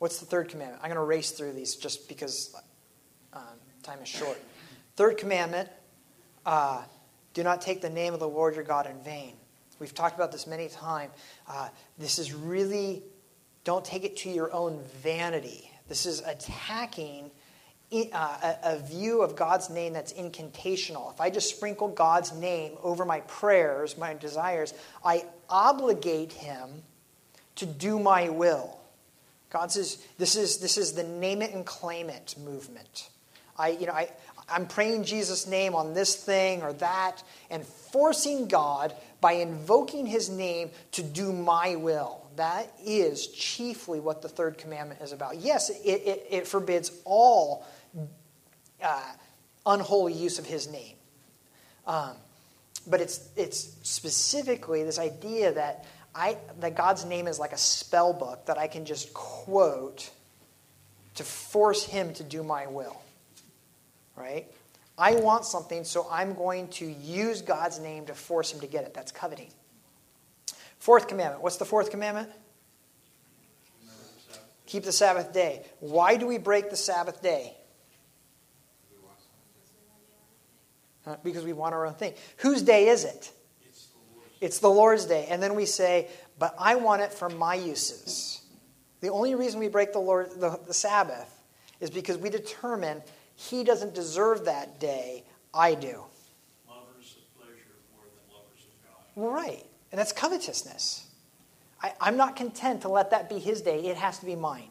What's 0.00 0.18
the 0.18 0.26
third 0.26 0.48
commandment? 0.48 0.82
I'm 0.82 0.88
going 0.88 0.96
to 0.96 1.04
race 1.04 1.30
through 1.30 1.52
these 1.52 1.76
just 1.76 2.08
because 2.08 2.52
um, 3.32 3.42
time 3.84 4.00
is 4.02 4.08
short. 4.08 4.40
Third 4.96 5.18
commandment 5.18 5.68
uh, 6.50 6.82
do 7.32 7.44
not 7.44 7.62
take 7.62 7.80
the 7.80 7.88
name 7.88 8.12
of 8.12 8.18
the 8.18 8.28
Lord 8.28 8.56
your 8.56 8.64
God 8.64 8.86
in 8.86 9.00
vain. 9.04 9.34
We've 9.78 9.94
talked 9.94 10.16
about 10.16 10.32
this 10.32 10.48
many 10.48 10.68
times. 10.68 11.12
Uh, 11.48 11.68
this 11.96 12.18
is 12.18 12.34
really, 12.34 13.04
don't 13.62 13.84
take 13.84 14.02
it 14.02 14.16
to 14.18 14.30
your 14.30 14.52
own 14.52 14.82
vanity. 15.00 15.70
This 15.88 16.06
is 16.06 16.20
attacking 16.22 17.30
uh, 17.92 18.36
a, 18.42 18.56
a 18.64 18.78
view 18.80 19.22
of 19.22 19.36
God's 19.36 19.70
name 19.70 19.92
that's 19.92 20.12
incantational. 20.12 21.14
If 21.14 21.20
I 21.20 21.30
just 21.30 21.54
sprinkle 21.54 21.86
God's 21.86 22.32
name 22.32 22.72
over 22.82 23.04
my 23.04 23.20
prayers, 23.20 23.96
my 23.96 24.14
desires, 24.14 24.74
I 25.04 25.26
obligate 25.48 26.32
Him 26.32 26.82
to 27.54 27.66
do 27.66 28.00
my 28.00 28.28
will. 28.28 28.76
God 29.50 29.70
says 29.70 30.04
this 30.18 30.34
is, 30.34 30.58
this 30.58 30.78
is 30.78 30.94
the 30.94 31.04
name 31.04 31.42
it 31.42 31.54
and 31.54 31.64
claim 31.64 32.10
it 32.10 32.34
movement. 32.42 33.08
I, 33.60 33.68
you 33.68 33.86
know, 33.86 33.92
I, 33.92 34.08
I'm 34.50 34.66
praying 34.66 35.04
Jesus' 35.04 35.46
name 35.46 35.74
on 35.74 35.94
this 35.94 36.16
thing 36.16 36.62
or 36.62 36.72
that 36.74 37.22
and 37.50 37.64
forcing 37.64 38.48
God 38.48 38.94
by 39.20 39.32
invoking 39.32 40.06
his 40.06 40.30
name 40.30 40.70
to 40.92 41.02
do 41.02 41.32
my 41.32 41.76
will. 41.76 42.26
That 42.36 42.72
is 42.84 43.26
chiefly 43.28 44.00
what 44.00 44.22
the 44.22 44.28
third 44.28 44.58
commandment 44.58 45.00
is 45.02 45.12
about. 45.12 45.36
Yes, 45.36 45.70
it, 45.70 45.76
it, 45.84 46.26
it 46.30 46.46
forbids 46.46 46.92
all 47.04 47.66
uh, 48.82 49.12
unholy 49.66 50.14
use 50.14 50.38
of 50.38 50.46
his 50.46 50.70
name. 50.70 50.96
Um, 51.86 52.12
but 52.86 53.00
it's, 53.00 53.28
it's 53.36 53.76
specifically 53.82 54.84
this 54.84 54.98
idea 54.98 55.52
that, 55.52 55.84
I, 56.14 56.38
that 56.60 56.76
God's 56.76 57.04
name 57.04 57.26
is 57.26 57.38
like 57.38 57.52
a 57.52 57.58
spell 57.58 58.12
book 58.12 58.46
that 58.46 58.58
I 58.58 58.68
can 58.68 58.84
just 58.84 59.12
quote 59.12 60.10
to 61.16 61.24
force 61.24 61.84
him 61.84 62.14
to 62.14 62.22
do 62.22 62.42
my 62.42 62.66
will. 62.66 63.00
Right? 64.16 64.46
I 64.98 65.14
want 65.14 65.44
something, 65.44 65.84
so 65.84 66.06
I'm 66.10 66.34
going 66.34 66.68
to 66.68 66.86
use 66.86 67.40
God's 67.40 67.78
name 67.78 68.06
to 68.06 68.14
force 68.14 68.52
him 68.52 68.60
to 68.60 68.66
get 68.66 68.84
it. 68.84 68.92
That's 68.92 69.12
coveting. 69.12 69.50
Fourth 70.78 71.08
commandment. 71.08 71.42
What's 71.42 71.56
the 71.56 71.64
fourth 71.64 71.90
commandment? 71.90 72.28
Keep 74.66 74.84
the 74.84 74.92
Sabbath 74.92 75.32
day. 75.32 75.64
Why 75.80 76.16
do 76.16 76.26
we 76.26 76.38
break 76.38 76.70
the 76.70 76.76
Sabbath 76.76 77.22
day? 77.22 77.56
Because 81.24 81.44
we 81.44 81.52
want 81.52 81.74
our 81.74 81.86
own 81.86 81.94
thing. 81.94 82.14
Whose 82.38 82.62
day 82.62 82.88
is 82.88 83.04
it? 83.04 83.32
It's 84.40 84.58
the 84.58 84.70
Lord's 84.70 85.06
day. 85.06 85.26
And 85.28 85.42
then 85.42 85.54
we 85.54 85.66
say, 85.66 86.08
but 86.38 86.54
I 86.58 86.76
want 86.76 87.02
it 87.02 87.12
for 87.12 87.28
my 87.28 87.54
uses. 87.54 88.42
The 89.00 89.08
only 89.08 89.34
reason 89.34 89.60
we 89.60 89.68
break 89.68 89.92
the, 89.92 89.98
Lord, 89.98 90.30
the, 90.40 90.60
the 90.66 90.74
Sabbath 90.74 91.42
is 91.80 91.90
because 91.90 92.16
we 92.16 92.30
determine 92.30 93.02
he 93.40 93.64
doesn't 93.64 93.94
deserve 93.94 94.44
that 94.44 94.78
day, 94.78 95.24
I 95.54 95.74
do. 95.74 96.04
Lovers 96.68 97.16
of 97.16 97.40
pleasure 97.40 97.78
more 97.96 98.04
than 98.04 98.36
lovers 98.36 98.66
of 98.66 99.14
God. 99.16 99.32
Right. 99.32 99.64
And 99.90 99.98
that's 99.98 100.12
covetousness. 100.12 101.08
I, 101.82 101.94
I'm 102.02 102.18
not 102.18 102.36
content 102.36 102.82
to 102.82 102.88
let 102.88 103.10
that 103.12 103.30
be 103.30 103.38
his 103.38 103.62
day. 103.62 103.86
It 103.86 103.96
has 103.96 104.18
to 104.18 104.26
be 104.26 104.36
mine. 104.36 104.68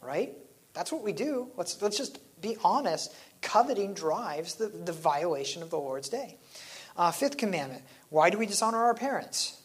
Right? 0.00 0.34
That's 0.72 0.92
what 0.92 1.02
we 1.02 1.12
do. 1.12 1.48
Let's, 1.56 1.82
let's 1.82 1.98
just 1.98 2.20
be 2.40 2.56
honest. 2.62 3.12
Coveting 3.42 3.92
drives 3.92 4.54
the, 4.54 4.68
the 4.68 4.92
violation 4.92 5.60
of 5.60 5.70
the 5.70 5.78
Lord's 5.78 6.08
day. 6.08 6.38
Uh, 6.96 7.10
fifth 7.10 7.36
commandment 7.36 7.82
why 8.10 8.30
do 8.30 8.38
we 8.38 8.46
dishonor 8.46 8.78
our 8.78 8.94
parents? 8.94 9.60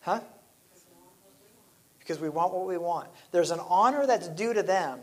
Huh? 0.00 0.20
Because 2.08 2.22
we 2.22 2.30
want 2.30 2.54
what 2.54 2.66
we 2.66 2.78
want. 2.78 3.10
There's 3.32 3.50
an 3.50 3.60
honor 3.68 4.06
that's 4.06 4.28
due 4.28 4.54
to 4.54 4.62
them, 4.62 4.98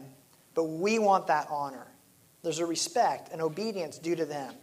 but 0.56 0.64
we 0.64 0.98
want 0.98 1.28
that 1.28 1.46
honor. 1.52 1.86
There's 2.42 2.58
a 2.58 2.66
respect 2.66 3.30
and 3.32 3.44
obedience 3.44 4.00
due 4.00 4.16
to 4.16 4.26
them, 4.26 4.56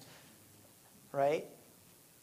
right? 1.13 1.45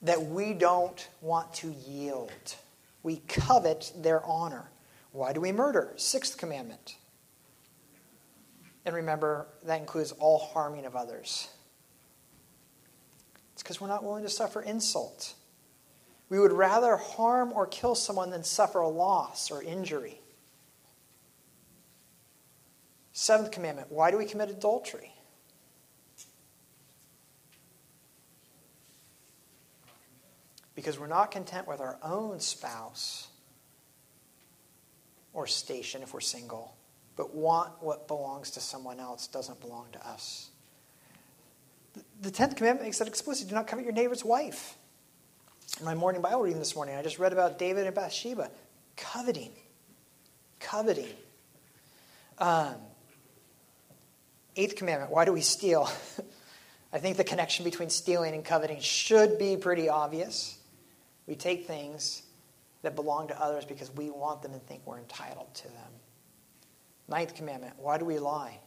That 0.01 0.25
we 0.25 0.53
don't 0.53 1.07
want 1.21 1.53
to 1.55 1.73
yield. 1.87 2.55
We 3.01 3.21
covet 3.29 3.93
their 3.95 4.21
honor. 4.25 4.69
Why 5.13 5.31
do 5.31 5.39
we 5.39 5.53
murder? 5.53 5.93
Sixth 5.95 6.37
commandment. 6.37 6.97
And 8.85 8.93
remember, 8.93 9.47
that 9.63 9.79
includes 9.79 10.11
all 10.11 10.39
harming 10.39 10.85
of 10.85 10.97
others. 10.97 11.47
It's 13.53 13.63
because 13.63 13.79
we're 13.79 13.87
not 13.87 14.03
willing 14.03 14.23
to 14.23 14.29
suffer 14.29 14.61
insult. 14.61 15.33
We 16.29 16.39
would 16.39 16.53
rather 16.53 16.95
harm 16.95 17.51
or 17.53 17.65
kill 17.65 17.95
someone 17.95 18.29
than 18.29 18.43
suffer 18.43 18.79
a 18.79 18.87
loss 18.87 19.49
or 19.49 19.63
injury. 19.63 20.21
Seventh 23.11 23.51
commandment 23.51 23.91
why 23.91 24.11
do 24.11 24.17
we 24.17 24.25
commit 24.25 24.49
adultery? 24.49 25.13
Because 30.75 30.97
we're 30.97 31.07
not 31.07 31.31
content 31.31 31.67
with 31.67 31.81
our 31.81 31.97
own 32.01 32.39
spouse 32.39 33.27
or 35.33 35.45
station 35.45 36.01
if 36.01 36.13
we're 36.13 36.21
single, 36.21 36.77
but 37.17 37.35
want 37.35 37.73
what 37.81 38.07
belongs 38.07 38.51
to 38.51 38.61
someone 38.61 38.99
else 38.99 39.27
doesn't 39.27 39.59
belong 39.59 39.87
to 39.91 40.07
us. 40.07 40.49
The 42.21 42.31
tenth 42.31 42.55
commandment 42.55 42.85
makes 42.85 42.99
that 42.99 43.09
explicit 43.09 43.49
do 43.49 43.55
not 43.55 43.67
covet 43.67 43.83
your 43.83 43.93
neighbor's 43.93 44.23
wife. 44.23 44.77
My 45.83 45.95
morning 45.95 46.21
Bible 46.21 46.41
reading 46.41 46.59
this 46.59 46.75
morning, 46.75 46.95
I 46.95 47.01
just 47.01 47.19
read 47.19 47.31
about 47.31 47.57
David 47.57 47.85
and 47.85 47.95
Bathsheba. 47.95 48.51
Coveting. 48.97 49.51
Coveting. 50.59 51.07
Um, 52.37 52.75
eighth 54.55 54.75
commandment 54.75 55.11
why 55.11 55.25
do 55.25 55.31
we 55.31 55.41
steal? 55.41 55.89
I 56.93 56.97
think 56.97 57.17
the 57.17 57.23
connection 57.23 57.63
between 57.63 57.89
stealing 57.89 58.33
and 58.33 58.43
coveting 58.43 58.79
should 58.79 59.37
be 59.37 59.55
pretty 59.55 59.89
obvious. 59.89 60.57
We 61.27 61.35
take 61.35 61.67
things 61.67 62.23
that 62.81 62.95
belong 62.95 63.27
to 63.27 63.39
others 63.39 63.63
because 63.63 63.93
we 63.93 64.09
want 64.09 64.41
them 64.41 64.53
and 64.53 64.65
think 64.65 64.81
we're 64.85 64.97
entitled 64.97 65.53
to 65.53 65.67
them. 65.67 65.91
Ninth 67.07 67.35
commandment 67.35 67.75
why 67.77 67.97
do 67.97 68.05
we 68.05 68.19
lie? 68.19 68.59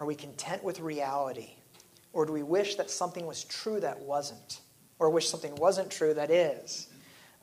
Are 0.00 0.06
we 0.06 0.14
content 0.14 0.64
with 0.64 0.80
reality? 0.80 1.57
Or 2.18 2.26
do 2.26 2.32
we 2.32 2.42
wish 2.42 2.74
that 2.74 2.90
something 2.90 3.28
was 3.28 3.44
true 3.44 3.78
that 3.78 4.00
wasn't? 4.00 4.60
Or 4.98 5.08
wish 5.08 5.28
something 5.28 5.54
wasn't 5.54 5.88
true 5.88 6.14
that 6.14 6.32
is? 6.32 6.88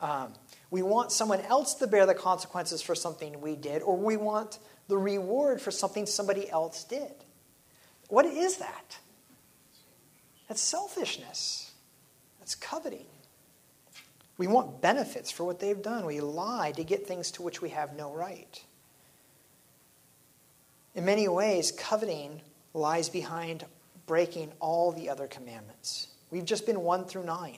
Um, 0.02 0.34
we 0.70 0.82
want 0.82 1.14
someone 1.14 1.40
else 1.40 1.76
to 1.76 1.88
bear 1.88 2.06
the 2.06 2.14
consequences 2.14 2.82
for 2.82 2.94
something 2.94 3.40
we 3.40 3.56
did, 3.56 3.82
or 3.84 3.96
we 3.96 4.18
want 4.18 4.60
the 4.90 4.98
reward 4.98 5.62
for 5.62 5.72
something 5.72 6.06
somebody 6.06 6.50
else 6.50 6.84
did. 6.84 7.14
What 8.10 8.26
is 8.26 8.58
that? 8.58 8.98
That's 10.50 10.60
selfishness. 10.60 11.72
That's 12.40 12.56
coveting. 12.56 13.08
We 14.38 14.48
want 14.48 14.82
benefits 14.82 15.32
for 15.32 15.46
what 15.46 15.62
they've 15.62 15.82
done. 15.82 16.06
We 16.06 16.20
lie 16.20 16.74
to 16.74 16.84
get 16.84 17.08
things 17.08 17.32
to 17.32 17.44
which 17.44 17.62
we 17.62 17.70
have 17.70 17.96
no 17.96 18.12
right. 18.12 18.62
In 20.96 21.06
many 21.06 21.30
ways, 21.30 21.72
coveting 21.72 22.42
lies 22.74 23.08
behind 23.08 23.64
breaking 24.06 24.52
all 24.60 24.92
the 24.92 25.10
other 25.10 25.28
commandments. 25.28 26.08
We've 26.32 26.46
just 26.46 26.66
been 26.66 26.82
1 26.82 27.06
through 27.06 27.26
9. 27.26 27.58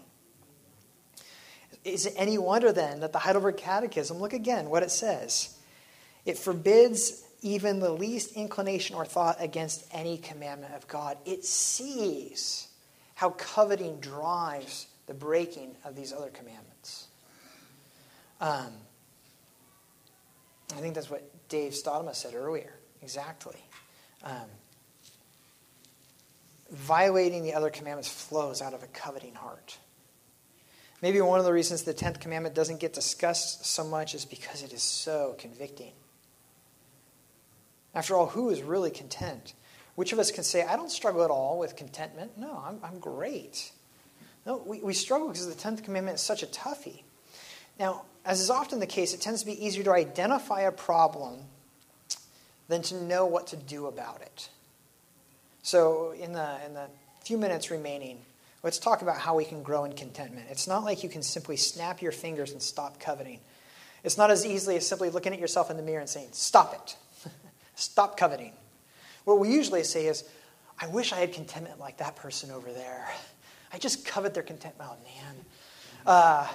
Is 1.83 2.05
it 2.05 2.13
any 2.17 2.37
wonder 2.37 2.71
then 2.71 2.99
that 2.99 3.13
the 3.13 3.19
Heidelberg 3.19 3.57
Catechism, 3.57 4.17
look 4.17 4.33
again 4.33 4.69
what 4.69 4.83
it 4.83 4.91
says. 4.91 5.57
It 6.25 6.37
forbids 6.37 7.23
even 7.41 7.79
the 7.79 7.91
least 7.91 8.33
inclination 8.33 8.95
or 8.95 9.05
thought 9.05 9.37
against 9.39 9.85
any 9.91 10.17
commandment 10.17 10.73
of 10.73 10.87
God. 10.87 11.17
It 11.25 11.45
sees 11.45 12.67
how 13.15 13.31
coveting 13.31 13.99
drives 13.99 14.87
the 15.07 15.13
breaking 15.13 15.75
of 15.85 15.95
these 15.95 16.11
other 16.11 16.29
commandments. 16.29 17.07
Um, 18.41 18.73
I 20.75 20.79
think 20.79 20.95
that's 20.95 21.09
what 21.09 21.23
Dave 21.47 21.71
Stodema 21.71 22.13
said 22.13 22.35
earlier. 22.35 22.73
Exactly. 23.01 23.57
Um, 24.23 24.49
violating 26.71 27.43
the 27.43 27.53
other 27.53 27.69
commandments 27.69 28.09
flows 28.09 28.61
out 28.61 28.73
of 28.73 28.83
a 28.83 28.87
coveting 28.87 29.35
heart. 29.35 29.77
Maybe 31.01 31.21
one 31.21 31.39
of 31.39 31.45
the 31.45 31.53
reasons 31.53 31.83
the 31.83 31.93
10th 31.93 32.19
commandment 32.19 32.55
doesn't 32.55 32.79
get 32.79 32.93
discussed 32.93 33.65
so 33.65 33.83
much 33.83 34.15
is 34.15 34.25
because 34.25 34.63
it 34.63 34.73
is 34.73 34.81
so 34.81 35.35
convicting. 35.37 35.93
After 37.93 38.15
all, 38.15 38.27
who 38.27 38.49
is 38.49 38.61
really 38.61 38.91
content? 38.91 39.53
Which 39.95 40.13
of 40.13 40.19
us 40.19 40.31
can 40.31 40.43
say, 40.43 40.63
I 40.63 40.75
don't 40.75 40.91
struggle 40.91 41.23
at 41.23 41.31
all 41.31 41.59
with 41.59 41.75
contentment? 41.75 42.37
No, 42.37 42.61
I'm, 42.65 42.79
I'm 42.83 42.99
great. 42.99 43.71
No, 44.45 44.61
we, 44.65 44.79
we 44.81 44.93
struggle 44.93 45.27
because 45.27 45.47
the 45.47 45.69
10th 45.69 45.83
commandment 45.83 46.15
is 46.15 46.21
such 46.21 46.43
a 46.43 46.47
toughie. 46.47 47.03
Now, 47.79 48.03
as 48.25 48.39
is 48.41 48.49
often 48.49 48.79
the 48.79 48.87
case, 48.87 49.13
it 49.13 49.21
tends 49.21 49.41
to 49.41 49.45
be 49.45 49.65
easier 49.65 49.83
to 49.83 49.91
identify 49.91 50.61
a 50.61 50.71
problem 50.71 51.39
than 52.67 52.81
to 52.83 52.95
know 53.03 53.25
what 53.25 53.47
to 53.47 53.55
do 53.55 53.87
about 53.87 54.21
it. 54.21 54.49
So, 55.67 56.11
in 56.11 56.31
the, 56.31 56.65
in 56.65 56.73
the 56.75 56.87
few 57.25 57.37
minutes 57.37 57.69
remaining, 57.71 58.19
let's 58.63 58.79
talk 58.79 59.01
about 59.01 59.17
how 59.17 59.35
we 59.35 59.43
can 59.43 59.63
grow 59.63 59.83
in 59.83 59.91
contentment. 59.91 60.47
It's 60.49 60.65
not 60.65 60.85
like 60.85 61.03
you 61.03 61.09
can 61.09 61.21
simply 61.21 61.57
snap 61.57 62.01
your 62.01 62.13
fingers 62.13 62.53
and 62.53 62.61
stop 62.61 63.01
coveting. 63.01 63.41
It's 64.05 64.17
not 64.17 64.31
as 64.31 64.45
easily 64.45 64.77
as 64.77 64.87
simply 64.87 65.09
looking 65.09 65.33
at 65.33 65.39
yourself 65.39 65.69
in 65.69 65.75
the 65.75 65.83
mirror 65.83 65.99
and 65.99 66.07
saying, 66.09 66.29
Stop 66.31 66.73
it. 66.73 66.95
stop 67.75 68.15
coveting. 68.15 68.53
What 69.25 69.39
we 69.39 69.49
usually 69.49 69.83
say 69.83 70.05
is, 70.05 70.23
I 70.79 70.87
wish 70.87 71.11
I 71.11 71.17
had 71.17 71.33
contentment 71.33 71.81
like 71.81 71.97
that 71.97 72.15
person 72.15 72.49
over 72.49 72.71
there. 72.71 73.05
I 73.73 73.77
just 73.77 74.05
covet 74.05 74.33
their 74.33 74.43
contentment. 74.43 74.89
Oh, 74.89 74.95
man. 75.03 75.35
Uh, 76.05 76.47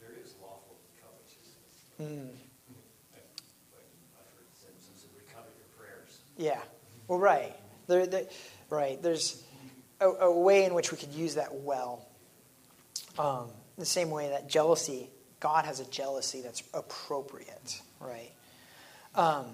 There 0.00 0.10
is 0.24 0.34
lawful 0.42 0.74
covetousness. 0.98 1.86
mm, 2.02 2.34
But 3.14 3.22
I've 4.18 4.26
heard 4.34 4.50
Simpson 4.58 4.90
said, 4.96 5.10
we 5.14 5.22
covet 5.32 5.54
your 5.54 5.70
prayers. 5.78 6.18
Yeah. 6.36 6.60
Well, 7.08 7.18
right. 7.18 7.54
There, 7.86 8.06
there, 8.06 8.26
right. 8.70 9.00
There's 9.02 9.42
a, 10.00 10.06
a 10.08 10.38
way 10.38 10.64
in 10.64 10.74
which 10.74 10.92
we 10.92 10.98
could 10.98 11.12
use 11.12 11.36
that 11.36 11.54
well. 11.54 12.06
Um, 13.18 13.48
the 13.78 13.86
same 13.86 14.10
way 14.10 14.30
that 14.30 14.48
jealousy, 14.48 15.08
God 15.40 15.64
has 15.64 15.80
a 15.80 15.84
jealousy 15.86 16.40
that's 16.40 16.62
appropriate, 16.74 17.80
right? 18.00 18.32
Um, 19.14 19.46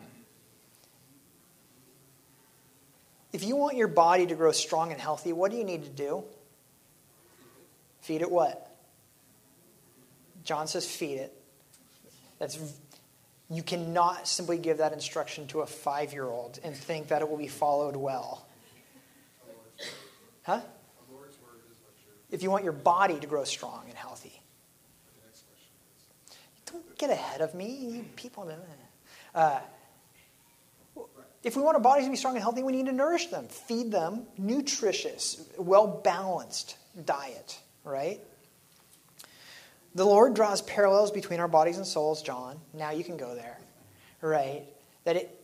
if 3.33 3.45
you 3.45 3.57
want 3.57 3.77
your 3.77 3.89
body 3.89 4.27
to 4.27 4.35
grow 4.35 4.53
strong 4.53 4.93
and 4.93 5.01
healthy, 5.01 5.33
what 5.33 5.51
do 5.51 5.57
you 5.57 5.65
need 5.65 5.85
to 5.85 5.91
do? 5.91 6.25
Feed 8.01 8.23
it 8.23 8.31
what? 8.31 8.69
John 10.45 10.67
says, 10.67 10.91
feed 10.91 11.19
it. 11.19 11.33
That's 12.39 12.59
you 13.57 13.63
cannot 13.63 14.29
simply 14.29 14.59
give 14.59 14.79
that 14.79 14.93
instruction 14.93 15.47
to 15.49 15.61
a 15.61 15.67
five 15.67 16.13
year 16.13 16.25
old 16.25 16.59
and 16.63 16.77
think 16.77 17.09
that 17.09 17.23
it 17.23 17.29
will 17.29 17.39
be 17.39 17.49
followed 17.49 17.97
well. 17.97 18.47
Huh? 20.45 20.61
If 22.31 22.43
you 22.43 22.51
want 22.51 22.65
your 22.65 22.73
body 22.73 23.21
to 23.21 23.27
grow 23.27 23.45
strong 23.45 23.85
and 23.89 23.97
healthy. 23.97 24.41
Don't 26.67 26.99
get 26.99 27.11
ahead 27.11 27.43
of 27.43 27.55
me. 27.55 28.05
People. 28.17 28.51
Uh, 29.35 29.61
if 31.43 31.57
we 31.57 31.63
want 31.63 31.75
our 31.75 31.83
bodies 31.83 32.07
to 32.07 32.11
be 32.11 32.17
strong 32.17 32.35
and 32.35 32.43
healthy, 32.43 32.63
we 32.63 32.73
need 32.73 32.87
to 32.87 32.93
nourish 32.93 33.27
them, 33.27 33.49
feed 33.49 33.91
them 33.91 34.27
nutritious, 34.39 35.45
well 35.59 35.87
balanced 35.87 36.77
diet, 37.05 37.59
right? 37.85 38.21
The 39.95 40.05
Lord 40.05 40.35
draws 40.35 40.63
parallels 40.63 41.11
between 41.11 41.39
our 41.41 41.49
bodies 41.49 41.77
and 41.77 41.87
souls, 41.87 42.23
John. 42.23 42.59
Now 42.73 42.91
you 42.93 43.05
can 43.05 43.17
go 43.17 43.35
there, 43.35 43.59
right? 44.23 44.65
That 45.05 45.17
it, 45.17 45.39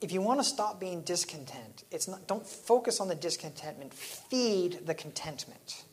if 0.00 0.12
you 0.12 0.20
want 0.20 0.40
to 0.40 0.44
stop 0.44 0.78
being 0.80 1.02
discontent, 1.02 1.84
it's 1.90 2.06
not, 2.08 2.26
don't 2.26 2.46
focus 2.46 3.00
on 3.00 3.08
the 3.08 3.14
discontentment, 3.14 3.92
feed 3.94 4.86
the 4.86 4.94
contentment. 4.94 5.84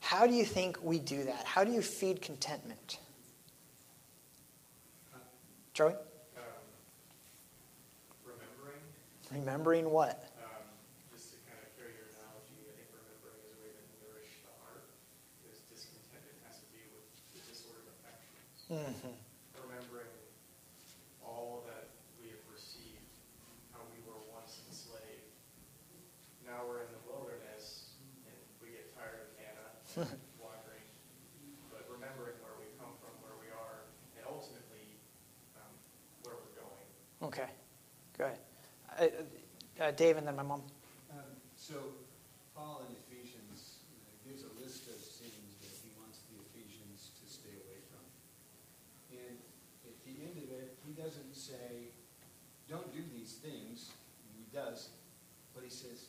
How 0.00 0.26
do 0.26 0.32
you 0.32 0.44
think 0.44 0.78
we 0.82 0.98
do 0.98 1.24
that? 1.24 1.44
How 1.44 1.62
do 1.64 1.72
you 1.72 1.82
feed 1.82 2.22
contentment? 2.22 2.98
Joey? 5.74 5.92
Um, 5.92 6.42
remembering, 8.26 8.82
Remembering 9.30 9.90
what? 9.90 10.26
um, 10.42 10.66
just 11.14 11.30
to 11.30 11.38
kind 11.46 11.62
of 11.62 11.70
carry 11.78 11.94
your 11.94 12.10
analogy, 12.18 12.58
I 12.66 12.74
think 12.74 12.90
remembering 12.90 13.38
is 13.46 13.54
a 13.54 13.58
way 13.62 13.70
to 13.78 13.84
nourish 14.02 14.42
the 14.42 14.50
heart, 14.66 14.90
because 15.38 15.62
discontentment 15.70 16.42
has 16.50 16.58
to 16.58 16.66
do 16.74 16.82
Mhm. 18.70 18.94
remembering 19.66 20.14
all 21.26 21.64
that 21.66 21.90
we 22.22 22.30
have 22.30 22.44
received, 22.52 23.02
how 23.74 23.80
we 23.90 23.98
were 24.06 24.18
once 24.30 24.62
enslaved. 24.70 25.26
Now 26.46 26.62
we're 26.68 26.86
in 26.86 26.90
the 26.94 27.02
wilderness 27.10 27.98
and 28.26 28.38
we 28.62 28.70
get 28.70 28.94
tired 28.94 29.26
of 29.26 29.30
manna, 29.34 29.66
wandering. 30.38 30.86
But 31.74 31.82
remembering 31.90 32.38
where 32.46 32.54
we 32.62 32.70
come 32.78 32.94
from, 33.02 33.10
where 33.26 33.34
we 33.42 33.50
are, 33.50 33.90
and 34.14 34.22
ultimately 34.30 34.94
um, 35.58 35.74
where 36.22 36.38
we're 36.38 36.54
going. 36.62 36.86
Okay, 37.26 37.50
good. 38.16 38.38
Uh, 38.98 39.82
uh, 39.82 39.90
Dave 39.98 40.16
and 40.16 40.26
then 40.26 40.36
my 40.36 40.46
mom. 40.46 40.62
Um, 41.10 41.26
So 41.58 41.74
Paul 42.54 42.86
in 42.86 42.94
Ephesians 43.02 43.82
uh, 43.90 44.14
gives 44.22 44.42
a 44.46 44.52
list 44.62 44.86
of 44.86 44.98
sins 45.02 45.58
that 45.58 45.74
he 45.82 45.90
wants 45.98 46.22
the 46.30 46.38
Ephesians 46.54 47.10
to 47.18 47.24
stay 47.26 47.54
away 47.54 47.78
from. 47.90 48.02
And 49.14 49.38
at 49.86 49.96
the 50.04 50.14
end 50.26 50.36
of 50.42 50.48
it, 50.50 50.76
he 50.86 50.92
doesn't 50.92 51.34
say, 51.50 51.90
don't 52.70 52.86
do 52.94 53.02
these 53.14 53.34
things. 53.42 53.90
He 54.38 54.46
does, 54.54 54.90
but 55.54 55.64
he 55.66 55.70
says, 55.70 56.06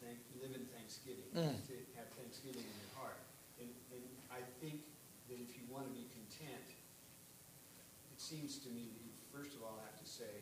thank, 0.00 0.16
live 0.40 0.56
in 0.56 0.64
thanksgiving, 0.72 1.28
Mm. 1.36 1.52
to 1.68 1.74
have 2.00 2.08
thanksgiving 2.16 2.64
in 2.64 2.76
your 2.80 2.92
heart. 2.96 3.20
And, 3.60 3.68
and 3.92 4.04
I 4.32 4.40
think 4.64 4.80
that 5.28 5.36
if 5.36 5.52
you 5.56 5.64
want 5.68 5.84
to 5.86 5.92
be 5.92 6.08
content, 6.16 6.64
it 8.12 8.20
seems 8.20 8.56
to 8.64 8.68
me 8.72 8.88
that 8.88 9.00
you 9.04 9.12
first 9.32 9.52
of 9.54 9.62
all 9.62 9.78
have 9.84 9.96
to 10.00 10.08
say, 10.08 10.32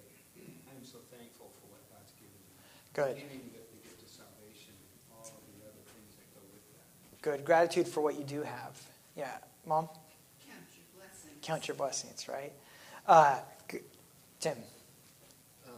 I'm 0.70 0.84
so 0.86 0.98
thankful 1.10 1.50
for 1.58 1.66
what 1.74 1.82
God's 1.90 2.14
given 2.14 2.38
me. 2.38 2.54
Good. 2.94 3.14
Beginning 3.18 3.50
with 3.50 3.66
the 3.74 3.82
gift 3.82 3.98
of 4.02 4.08
salvation 4.08 4.70
and 4.78 5.18
all 5.18 5.26
of 5.26 5.42
the 5.50 5.66
other 5.66 5.82
things 5.90 6.14
that 6.14 6.28
go 6.30 6.40
with 6.46 6.62
that. 6.78 6.86
Good. 7.22 7.44
Gratitude 7.44 7.88
for 7.88 8.00
what 8.00 8.14
you 8.16 8.22
do 8.24 8.42
have. 8.46 8.78
Yeah. 9.16 9.34
Mom? 9.66 9.88
Count 10.46 10.62
your 10.78 10.86
blessings. 10.94 11.34
Count 11.42 11.66
your 11.68 11.74
blessings, 11.76 12.28
right? 12.28 12.52
Uh, 13.06 13.38
g- 13.38 13.42
Tim? 14.40 14.56
Um, 15.66 15.74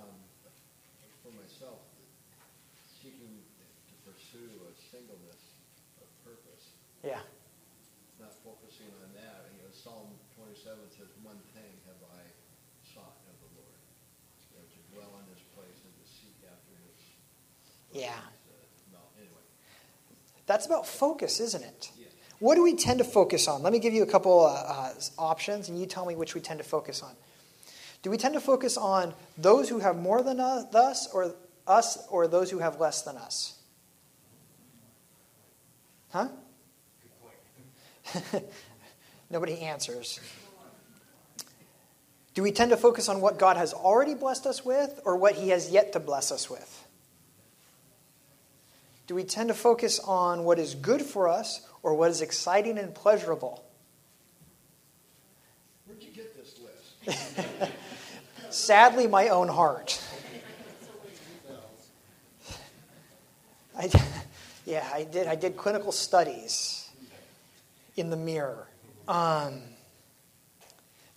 For 1.24 1.32
myself, 1.32 1.80
seeking 3.00 3.40
to 3.88 3.94
pursue 4.04 4.52
a 4.68 4.72
singleness 4.92 5.56
of 6.00 6.08
purpose, 6.24 6.76
Yeah. 7.02 7.20
not 8.20 8.34
focusing 8.44 8.92
on 9.00 9.12
that. 9.16 9.48
You 9.56 9.64
know, 9.64 9.72
Psalm 9.72 10.12
27 10.36 10.90
says, 10.92 11.08
"One 11.22 11.40
thing 11.54 11.72
have 11.86 12.00
I 12.12 12.22
sought 12.84 13.16
of 13.28 13.36
the 13.40 13.50
Lord, 13.60 13.80
you 14.52 14.56
know, 14.60 14.64
to 14.68 14.80
dwell 14.92 15.12
in 15.20 15.26
His 15.32 15.42
place 15.56 15.80
and 15.84 15.92
to 15.96 16.04
seek 16.04 16.36
after 16.44 16.72
His." 16.84 17.00
Yeah. 17.96 18.12
Uh, 18.12 18.92
No, 18.92 18.98
anyway, 19.16 19.40
That's 20.46 20.66
about 20.66 20.86
focus, 20.86 21.40
isn't 21.40 21.62
it? 21.62 21.92
Yes. 21.96 22.12
What 22.40 22.56
do 22.56 22.62
we 22.62 22.74
tend 22.76 22.98
to 22.98 23.04
focus 23.04 23.48
on? 23.48 23.62
Let 23.62 23.72
me 23.72 23.78
give 23.78 23.94
you 23.94 24.02
a 24.02 24.06
couple 24.06 24.40
uh, 24.40 24.52
uh, 24.52 24.94
options, 25.18 25.68
and 25.68 25.78
you 25.78 25.86
tell 25.86 26.04
me 26.04 26.14
which 26.14 26.34
we 26.34 26.40
tend 26.40 26.58
to 26.58 26.64
focus 26.64 27.02
on. 27.02 27.16
Do 28.02 28.10
we 28.10 28.16
tend 28.16 28.34
to 28.34 28.40
focus 28.40 28.76
on 28.76 29.14
those 29.36 29.68
who 29.68 29.78
have 29.80 29.96
more 29.96 30.22
than 30.22 30.40
us, 30.40 31.08
or 31.12 31.34
us, 31.66 31.98
or 32.08 32.26
those 32.26 32.50
who 32.50 32.58
have 32.58 32.80
less 32.80 33.02
than 33.02 33.16
us? 33.16 33.58
Huh? 36.10 36.28
Nobody 39.30 39.60
answers. 39.60 40.18
Do 42.34 42.42
we 42.42 42.52
tend 42.52 42.70
to 42.70 42.76
focus 42.76 43.08
on 43.08 43.20
what 43.20 43.38
God 43.38 43.56
has 43.56 43.72
already 43.72 44.14
blessed 44.14 44.46
us 44.46 44.64
with 44.64 45.00
or 45.04 45.16
what 45.16 45.34
He 45.34 45.50
has 45.50 45.70
yet 45.70 45.92
to 45.92 46.00
bless 46.00 46.32
us 46.32 46.48
with? 46.48 46.86
Do 49.06 49.14
we 49.14 49.24
tend 49.24 49.48
to 49.48 49.54
focus 49.54 49.98
on 49.98 50.44
what 50.44 50.58
is 50.58 50.74
good 50.74 51.02
for 51.02 51.28
us 51.28 51.66
or 51.82 51.94
what 51.94 52.10
is 52.10 52.22
exciting 52.22 52.78
and 52.78 52.94
pleasurable? 52.94 53.64
where'd 55.86 56.02
you 56.02 56.10
get 56.10 56.36
this 56.36 56.54
list? 57.06 57.72
Sadly, 58.50 59.06
my 59.06 59.28
own 59.28 59.48
heart. 59.48 60.02
I, 63.78 63.90
yeah, 64.66 64.86
I 64.92 65.04
did. 65.04 65.26
I 65.26 65.36
did 65.36 65.56
clinical 65.56 65.92
studies 65.92 66.88
in 67.96 68.10
the 68.10 68.16
mirror. 68.16 68.66
Um, 69.06 69.62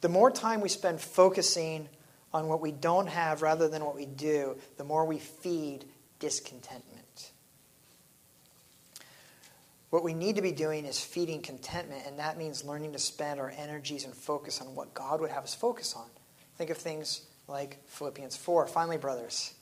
the 0.01 0.09
more 0.09 0.29
time 0.29 0.61
we 0.61 0.69
spend 0.69 1.01
focusing 1.01 1.89
on 2.33 2.47
what 2.47 2.61
we 2.61 2.71
don't 2.71 3.07
have 3.07 3.41
rather 3.41 3.67
than 3.67 3.83
what 3.83 3.95
we 3.95 4.05
do, 4.05 4.57
the 4.77 4.83
more 4.83 5.05
we 5.05 5.17
feed 5.17 5.85
discontentment. 6.19 7.31
What 9.89 10.03
we 10.03 10.13
need 10.13 10.35
to 10.37 10.41
be 10.41 10.51
doing 10.51 10.85
is 10.85 10.99
feeding 10.99 11.41
contentment, 11.41 12.03
and 12.07 12.17
that 12.19 12.37
means 12.37 12.63
learning 12.63 12.93
to 12.93 12.99
spend 12.99 13.39
our 13.39 13.53
energies 13.55 14.05
and 14.05 14.13
focus 14.13 14.61
on 14.61 14.73
what 14.73 14.93
God 14.93 15.21
would 15.21 15.29
have 15.29 15.43
us 15.43 15.53
focus 15.53 15.95
on. 15.95 16.07
Think 16.57 16.69
of 16.69 16.77
things 16.77 17.21
like 17.47 17.79
Philippians 17.87 18.37
4. 18.37 18.67
Finally, 18.67 18.97
brothers, 18.97 19.53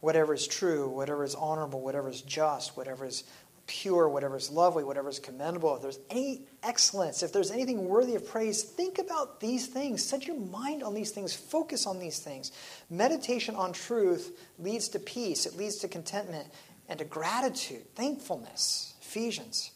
whatever 0.00 0.34
is 0.34 0.46
true, 0.46 0.88
whatever 0.88 1.24
is 1.24 1.34
honorable, 1.34 1.80
whatever 1.80 2.08
is 2.08 2.22
just, 2.22 2.76
whatever 2.76 3.04
is 3.04 3.24
pure, 3.66 4.08
whatever 4.08 4.36
is 4.36 4.50
lovely, 4.50 4.84
whatever 4.84 5.08
is 5.08 5.18
commendable, 5.18 5.74
if 5.76 5.82
there's 5.82 6.00
any 6.10 6.42
excellence, 6.62 7.22
if 7.22 7.32
there's 7.32 7.50
anything 7.50 7.88
worthy 7.88 8.14
of 8.16 8.26
praise, 8.26 8.62
think 8.62 8.98
about 8.98 9.40
these 9.40 9.66
things. 9.66 10.04
Set 10.04 10.26
your 10.26 10.36
mind 10.36 10.82
on 10.82 10.94
these 10.94 11.10
things. 11.12 11.32
Focus 11.32 11.86
on 11.86 11.98
these 11.98 12.18
things. 12.18 12.52
Meditation 12.90 13.54
on 13.54 13.72
truth 13.72 14.38
leads 14.58 14.88
to 14.88 14.98
peace, 14.98 15.46
it 15.46 15.56
leads 15.56 15.76
to 15.76 15.88
contentment 15.88 16.48
and 16.88 16.98
to 16.98 17.04
gratitude, 17.04 17.82
thankfulness. 17.94 18.94
Ephesians. 19.00 19.72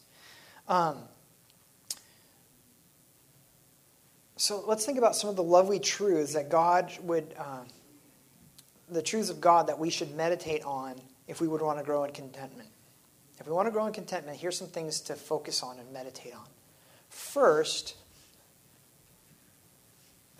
Um, 0.67 0.97
so 4.37 4.63
let's 4.67 4.85
think 4.85 4.97
about 4.97 5.15
some 5.15 5.29
of 5.29 5.35
the 5.35 5.43
lovely 5.43 5.79
truths 5.79 6.33
that 6.33 6.49
God 6.49 6.91
would, 7.01 7.33
uh, 7.37 7.61
the 8.87 9.01
truths 9.01 9.29
of 9.29 9.41
God 9.41 9.67
that 9.67 9.79
we 9.79 9.89
should 9.89 10.15
meditate 10.15 10.63
on 10.63 11.01
if 11.27 11.41
we 11.41 11.47
would 11.47 11.61
want 11.61 11.79
to 11.79 11.83
grow 11.83 12.03
in 12.03 12.13
contentment. 12.13 12.69
If 13.39 13.47
we 13.47 13.53
want 13.53 13.67
to 13.67 13.71
grow 13.71 13.85
in 13.87 13.93
contentment, 13.93 14.37
here's 14.37 14.57
some 14.57 14.67
things 14.67 15.01
to 15.01 15.15
focus 15.15 15.63
on 15.63 15.79
and 15.79 15.91
meditate 15.91 16.33
on. 16.33 16.47
First, 17.09 17.95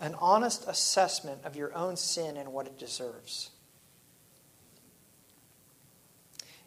an 0.00 0.14
honest 0.20 0.64
assessment 0.68 1.40
of 1.44 1.56
your 1.56 1.74
own 1.76 1.96
sin 1.96 2.36
and 2.36 2.52
what 2.52 2.66
it 2.66 2.78
deserves. 2.78 3.50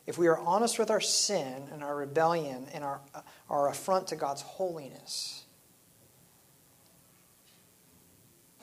If 0.05 0.17
we 0.17 0.27
are 0.27 0.37
honest 0.37 0.79
with 0.79 0.89
our 0.89 0.99
sin 0.99 1.69
and 1.71 1.83
our 1.83 1.95
rebellion 1.95 2.67
and 2.73 2.83
our, 2.83 2.99
our 3.49 3.69
affront 3.69 4.07
to 4.07 4.15
God's 4.15 4.41
holiness, 4.41 5.40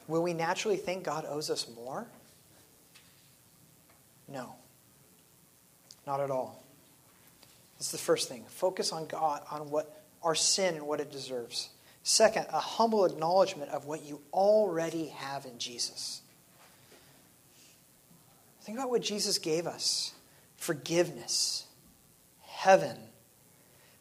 will 0.08 0.22
we 0.22 0.32
naturally 0.32 0.76
think 0.76 1.04
God 1.04 1.24
owes 1.28 1.50
us 1.50 1.68
more? 1.76 2.06
No. 4.26 4.54
Not 6.06 6.20
at 6.20 6.30
all. 6.30 6.64
That's 7.78 7.92
the 7.92 7.98
first 7.98 8.28
thing. 8.28 8.44
Focus 8.48 8.92
on 8.92 9.06
God, 9.06 9.42
on 9.50 9.70
what 9.70 10.02
our 10.22 10.34
sin 10.34 10.74
and 10.74 10.86
what 10.86 11.00
it 11.00 11.12
deserves. 11.12 11.70
Second, 12.02 12.46
a 12.52 12.58
humble 12.58 13.04
acknowledgement 13.04 13.70
of 13.70 13.86
what 13.86 14.04
you 14.04 14.20
already 14.32 15.08
have 15.08 15.44
in 15.44 15.58
Jesus. 15.58 16.22
Think 18.62 18.78
about 18.78 18.90
what 18.90 19.02
Jesus 19.02 19.38
gave 19.38 19.66
us 19.66 20.12
forgiveness, 20.56 21.66
heaven, 22.42 22.96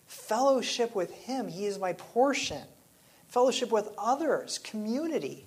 fellowship 0.08 0.95
with 0.95 1.12
Him. 1.12 1.47
He 1.47 1.66
is 1.66 1.80
my 1.80 1.93
portion, 1.93 2.64
fellowship 3.28 3.72
with 3.72 3.89
others, 3.97 4.58
community. 4.58 5.47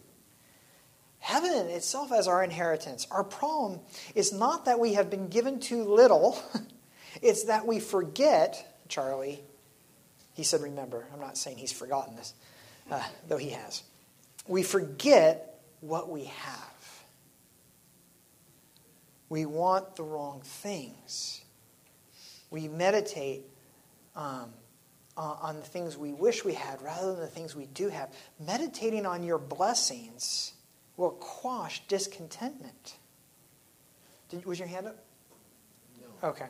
Heaven 1.21 1.69
itself 1.69 2.13
as 2.13 2.27
our 2.27 2.43
inheritance. 2.43 3.07
Our 3.11 3.23
problem 3.23 3.81
is 4.15 4.33
not 4.33 4.65
that 4.65 4.81
we 4.81 4.95
have 4.95 5.11
been 5.11 5.29
given 5.29 5.61
too 5.61 5.85
little, 5.85 6.43
it's 7.23 7.45
that 7.45 7.67
we 7.67 7.79
forget, 7.79 8.83
Charlie. 8.89 9.45
He 10.35 10.43
said, 10.43 10.63
remember. 10.63 11.07
I'm 11.13 11.21
not 11.21 11.37
saying 11.37 11.59
he's 11.59 11.73
forgotten 11.73 12.17
this, 12.17 12.33
uh, 12.91 13.03
though 13.29 13.37
he 13.37 13.51
has. 13.51 13.83
We 14.49 14.63
forget 14.63 15.61
what 15.81 16.09
we 16.09 16.25
have. 16.25 17.05
We 19.29 19.45
want 19.45 19.97
the 19.97 20.03
wrong 20.03 20.41
things. 20.43 21.43
We 22.51 22.67
meditate 22.69 23.43
um, 24.17 24.51
on 25.17 25.57
the 25.57 25.63
things 25.63 25.99
we 25.99 26.13
wish 26.13 26.45
we 26.45 26.55
had 26.55 26.81
rather 26.81 27.13
than 27.13 27.21
the 27.21 27.27
things 27.27 27.55
we 27.55 27.67
do 27.67 27.89
have. 27.89 28.13
Meditating 28.45 29.05
on 29.05 29.23
your 29.23 29.39
blessings 29.39 30.55
will 31.01 31.11
quash 31.13 31.83
discontentment. 31.89 32.97
Did, 34.29 34.45
was 34.45 34.59
your 34.59 34.69
hand 34.69 34.87
up? 34.87 35.03
No. 35.99 36.29
Okay. 36.29 36.47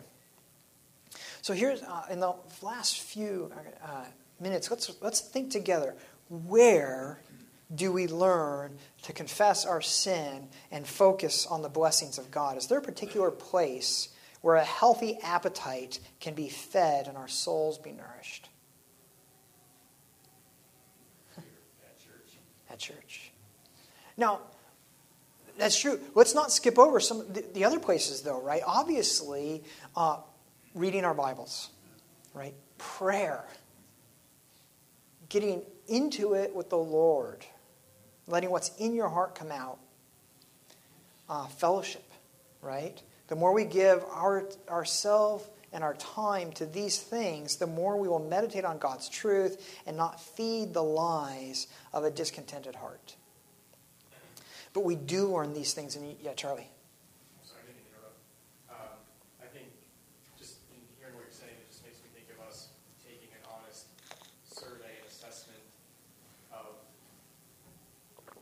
So 1.40 1.54
here's 1.54 1.82
uh, 1.82 2.06
in 2.10 2.18
the 2.18 2.34
last 2.60 2.98
few 2.98 3.52
uh, 3.82 4.04
minutes. 4.40 4.68
Let's 4.70 4.92
let's 5.00 5.20
think 5.20 5.50
together. 5.50 5.94
Where 6.28 7.20
do 7.74 7.92
we 7.92 8.08
learn 8.08 8.76
to 9.02 9.12
confess 9.12 9.64
our 9.64 9.80
sin 9.80 10.48
and 10.72 10.86
focus 10.86 11.46
on 11.46 11.62
the 11.62 11.68
blessings 11.68 12.18
of 12.18 12.30
God? 12.30 12.56
Is 12.56 12.66
there 12.66 12.78
a 12.78 12.82
particular 12.82 13.30
place 13.30 14.08
where 14.40 14.56
a 14.56 14.64
healthy 14.64 15.16
appetite 15.22 16.00
can 16.18 16.34
be 16.34 16.48
fed 16.48 17.06
and 17.06 17.16
our 17.16 17.28
souls 17.28 17.78
be 17.78 17.92
nourished? 17.92 18.48
At 21.38 21.44
church. 21.98 22.38
At 22.68 22.78
church. 22.78 23.29
Now, 24.20 24.40
that's 25.56 25.80
true. 25.80 25.98
Let's 26.14 26.34
not 26.34 26.52
skip 26.52 26.78
over 26.78 27.00
some 27.00 27.24
the, 27.32 27.42
the 27.54 27.64
other 27.64 27.80
places, 27.80 28.20
though, 28.20 28.40
right? 28.40 28.62
Obviously, 28.66 29.64
uh, 29.96 30.18
reading 30.74 31.06
our 31.06 31.14
Bibles, 31.14 31.70
right? 32.34 32.52
Prayer, 32.76 33.46
getting 35.30 35.62
into 35.88 36.34
it 36.34 36.54
with 36.54 36.68
the 36.68 36.76
Lord, 36.76 37.46
letting 38.26 38.50
what's 38.50 38.76
in 38.76 38.94
your 38.94 39.08
heart 39.08 39.34
come 39.34 39.50
out. 39.50 39.78
Uh, 41.26 41.46
fellowship, 41.46 42.04
right? 42.60 43.00
The 43.28 43.36
more 43.36 43.54
we 43.54 43.64
give 43.64 44.04
our 44.10 44.44
ourselves 44.68 45.48
and 45.72 45.82
our 45.82 45.94
time 45.94 46.52
to 46.52 46.66
these 46.66 46.98
things, 46.98 47.56
the 47.56 47.66
more 47.66 47.96
we 47.96 48.08
will 48.08 48.18
meditate 48.18 48.66
on 48.66 48.76
God's 48.78 49.08
truth 49.08 49.80
and 49.86 49.96
not 49.96 50.20
feed 50.20 50.74
the 50.74 50.82
lies 50.82 51.68
of 51.94 52.04
a 52.04 52.10
discontented 52.10 52.74
heart. 52.74 53.14
But 54.72 54.84
we 54.84 54.94
do 54.94 55.26
learn 55.34 55.52
these 55.52 55.72
things 55.74 55.96
And 55.96 56.14
yeah, 56.22 56.34
Charlie. 56.34 56.68
Sorry, 57.42 57.60
I 57.62 57.66
didn't 57.66 57.82
interrupt. 57.90 58.18
Um, 58.70 58.94
I 59.42 59.48
think 59.50 59.66
just 60.38 60.62
in 60.70 60.78
hearing 60.98 61.14
what 61.18 61.26
you're 61.26 61.34
saying, 61.34 61.54
it 61.58 61.66
just 61.68 61.82
makes 61.82 61.98
me 62.02 62.08
think 62.14 62.30
of 62.30 62.38
us 62.46 62.70
taking 63.02 63.28
an 63.34 63.42
honest 63.50 63.90
survey 64.46 64.94
and 65.02 65.06
assessment 65.10 65.58
of 66.54 66.78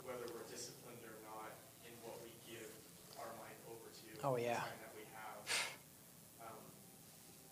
whether 0.05 0.29
we're 0.37 0.45
disciplined 0.53 1.01
or 1.05 1.17
not 1.25 1.57
in 1.89 1.93
what 2.05 2.21
we 2.21 2.33
give 2.45 2.69
our 3.17 3.33
mind 3.41 3.57
over 3.73 3.89
to. 3.89 4.07
Oh, 4.21 4.37
yeah. 4.37 4.61
the 4.61 4.69
time 4.69 4.81
that 4.85 4.95
we 4.97 5.05
have. 5.17 5.41
Um, 6.45 6.61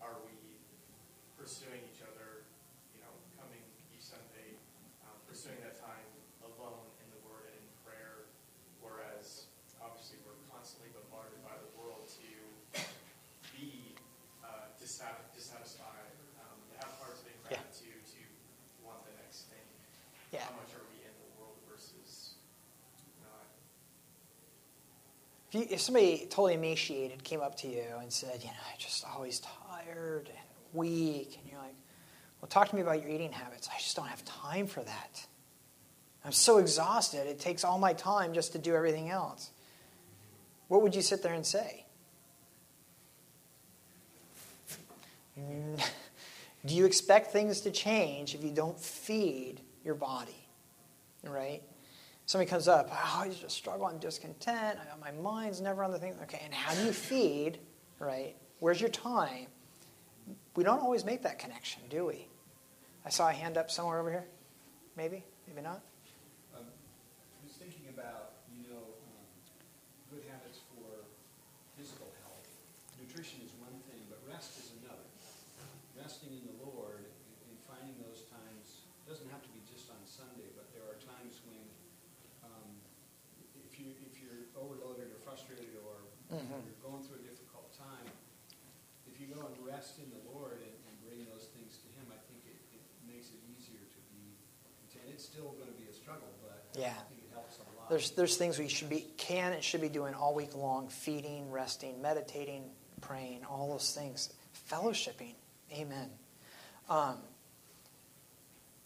are 0.05 0.17
we 0.21 0.37
pursuing 1.33 1.81
each 1.89 2.05
other, 2.05 2.45
you 2.93 3.01
know, 3.01 3.13
coming 3.41 3.61
each 3.89 4.05
Sunday, 4.05 4.53
um, 5.09 5.17
pursuing 5.25 5.57
that 5.65 5.81
time 5.81 6.05
alone 6.45 6.85
in 7.01 7.07
the 7.13 7.19
Word 7.25 7.49
and 7.49 7.57
in 7.57 7.69
prayer, 7.85 8.25
whereas 8.81 9.49
obviously 9.81 10.17
we're 10.25 10.37
constantly 10.49 10.89
bombarded 10.93 11.39
by 11.45 11.55
the 11.61 11.69
world 11.77 12.05
to 12.09 12.29
be 13.55 13.93
uh, 14.43 14.69
dissat- 14.76 14.76
dissatisfied, 14.87 16.07
um, 16.39 16.55
to 16.71 16.77
have 16.79 16.95
hearts 16.99 17.19
of 17.21 17.27
Yeah. 17.51 17.59
ingratitude, 17.59 18.05
to 18.07 18.85
want 18.85 19.03
the 19.03 19.11
next 19.21 19.43
thing. 19.51 19.59
Yeah. 20.31 20.45
How 20.45 20.51
much 20.51 20.73
are 20.75 20.85
we 20.91 21.03
in 21.03 21.11
the 21.11 21.41
world 21.41 21.57
versus 21.69 22.35
not? 23.21 23.47
If, 25.49 25.55
you, 25.55 25.67
if 25.75 25.81
somebody 25.81 26.19
totally 26.29 26.53
emaciated 26.53 27.23
came 27.23 27.41
up 27.41 27.57
to 27.57 27.67
you 27.67 27.83
and 27.99 28.11
said, 28.13 28.39
you 28.39 28.47
know, 28.47 28.63
I'm 28.71 28.77
just 28.79 29.03
always 29.05 29.41
tired 29.41 30.29
and 30.29 30.47
weak, 30.73 31.37
and 31.37 31.51
you're 31.51 31.59
like, 31.59 31.75
well, 32.41 32.47
talk 32.47 32.69
to 32.69 32.75
me 32.75 32.81
about 32.81 33.01
your 33.01 33.09
eating 33.09 33.33
habits. 33.33 33.67
I 33.67 33.77
just 33.79 33.95
don't 33.95 34.07
have 34.07 34.23
time 34.23 34.67
for 34.67 34.83
that. 34.83 35.27
I'm 36.23 36.31
so 36.31 36.59
exhausted. 36.59 37.27
It 37.27 37.39
takes 37.39 37.63
all 37.63 37.79
my 37.79 37.93
time 37.93 38.33
just 38.33 38.53
to 38.53 38.57
do 38.57 38.73
everything 38.75 39.09
else. 39.09 39.49
What 40.67 40.81
would 40.81 40.95
you 40.95 41.01
sit 41.01 41.23
there 41.23 41.33
and 41.33 41.45
say? 41.45 41.85
Do 45.37 46.75
you 46.75 46.85
expect 46.85 47.31
things 47.31 47.61
to 47.61 47.71
change 47.71 48.33
if 48.35 48.43
you 48.43 48.51
don't 48.51 48.79
feed 48.79 49.61
your 49.85 49.95
body? 49.95 50.47
Right? 51.23 51.61
Somebody 52.25 52.49
comes 52.49 52.67
up, 52.67 52.89
oh, 52.91 53.21
I 53.21 53.29
just 53.29 53.55
struggle, 53.55 53.85
I'm 53.85 53.99
discontent, 53.99 54.79
my 54.99 55.11
mind's 55.11 55.61
never 55.61 55.83
on 55.83 55.91
the 55.91 55.99
thing. 55.99 56.13
Okay, 56.23 56.41
and 56.43 56.53
how 56.53 56.73
do 56.73 56.83
you 56.85 56.91
feed, 56.91 57.59
right? 57.99 58.35
Where's 58.59 58.81
your 58.81 58.89
time? 58.89 59.47
We 60.55 60.65
don't 60.65 60.81
always 60.81 61.05
make 61.05 61.23
that 61.23 61.39
connection, 61.39 61.83
do 61.89 62.05
we? 62.05 62.27
I 63.05 63.09
saw 63.09 63.29
a 63.29 63.31
hand 63.31 63.55
up 63.55 63.71
somewhere 63.71 63.99
over 63.99 64.11
here. 64.11 64.27
Maybe, 64.97 65.23
maybe 65.47 65.61
not. 65.61 65.79
Um, 66.51 66.67
I 66.67 67.39
was 67.47 67.55
thinking 67.55 67.87
about, 67.95 68.43
you 68.51 68.67
know, 68.67 68.83
um, 68.83 69.23
good 70.11 70.27
habits 70.27 70.59
for 70.75 71.07
physical 71.79 72.11
health. 72.25 72.43
Nutrition 72.99 73.39
is 73.39 73.55
one 73.63 73.77
thing, 73.87 74.03
but 74.11 74.19
rest 74.27 74.59
is 74.59 74.75
another. 74.83 75.07
Resting 75.95 76.35
in 76.35 76.43
the 76.43 76.57
Lord 76.67 77.07
and- 77.07 77.39
and 77.47 77.55
finding 77.63 77.95
those 78.03 78.27
times, 78.27 78.83
doesn't 79.07 79.29
have 79.31 79.39
to 79.39 79.51
be 79.55 79.63
just 79.71 79.87
on 79.87 80.01
Sunday, 80.03 80.51
but 80.59 80.67
there 80.75 80.83
are 80.83 80.99
times 80.99 81.39
when, 81.47 81.63
um, 82.43 82.67
if 83.63 83.79
you, 83.79 83.95
if 84.03 84.19
you're 84.19 84.51
overloaded 84.59 85.07
or 85.15 85.19
frustrated 85.23 85.71
or 85.87 85.95
Mhm. 86.35 86.59
you're 86.65 86.81
going 86.83 87.03
through 87.07 87.23
a 87.23 87.25
difficult 87.27 87.71
time, 87.71 88.11
if 89.07 89.15
you 89.21 89.27
go 89.31 89.45
and 89.47 89.55
rest 89.77 89.99
in 89.99 90.09
the 90.09 90.23
Lord 90.33 90.57
and, 90.57 90.73
and 90.89 90.95
bring 91.05 91.21
those 91.29 91.53
things 91.53 91.77
to 91.77 91.87
Him, 92.01 92.09
I 92.09 92.17
think 92.25 92.41
it, 92.49 92.57
it 92.73 92.81
makes 93.05 93.29
it 93.29 93.37
easier 93.45 93.77
to 93.77 93.99
be 94.09 94.33
content. 94.89 95.13
It's 95.13 95.25
still 95.25 95.53
going 95.53 95.69
to 95.69 95.77
be 95.77 95.85
a 95.89 95.93
struggle, 95.93 96.27
but 96.41 96.65
Yeah. 96.73 96.97
I 96.97 97.05
think 97.13 97.21
it 97.21 97.33
helps 97.33 97.57
a 97.57 97.61
lot. 97.77 97.89
There's, 97.89 98.11
there's 98.11 98.37
things 98.37 98.57
we 98.57 98.67
should 98.67 98.89
be, 98.89 99.05
can 99.17 99.53
and 99.53 99.63
should 99.63 99.81
be 99.81 99.89
doing 99.89 100.15
all 100.15 100.33
week 100.33 100.55
long 100.55 100.89
feeding, 100.89 101.51
resting, 101.51 102.01
meditating, 102.01 102.63
praying, 103.01 103.45
all 103.45 103.69
those 103.69 103.93
things. 103.93 104.33
Fellowshipping. 104.71 105.35
Amen. 105.73 106.09
Um, 106.89 107.17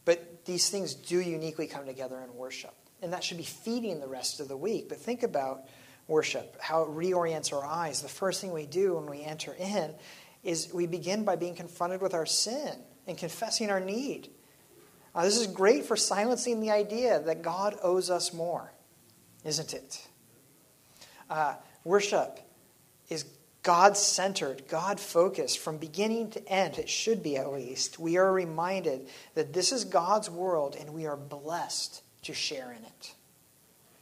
but 0.03 0.45
these 0.45 0.69
things 0.69 0.93
do 0.93 1.21
uniquely 1.21 1.67
come 1.67 1.85
together 1.85 2.19
in 2.19 2.35
worship. 2.35 2.73
And 3.01 3.13
that 3.13 3.23
should 3.23 3.37
be 3.37 3.43
feeding 3.43 3.99
the 4.01 4.07
rest 4.07 4.41
of 4.41 4.47
the 4.47 4.57
week. 4.57 4.89
But 4.89 4.99
think 4.99 5.23
about 5.23 5.61
worship, 6.07 6.57
how 6.59 6.83
it 6.83 6.89
reorients 6.89 7.53
our 7.53 7.65
eyes. 7.65 8.01
The 8.01 8.09
first 8.09 8.41
thing 8.41 8.51
we 8.51 8.65
do 8.65 8.95
when 8.95 9.05
we 9.05 9.23
enter 9.23 9.53
in 9.53 9.93
is 10.43 10.73
we 10.73 10.87
begin 10.87 11.23
by 11.23 11.35
being 11.35 11.55
confronted 11.55 12.01
with 12.01 12.13
our 12.13 12.25
sin 12.25 12.73
and 13.07 13.17
confessing 13.17 13.69
our 13.69 13.79
need. 13.79 14.29
Uh, 15.13 15.23
this 15.23 15.37
is 15.37 15.47
great 15.47 15.85
for 15.85 15.95
silencing 15.95 16.61
the 16.61 16.71
idea 16.71 17.19
that 17.19 17.41
God 17.41 17.77
owes 17.83 18.09
us 18.09 18.33
more, 18.33 18.71
isn't 19.43 19.73
it? 19.73 20.07
Uh, 21.29 21.55
worship 21.83 22.39
is 23.09 23.25
God 23.63 23.95
centered, 23.95 24.63
God 24.67 24.99
focused 24.99 25.59
from 25.59 25.77
beginning 25.77 26.31
to 26.31 26.47
end. 26.47 26.79
It 26.79 26.89
should 26.89 27.21
be 27.21 27.37
at 27.37 27.51
least. 27.51 27.99
We 27.99 28.17
are 28.17 28.31
reminded 28.31 29.07
that 29.35 29.53
this 29.53 29.71
is 29.71 29.85
God's 29.85 30.29
world 30.29 30.75
and 30.79 30.93
we 30.93 31.05
are 31.05 31.17
blessed 31.17 32.01
to 32.23 32.33
share 32.33 32.71
in 32.71 32.83
it. 32.83 33.13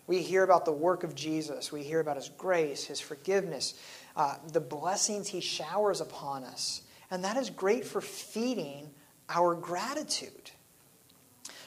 We 0.07 0.21
hear 0.23 0.43
about 0.43 0.65
the 0.65 0.71
work 0.71 1.03
of 1.03 1.13
Jesus, 1.13 1.71
we 1.71 1.83
hear 1.83 1.99
about 1.99 2.15
his 2.15 2.29
grace, 2.29 2.85
his 2.85 2.99
forgiveness, 2.99 3.75
uh, 4.15 4.35
the 4.51 4.59
blessings 4.59 5.27
he 5.27 5.41
showers 5.41 6.01
upon 6.01 6.43
us. 6.43 6.81
And 7.11 7.23
that 7.23 7.37
is 7.37 7.49
great 7.49 7.85
for 7.85 8.01
feeding 8.01 8.89
our 9.29 9.55
gratitude. 9.55 10.51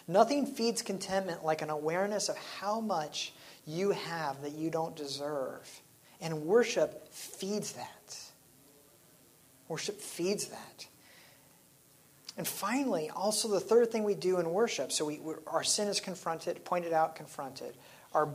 Nothing 0.09 0.47
feeds 0.47 0.83
contentment 0.83 1.45
like 1.45 1.63
an 1.63 1.71
awareness 1.71 2.29
of 2.29 2.37
how 2.37 2.81
much 2.81 3.33
you 3.67 3.91
have 3.93 4.43
that 4.43 4.53
you 4.53 4.71
don't 4.71 4.97
deserve. 4.97 5.69
And 6.21 6.43
worship 6.43 7.13
feeds 7.13 7.73
that. 7.73 8.21
Worship 9.69 10.01
feeds 10.01 10.49
that. 10.49 10.87
And 12.37 12.47
finally, 12.47 13.11
also 13.11 13.49
the 13.49 13.61
third 13.61 13.91
thing 13.91 14.05
we 14.05 14.15
do 14.15 14.39
in 14.39 14.51
worship 14.51 14.91
so 14.91 15.05
we, 15.05 15.21
our 15.47 15.63
sin 15.63 15.89
is 15.89 16.01
confronted, 16.01 16.65
pointed 16.65 16.93
out, 16.93 17.15
confronted. 17.15 17.75
Our, 18.15 18.29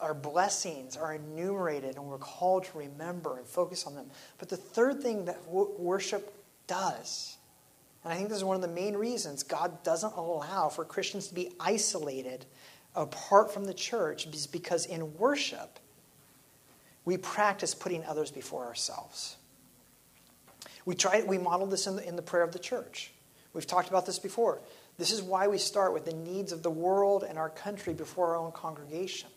our 0.00 0.14
blessings 0.14 0.96
are 0.96 1.14
enumerated, 1.14 1.96
and 1.96 2.04
we're 2.04 2.18
called 2.18 2.64
to 2.64 2.78
remember 2.78 3.38
and 3.38 3.46
focus 3.46 3.86
on 3.86 3.94
them. 3.94 4.10
But 4.38 4.48
the 4.48 4.56
third 4.56 5.02
thing 5.02 5.26
that 5.26 5.44
w- 5.46 5.74
worship 5.78 6.34
does, 6.66 7.36
and 8.04 8.12
I 8.12 8.16
think 8.16 8.28
this 8.28 8.38
is 8.38 8.44
one 8.44 8.56
of 8.56 8.62
the 8.62 8.68
main 8.68 8.96
reasons 8.96 9.42
God 9.42 9.82
doesn't 9.82 10.14
allow 10.14 10.68
for 10.68 10.84
Christians 10.84 11.28
to 11.28 11.34
be 11.34 11.50
isolated 11.60 12.46
apart 12.94 13.52
from 13.52 13.64
the 13.64 13.74
church, 13.74 14.26
is 14.26 14.46
because 14.46 14.86
in 14.86 15.14
worship, 15.16 15.78
we 17.04 17.16
practice 17.16 17.74
putting 17.74 18.04
others 18.04 18.30
before 18.30 18.66
ourselves. 18.66 19.36
We 20.84 20.94
try 20.94 21.22
we 21.22 21.38
model 21.38 21.66
this 21.66 21.86
in 21.86 21.96
the, 21.96 22.06
in 22.06 22.16
the 22.16 22.22
prayer 22.22 22.42
of 22.42 22.52
the 22.52 22.58
church. 22.58 23.12
We've 23.52 23.66
talked 23.66 23.88
about 23.88 24.06
this 24.06 24.18
before. 24.18 24.60
This 24.98 25.12
is 25.12 25.22
why 25.22 25.48
we 25.48 25.58
start 25.58 25.92
with 25.92 26.04
the 26.04 26.12
needs 26.12 26.52
of 26.52 26.62
the 26.62 26.70
world 26.70 27.24
and 27.26 27.38
our 27.38 27.48
country 27.48 27.94
before 27.94 28.28
our 28.28 28.36
own 28.36 28.52
congregation. 28.52 29.30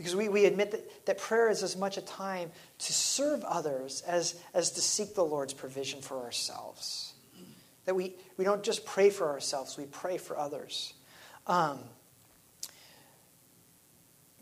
Because 0.00 0.16
we, 0.16 0.30
we 0.30 0.46
admit 0.46 0.70
that, 0.70 1.04
that 1.04 1.18
prayer 1.18 1.50
is 1.50 1.62
as 1.62 1.76
much 1.76 1.98
a 1.98 2.00
time 2.00 2.50
to 2.78 2.92
serve 2.94 3.44
others 3.44 4.02
as, 4.06 4.34
as 4.54 4.70
to 4.70 4.80
seek 4.80 5.14
the 5.14 5.22
Lord's 5.22 5.52
provision 5.52 6.00
for 6.00 6.22
ourselves. 6.22 7.12
That 7.84 7.94
we, 7.94 8.14
we 8.38 8.46
don't 8.46 8.62
just 8.62 8.86
pray 8.86 9.10
for 9.10 9.28
ourselves, 9.28 9.76
we 9.76 9.84
pray 9.84 10.16
for 10.16 10.38
others. 10.38 10.94
Um, 11.46 11.80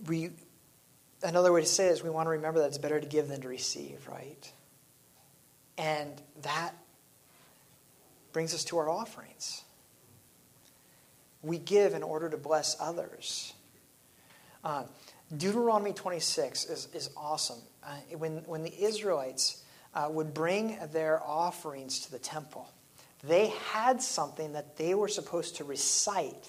we, 0.07 0.31
another 1.25 1.53
way 1.53 1.63
to 1.63 1.67
say 1.67 1.89
it 1.89 1.91
is 1.91 2.05
we 2.05 2.11
want 2.11 2.27
to 2.27 2.31
remember 2.31 2.61
that 2.61 2.67
it's 2.67 2.79
better 2.79 3.01
to 3.01 3.07
give 3.09 3.27
than 3.27 3.41
to 3.41 3.49
receive, 3.49 4.07
right? 4.07 4.53
And 5.77 6.13
that 6.43 6.73
brings 8.33 8.55
us 8.55 8.63
to 8.67 8.79
our 8.79 8.89
offerings. 8.89 9.65
We 11.43 11.59
give 11.59 11.95
in 11.95 12.05
order 12.05 12.31
to 12.31 12.37
bless 12.37 12.77
others. 12.79 13.55
Uh, 14.63 14.85
Deuteronomy 15.37 15.93
26 15.93 16.65
is, 16.67 16.89
is 16.95 17.11
awesome. 17.17 17.59
Uh, 17.85 17.97
when, 18.17 18.39
when 18.47 18.63
the 18.63 18.83
Israelites 18.83 19.63
uh, 19.95 20.09
would 20.11 20.33
bring 20.33 20.79
their 20.93 21.23
offerings 21.23 22.01
to 22.01 22.11
the 22.11 22.19
temple, 22.19 22.69
they 23.23 23.49
had 23.73 24.01
something 24.01 24.53
that 24.53 24.77
they 24.77 24.95
were 24.95 25.09
supposed 25.09 25.57
to 25.57 25.65
recite 25.65 26.49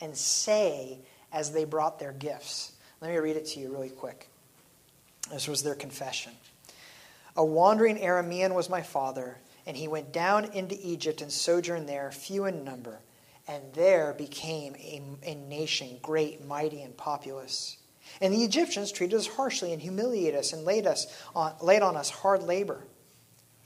and 0.00 0.16
say 0.16 0.98
as 1.32 1.52
they 1.52 1.64
brought 1.64 1.98
their 1.98 2.12
gifts. 2.12 2.72
Let 3.00 3.10
me 3.10 3.16
read 3.18 3.36
it 3.36 3.46
to 3.46 3.60
you 3.60 3.70
really 3.70 3.90
quick. 3.90 4.28
This 5.30 5.46
was 5.46 5.62
their 5.62 5.74
confession. 5.74 6.32
A 7.36 7.44
wandering 7.44 7.98
Aramean 7.98 8.54
was 8.54 8.68
my 8.68 8.82
father, 8.82 9.38
and 9.66 9.76
he 9.76 9.86
went 9.86 10.12
down 10.12 10.46
into 10.46 10.76
Egypt 10.82 11.22
and 11.22 11.30
sojourned 11.30 11.88
there, 11.88 12.10
few 12.10 12.46
in 12.46 12.64
number, 12.64 12.98
and 13.46 13.62
there 13.74 14.14
became 14.16 14.74
a, 14.76 15.02
a 15.22 15.34
nation 15.34 15.98
great, 16.02 16.44
mighty, 16.44 16.82
and 16.82 16.96
populous. 16.96 17.77
And 18.20 18.32
the 18.32 18.44
Egyptians 18.44 18.92
treated 18.92 19.16
us 19.16 19.26
harshly 19.26 19.72
and 19.72 19.80
humiliated 19.80 20.38
us 20.38 20.52
and 20.52 20.64
laid, 20.64 20.86
us 20.86 21.06
on, 21.34 21.54
laid 21.60 21.82
on 21.82 21.96
us 21.96 22.10
hard 22.10 22.42
labor. 22.42 22.82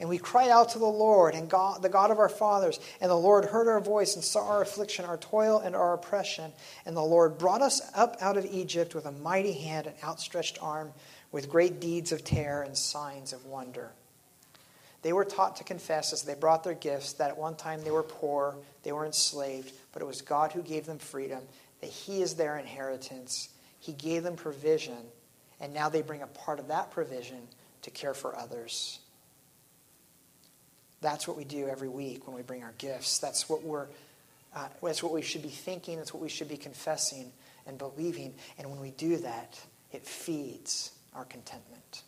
And 0.00 0.08
we 0.08 0.18
cried 0.18 0.50
out 0.50 0.70
to 0.70 0.80
the 0.80 0.84
Lord 0.84 1.34
and 1.34 1.48
God, 1.48 1.80
the 1.80 1.88
God 1.88 2.10
of 2.10 2.18
our 2.18 2.28
fathers, 2.28 2.80
and 3.00 3.08
the 3.08 3.14
Lord 3.14 3.44
heard 3.44 3.68
our 3.68 3.80
voice 3.80 4.16
and 4.16 4.24
saw 4.24 4.48
our 4.48 4.62
affliction, 4.62 5.04
our 5.04 5.16
toil, 5.16 5.60
and 5.60 5.76
our 5.76 5.94
oppression. 5.94 6.52
And 6.84 6.96
the 6.96 7.02
Lord 7.02 7.38
brought 7.38 7.62
us 7.62 7.80
up 7.94 8.16
out 8.20 8.36
of 8.36 8.44
Egypt 8.46 8.96
with 8.96 9.06
a 9.06 9.12
mighty 9.12 9.52
hand 9.52 9.86
and 9.86 9.94
outstretched 10.02 10.58
arm, 10.60 10.92
with 11.30 11.48
great 11.48 11.80
deeds 11.80 12.10
of 12.10 12.24
terror 12.24 12.62
and 12.62 12.76
signs 12.76 13.32
of 13.32 13.46
wonder. 13.46 13.92
They 15.02 15.12
were 15.12 15.24
taught 15.24 15.56
to 15.56 15.64
confess 15.64 16.12
as 16.12 16.22
they 16.22 16.34
brought 16.34 16.64
their 16.64 16.74
gifts 16.74 17.12
that 17.14 17.30
at 17.30 17.38
one 17.38 17.56
time 17.56 17.82
they 17.82 17.90
were 17.90 18.02
poor, 18.02 18.56
they 18.82 18.92
were 18.92 19.06
enslaved, 19.06 19.72
but 19.92 20.02
it 20.02 20.06
was 20.06 20.20
God 20.20 20.52
who 20.52 20.62
gave 20.62 20.86
them 20.86 20.98
freedom, 20.98 21.42
that 21.80 21.90
He 21.90 22.22
is 22.22 22.34
their 22.34 22.58
inheritance. 22.58 23.48
He 23.82 23.92
gave 23.92 24.22
them 24.22 24.36
provision, 24.36 24.96
and 25.58 25.74
now 25.74 25.88
they 25.88 26.02
bring 26.02 26.22
a 26.22 26.28
part 26.28 26.60
of 26.60 26.68
that 26.68 26.92
provision 26.92 27.48
to 27.82 27.90
care 27.90 28.14
for 28.14 28.38
others. 28.38 29.00
That's 31.00 31.26
what 31.26 31.36
we 31.36 31.42
do 31.42 31.66
every 31.66 31.88
week 31.88 32.28
when 32.28 32.36
we 32.36 32.42
bring 32.42 32.62
our 32.62 32.74
gifts. 32.78 33.18
That's 33.18 33.48
what 33.48 33.64
we're. 33.64 33.88
Uh, 34.54 34.68
that's 34.80 35.02
what 35.02 35.12
we 35.12 35.20
should 35.20 35.42
be 35.42 35.48
thinking. 35.48 35.96
That's 35.96 36.14
what 36.14 36.22
we 36.22 36.28
should 36.28 36.48
be 36.48 36.56
confessing 36.56 37.32
and 37.66 37.76
believing. 37.76 38.34
And 38.56 38.70
when 38.70 38.78
we 38.78 38.92
do 38.92 39.16
that, 39.16 39.58
it 39.90 40.06
feeds 40.06 40.92
our 41.12 41.24
contentment. 41.24 42.04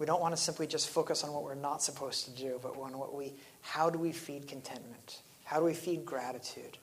We 0.00 0.06
don't 0.06 0.20
want 0.20 0.34
to 0.34 0.42
simply 0.42 0.66
just 0.66 0.88
focus 0.88 1.22
on 1.22 1.32
what 1.32 1.44
we're 1.44 1.54
not 1.54 1.84
supposed 1.84 2.24
to 2.24 2.30
do, 2.32 2.58
but 2.60 2.76
on 2.80 2.98
what 2.98 3.14
we. 3.14 3.34
How 3.60 3.90
do 3.90 3.98
we 4.00 4.10
feed 4.10 4.48
contentment? 4.48 5.20
How 5.44 5.60
do 5.60 5.64
we 5.66 5.74
feed 5.74 6.04
gratitude? 6.04 6.78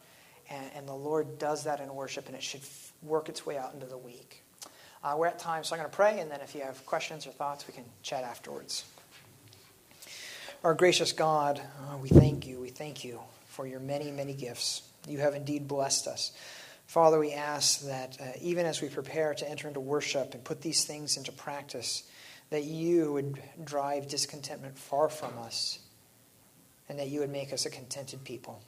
And, 0.50 0.72
and 0.76 0.88
the 0.88 0.94
Lord 0.94 1.38
does 1.40 1.66
that 1.66 1.82
in 1.82 1.94
worship, 1.94 2.28
and 2.28 2.38
it 2.38 2.42
should 2.42 2.64
work 3.02 3.30
its 3.30 3.46
way 3.46 3.58
out 3.58 3.74
into 3.74 3.86
the 3.86 3.98
week. 3.98 4.44
Uh, 5.04 5.16
we're 5.18 5.28
at 5.28 5.40
time, 5.40 5.64
so 5.64 5.76
I'm 5.76 5.80
going 5.80 5.90
to 5.90 5.96
pray, 5.96 6.20
and 6.20 6.30
then 6.30 6.42
if 6.42 6.54
you 6.54 6.62
have 6.62 6.86
questions 6.86 7.26
or 7.26 7.32
thoughts, 7.32 7.66
we 7.68 7.74
can 7.74 7.86
chat 8.04 8.24
afterwards. 8.24 8.84
Our 10.64 10.74
gracious 10.74 11.14
God, 11.14 11.62
uh, 11.88 11.98
we 11.98 12.10
thank 12.10 12.46
you. 12.46 12.60
We 12.60 12.70
thank 12.70 13.06
you 13.06 13.22
for 13.48 13.66
your 13.66 13.80
many, 13.80 14.12
many 14.12 14.34
gifts. 14.34 14.82
You 15.08 15.20
have 15.20 15.36
indeed 15.36 15.68
blessed 15.70 16.08
us. 16.08 16.34
Father, 16.86 17.18
we 17.18 17.32
ask 17.32 17.82
that 17.86 18.18
uh, 18.20 18.26
even 18.42 18.66
as 18.66 18.82
we 18.82 18.90
prepare 18.90 19.34
to 19.36 19.50
enter 19.50 19.68
into 19.68 19.80
worship 19.80 20.34
and 20.34 20.44
put 20.44 20.62
these 20.62 20.84
things 20.84 21.16
into 21.16 21.32
practice, 21.32 22.04
that 22.50 22.64
you 22.64 23.14
would 23.14 23.42
drive 23.64 24.08
discontentment 24.08 24.78
far 24.78 25.08
from 25.08 25.38
us 25.38 25.80
and 26.90 27.00
that 27.00 27.08
you 27.08 27.20
would 27.20 27.30
make 27.30 27.54
us 27.54 27.66
a 27.66 27.70
contented 27.70 28.24
people. 28.24 28.62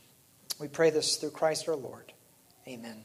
We 0.59 0.67
pray 0.67 0.91
this 0.91 1.17
through 1.17 1.31
Christ 1.31 1.67
our 1.67 1.75
Lord. 1.75 2.13
Amen. 2.67 3.03